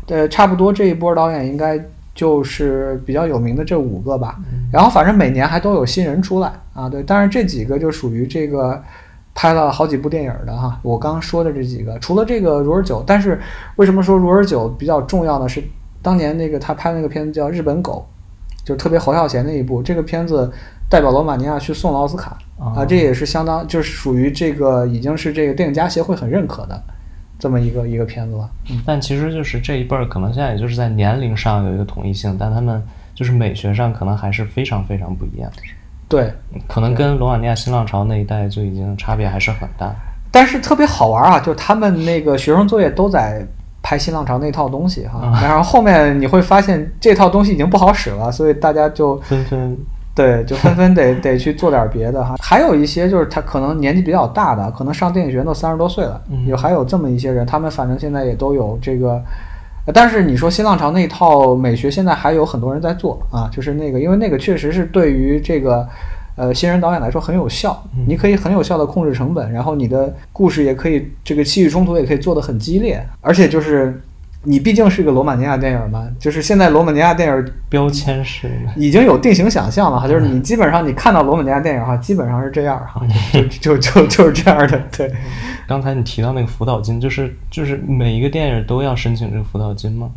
[0.09, 1.79] 呃，差不多这一波导演应该
[2.15, 4.39] 就是比较有名的这五个吧，
[4.73, 8.81] 然后反正每年还都有新人出来啊，对，但是这几个就属于这个
[9.35, 13.41] 拍了好几部电影的哈，我刚刚说的这几个，除了这个如尔九，但是
[13.77, 15.49] 为什么说如尔九比较重要呢？
[15.49, 15.61] 是
[16.01, 18.07] 当年那个他拍那个片子叫《日本狗》，
[18.67, 20.53] 就特别侯孝贤那一部，这个片子
[20.89, 26.81] 代表罗马尼亚去送了奥斯卡啊，哦这也是相当就是属于这个已经是这个电影家协会很认可的
[27.39, 28.49] 这么一个一个片子吧。
[28.71, 28.81] 嗯。
[28.87, 32.83] 但其实就是这一辈儿，可能现在也就是在年龄上有一个统一性，但他们
[33.15, 35.51] 就是美学上可能还是非常非常不一样，
[36.09, 36.33] 对，
[36.67, 39.95] 可能跟罗马尼亚新浪潮那一代就已经差别还是很大。
[40.31, 43.47] 但是特别好玩啊，就是他们那个学生作业都在
[43.83, 49.77] 拍新浪潮那套东西哈，啊 然后后面你会发现这套东西已经不好使了，所以大家就纷纷
[50.15, 52.37] 对就纷纷得 得去做点别的哈。
[52.41, 59.21] 还有一些就是他可能年纪比较大的，可能上电影学院都三十多岁了，嗯有还有这么一些人，他们反正现在也都有这个。
[59.87, 65.87] 呃但是你说新浪潮那套美学，现在还有很多人在做啊，就是那个，因为那个确实是对于这个，
[66.37, 74.01] 呃，新人导演来说很有效，你可以很有效的控制成本，然后你的故事也可以这个戏剧冲突也可以做得很激烈，而且就是
[74.45, 78.51] 你毕竟是个罗马尼亚电影嘛，就是现在罗马尼亚电影标签是。
[78.77, 83.01] 已经有定型想象了哈，就是你基本上你看到罗马尼亚电影哈，基本上是这样哈，
[83.61, 85.13] 就就就就是这样的，对。
[85.67, 90.11] 刚才你提到那个辅导金，就是就是每一个电影都要申请这个辅导金吗？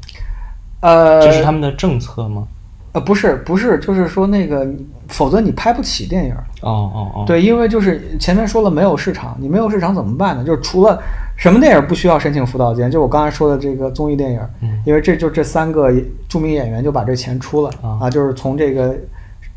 [0.82, 2.45] 呃，这是他们的政策吗？
[2.94, 4.66] 呃，不是不是，就是说那个，
[5.08, 6.34] 否则你拍不起电影。
[6.62, 10.44] 哦哦哦，，对，因为就是前面说了没有市场，你没有市场怎么办呢？
[10.44, 11.02] 就是除了
[11.38, 15.94] 什么电影不需要申请辅导金，就我刚才说的这个综艺电影，嗯因为这就这三个
[16.28, 18.96] 著名演员就把这钱出了啊啊，就是从这个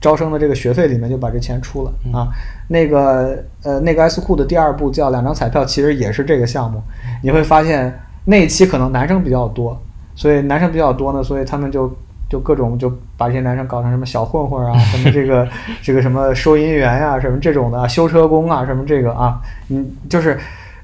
[0.00, 2.28] 招生的这个学费里面就把这钱出了嗯啊。
[2.68, 6.82] 那个呃，那个 S 库的第二部叫两张彩票，其实也是这个项目。
[7.22, 9.80] 你会发现那一期可能男生比较多，
[10.14, 11.90] 所以男生比较多呢，所以他们就
[12.28, 15.48] 就各种就把这些男生搞成什么小混混啊，什么这个
[15.82, 19.40] 这个什么收银员呀、什么这种的啊修车工啊，什么这个啊，
[19.70, 20.38] 嗯，就是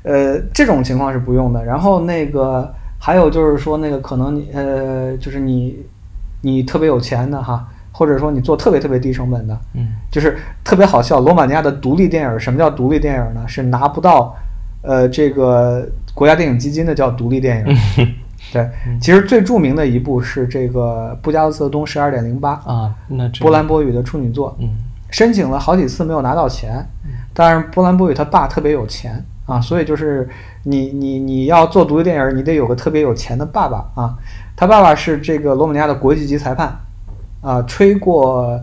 [0.07, 1.63] 呃这种情况是不用的。
[1.65, 5.85] 然后那个还有就是说那个可能你呃就是你
[6.41, 11.21] 你特别有钱的哈，或者说你做特别特别低成本的，嗯就是特别好笑。
[11.21, 13.45] 罗马尼亚的独立电影，什么叫独立电影呢？
[13.47, 14.35] 是拿不到
[14.83, 17.77] 呃这个国家电影基金的叫独立电影。
[18.53, 18.71] 对，
[19.01, 24.69] 其实最著名的一部是这个布加勒斯特东十二点零八，啊，那这波兰波语的处女作，嗯
[25.11, 26.87] 申请了好几次没有拿到钱，
[27.35, 30.29] 但是波兰波语他爸特别有钱啊，所以就是
[30.65, 34.15] 你你你要做独立电影，你得有个特别有钱的爸爸啊。
[34.57, 36.77] 他爸爸是这个罗马尼亚的国际级裁判
[37.43, 38.61] 啊，吹过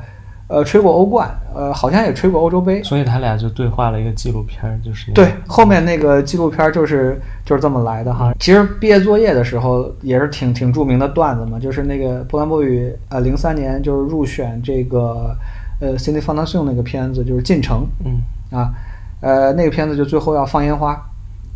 [0.48, 2.82] 呃吹过欧冠，呃好像也吹过欧洲杯。
[2.84, 8.34] 所以他俩就对话了一个纪录片儿，就是对，后面那个纪录片就是就是这么来的哈。
[8.40, 15.36] 其实毕业作业的时候也是挺挺著名的段子嘛，就是那个波兰波语呃零三年就是入选这个
[15.80, 18.74] 呃 Cindy f o n d a t i o n 那个片子就是进城，嗯啊，
[19.24, 20.94] 呃，那个片子就最后要放烟花，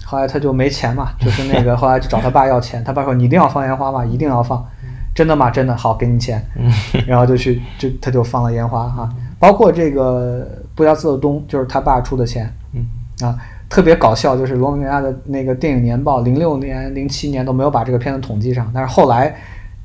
[0.06, 4.06] 后来他就没钱嘛，就是那个后来就找他爸要钱，他爸说你一定要放烟花吗？
[4.06, 4.66] 一定要放，
[5.14, 5.50] 真的吗？
[5.50, 6.72] 真的，好，给你钱，嗯
[7.06, 12.86] 然后就去就他就放了烟花哈，包括这个布加斯特东就是他爸出的钱嗯
[13.28, 13.36] 啊，
[13.68, 19.36] 特别搞笑，就是罗马尼亚的那个电影年报，零六年、零七年都没有把这个片子统计上，但是后来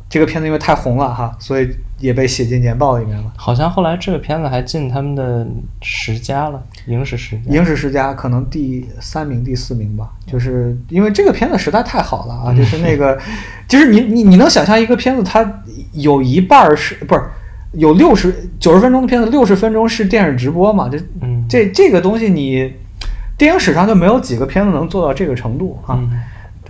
[0.08, 1.68] 这个片子因为太红了哈，所以
[2.02, 3.32] 也被写进年报里面了。
[3.36, 5.46] 好像后来这个片子还进他们的
[5.80, 7.50] 十佳了，影史十佳。
[7.54, 12.52] 影史十佳可能第三名、第四名吧，就是因为这个片子实在太好了啊！
[12.52, 13.18] 就是那个，
[13.68, 15.62] 就是你你你能想象一个片子，它
[15.92, 17.22] 有一半儿是不是
[17.72, 20.88] 有六十九十分钟的片子，六十分钟是电视直播嘛？
[20.90, 22.72] 这嗯这这个东西你
[23.38, 25.94] 电影史上就没有几个片子能做到这个程度啊！
[25.98, 26.10] 嗯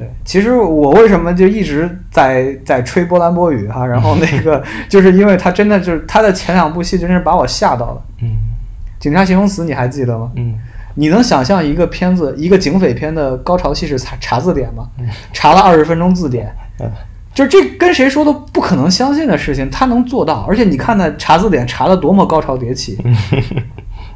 [0.02, 8.28] 对，其实我为什么就一直在在吹波兰波语哈、然后那个 就是因为他真的就是他的前两部戏真是把我吓到了，嗯
[9.02, 10.30] 《警察形容词》你还记得吗？
[10.36, 10.54] 嗯。
[10.94, 14.88] 你能想象一个片子，一个警匪片的高潮戏是查查字典吗？
[14.98, 15.06] 嗯。
[15.32, 16.90] 查了二十分钟字典，嗯。
[17.32, 20.44] 就这跟谁说都不可能相信的事情，他能做到。
[20.46, 22.98] 而且你看他查字典查的多么高潮迭起，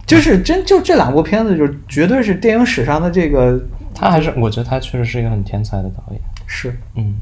[0.06, 3.58] 就是真就这两部片子，就绝对是电影史上的这个
[3.96, 6.20] 他还是我觉得他确实是一个很天才的导演。
[6.46, 7.14] 是嗯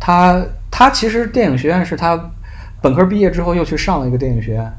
[0.00, 2.30] 他他其实电影学院是他
[2.80, 4.72] 本科毕业之后又去上了一个电影学院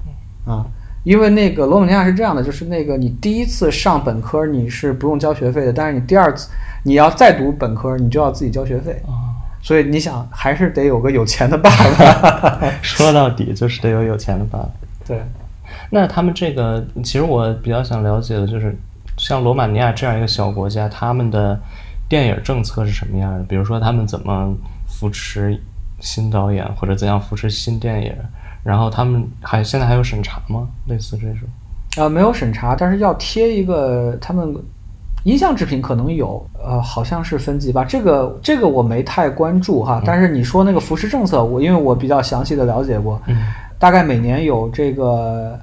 [0.46, 0.66] 啊，
[1.04, 6.50] 因为那个罗马尼亚是这样的，就是那个你第一次上本科你是不用交学费的，但是你第二次
[6.84, 9.02] 你要再读本科，你就要自己交学费。
[9.06, 12.62] 啊，所以你想，还是得有个有钱的爸爸。
[12.82, 14.70] 说到底就是得有有钱的爸爸。
[15.06, 15.22] 对，
[15.90, 18.74] 那他们这个，其实我比较想了解的就是，
[19.20, 21.60] 像罗马尼亚这样一个小国家，他们的
[22.08, 23.44] 电影政策是什么样的？
[23.44, 24.56] 比如说，他们怎么
[24.88, 25.62] 扶持
[26.00, 28.16] 新导演，或者怎样扶持新电影？
[28.64, 30.68] 然后他们还现在还有审查吗？
[30.88, 31.42] 类似这种？
[31.98, 34.56] 呃，没有审查，但是要贴一个他们
[35.24, 37.84] 音像制品可能有，呃，好像是分级吧。
[37.84, 40.02] 这个这个我没太关注哈。
[40.06, 43.36] 但是你说那个扶持政策，我因为我比较详细的了解过，嗯
[43.78, 45.58] 大概每年有这个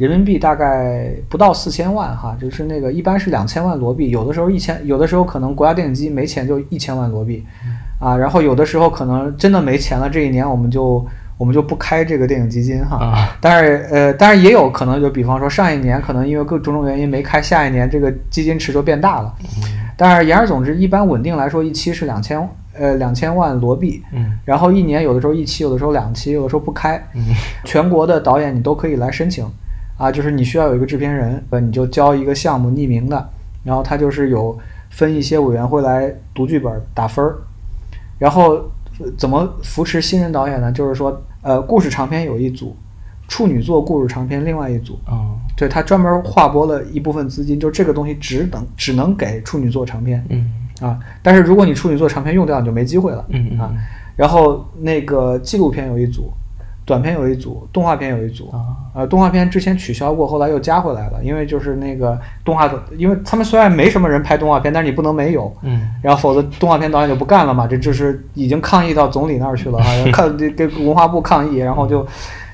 [0.00, 7.44] 人民币大概不到四千万哈，就是那个一般是两千万罗币，有的时候一千，有的时候可能国家电影机没钱就一千万罗币，
[7.98, 11.06] 啊，然后有的时候可能真的没钱了，这一年我们就
[11.36, 12.96] 我们就不开这个电影基金哈。
[12.96, 19.34] 啊，但是呃，但是也有可能，就比方说上一年可能因为各种种原因没开，下一年这个基金池就变大了。
[19.98, 22.40] 但是言而总之，一般稳定来说，一期是两千
[22.74, 26.96] 呃两千万罗币，嗯然后一年有的时候一期，有的时候两期，有的时候不开。
[27.14, 27.26] 嗯
[27.66, 29.44] 全国的导演你都可以来申请，
[30.00, 33.28] 啊，就是你需要有一个制片人，呃，你就交一个项目匿名的，
[33.62, 34.58] 然后他就是有
[34.88, 37.36] 分一些委员会来读剧本打分儿，
[38.18, 38.54] 然后
[38.98, 40.72] 呃怎么扶持新人导演呢？
[40.72, 42.74] 就是说，呃，故事长篇有一组，
[43.28, 50.50] 处女座故事长篇另外一组，哦对他专门划拨了一部分资金，就这个东西只能只能给处女座长篇嗯
[50.80, 53.22] 啊，但是如果你处女座长篇用掉，你就没机会了。
[53.28, 53.70] 嗯嗯啊，
[54.16, 56.32] 然后那个纪录片有一组，
[56.90, 58.50] 短片有一组，动画片有一组。
[58.50, 72.04] 啊呃，动画片之前取消过，后来又加回来了，因为就是那个动画的，因为他们虽然没什么人拍动画片，但是你不能没有，嗯然后否则动画片导演就不干了嘛，这就是已经抗议到总理那儿去了哈，抗给 文化部抗议，然后就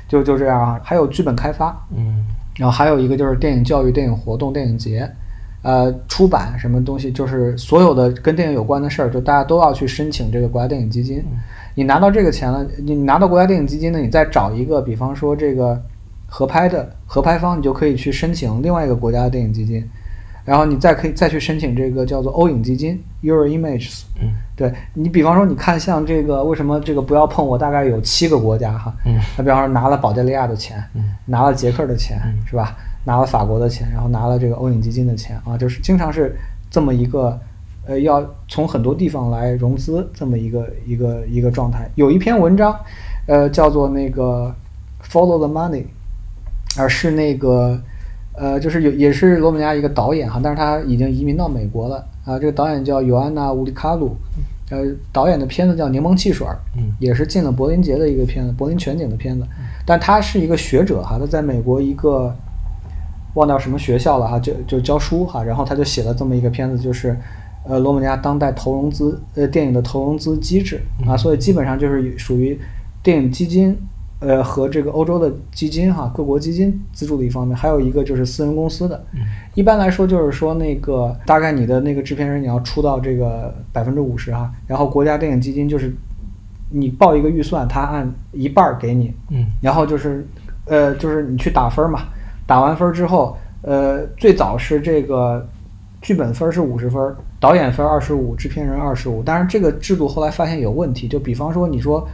[0.07, 0.79] 就就这样啊。
[0.85, 2.27] 还有剧本开发，嗯
[2.59, 5.11] 然后还有一个就是电影教育、电影活动、电影节，
[5.63, 11.25] 呃，出版什么东西，就是所有的跟电影有关的事儿，就大家都要去申请这个国家电影基金。
[11.77, 15.81] 你拿到这个钱了，你拿到国家电影基金呢，你再找一个，比方说这个
[16.27, 19.87] 合拍的合拍方，你就可以去申请另外一个国家的电影基金，
[20.43, 24.05] 然后你再可以再去申请这个叫做欧影基金 （Euro Images）。
[24.21, 27.59] 嗯对你，比方说，你看像这个，为什么这个不要碰我？
[27.59, 32.75] 大概有七个国家哈，嗯他比方说拿了保加利亚的钱，嗯拿了捷克的钱，嗯是吧？
[33.05, 36.35] 拿了法国的钱，然后拿了这个欧影基金的钱啊，就是经常是
[36.71, 37.39] 这么一个，
[37.87, 41.89] 呃，要从很多地方来融资这么一个一个一个状态。
[41.95, 42.77] 有一篇文章，
[43.27, 44.55] 呃，叫做那个
[45.03, 45.85] Follow the Money，
[46.77, 47.81] 而是那个
[48.35, 52.39] 呃，就是有也是罗马尼亚一个导演哈，但是他已经移民到美国了啊。
[52.39, 54.17] 这个导演叫尤安娜·乌里卡鲁，
[54.71, 56.47] 呃，导演的片子叫《柠檬汽水》，
[56.77, 59.47] 嗯也是进了柏林节的一个片子，柏林全景的片子。
[59.87, 62.35] 但他是一个学者哈，他在美国一个
[63.35, 67.17] 忘掉什么学校了哈，就就教书哈，然后他就写了这么一个片子，就是
[67.69, 72.59] 呃罗马尼亚当代投融资呃电影的投融资机制啊，所以基本上就是属于
[73.03, 73.77] 电影基金
[74.21, 79.05] 呃和这个欧洲的基金哈，各国基金资助的一方面，还有一个就是私人公司的。
[79.55, 85.93] 一般来说就是说那个大概你的那个制片人你要出到这个百分之五十哈，然后国家电影基金就是
[86.71, 89.47] 你报一个预算，他按一半儿给你，嗯。
[89.61, 90.27] 然后就是，
[90.67, 92.01] 呃，就是你去打分儿嘛，
[92.47, 95.47] 打完分儿之后，呃，最早是这个
[96.03, 99.23] 剧本分儿是五十分儿，导演分二十五，制片人二十五。
[99.25, 102.07] 但是，这个制度后来发现有问题，就比方说你说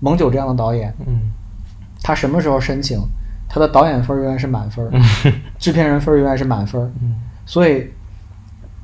[0.00, 1.30] 蒙九这样的导演，嗯
[2.02, 2.98] 他什么时候申请，
[3.48, 4.90] 他的导演分永远是满分儿，
[5.58, 7.90] 制片人分永远是满分，嗯所以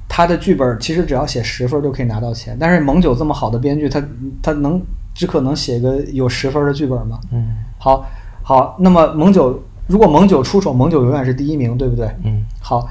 [0.08, 2.56] 他的剧本其实只要写十分儿就可以拿到钱。
[2.60, 4.02] 但是蒙九这么好的编剧，他
[4.42, 4.82] 他能
[5.14, 7.18] 只可能写个有十分的剧本吗？
[7.32, 8.04] 嗯好，
[8.42, 12.06] 好，那么蒙九如果蒙九出手，蒙九永远是第一名，对不对？
[12.24, 12.86] 嗯好，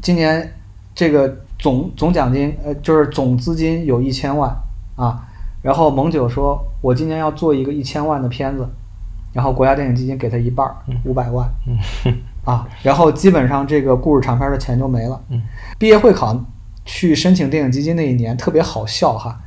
[0.00, 0.52] 今年
[0.94, 4.54] 这个总总奖金，呃，就是总资金有一千万
[4.96, 5.26] 啊。
[5.62, 8.68] 然后蒙九说，我今年要做一个一千万的片子，
[9.32, 12.14] 然后国家电影基金给他一半儿，五百万嗯
[12.44, 12.68] 啊。
[12.82, 15.20] 然后基本上这个故事长片的钱就没了。
[15.30, 15.42] 嗯
[15.78, 16.38] 毕业会考
[16.84, 19.40] 去申请电影基金那一年特别好笑哈，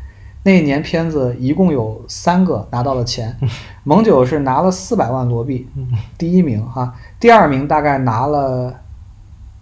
[0.43, 3.37] 那一年片子一共有三个拿到了钱，
[3.85, 5.69] 蒙九是拿了四百万罗币，
[6.17, 8.75] 第一名哈，第二名大概拿了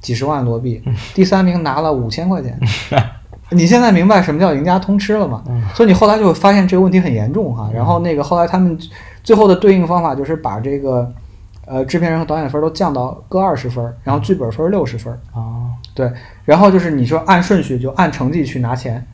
[0.08, 0.82] 几十万罗币，
[1.14, 2.58] 第三名拿了五千块钱。
[3.52, 5.44] 你现在明白什么叫赢家通吃了吗？
[5.76, 7.70] 所以你后来就会发现这个问题很严重哈。
[7.76, 8.80] 然后那个后来他们
[9.22, 11.12] 最后的对应方法就是把这个
[11.66, 15.14] 呃制片人和导演分都降到各二十分，然后剧本分六十分。
[15.34, 16.10] 哦对，
[16.46, 19.06] 然后就是你说按顺序就按成绩去拿钱，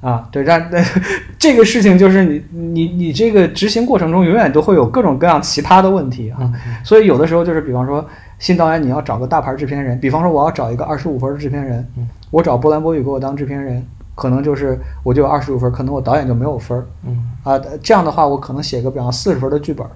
[0.00, 0.70] 啊，对，但
[1.38, 6.50] 这个事情就是你你你这个执行过程中永远都会有各种各样奇葩的问题啊，
[6.82, 8.02] 所以有的时候就是比方说
[8.40, 17.56] 新导演你要找个大牌制片人，比方说我要找一个二十五分的制片人，嗯我找波兰波宇给我当制片人，可能就是我就有二十五分，可能我导演就没有分儿嗯啊。
[17.82, 19.86] 这样的话，我可能写个比方四十分的剧本，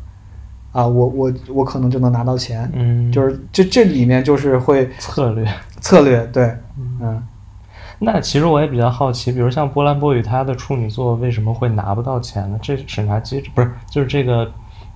[0.72, 2.70] 啊，我我我可能就能拿到钱。
[2.74, 5.46] 嗯，就是这这里面就是会策略。
[5.80, 6.54] 策略，对，
[7.00, 7.22] 嗯。
[8.00, 12.58] 那其实我也比较好奇，比如像波兰波宇，他的处女作为什么会拿不到钱呢？
[12.60, 14.50] 这审查机制不是，就是这个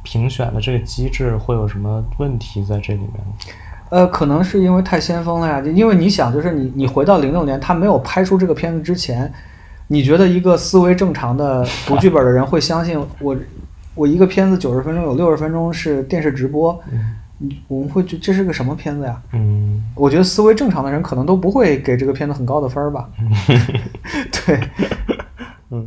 [0.09, 3.52] 评选的这个机制会有什么问题在这里面呢？
[3.90, 9.30] 呃，可能是因为太先锋了呀，因为你想，就是你你回到零六年，他没有拍出这个片子之前，
[9.89, 13.36] 你觉得一个思维正常的读剧本的人会相信我，
[13.94, 19.20] 我一个片子九十分钟有六十分钟是电视直播，嗯我们会觉得这是个什么片子呀？
[19.35, 23.10] 嗯我觉得思维正常的人可能都不会给这个片子很高的分儿吧。
[24.47, 24.59] 对，
[25.70, 25.86] 嗯。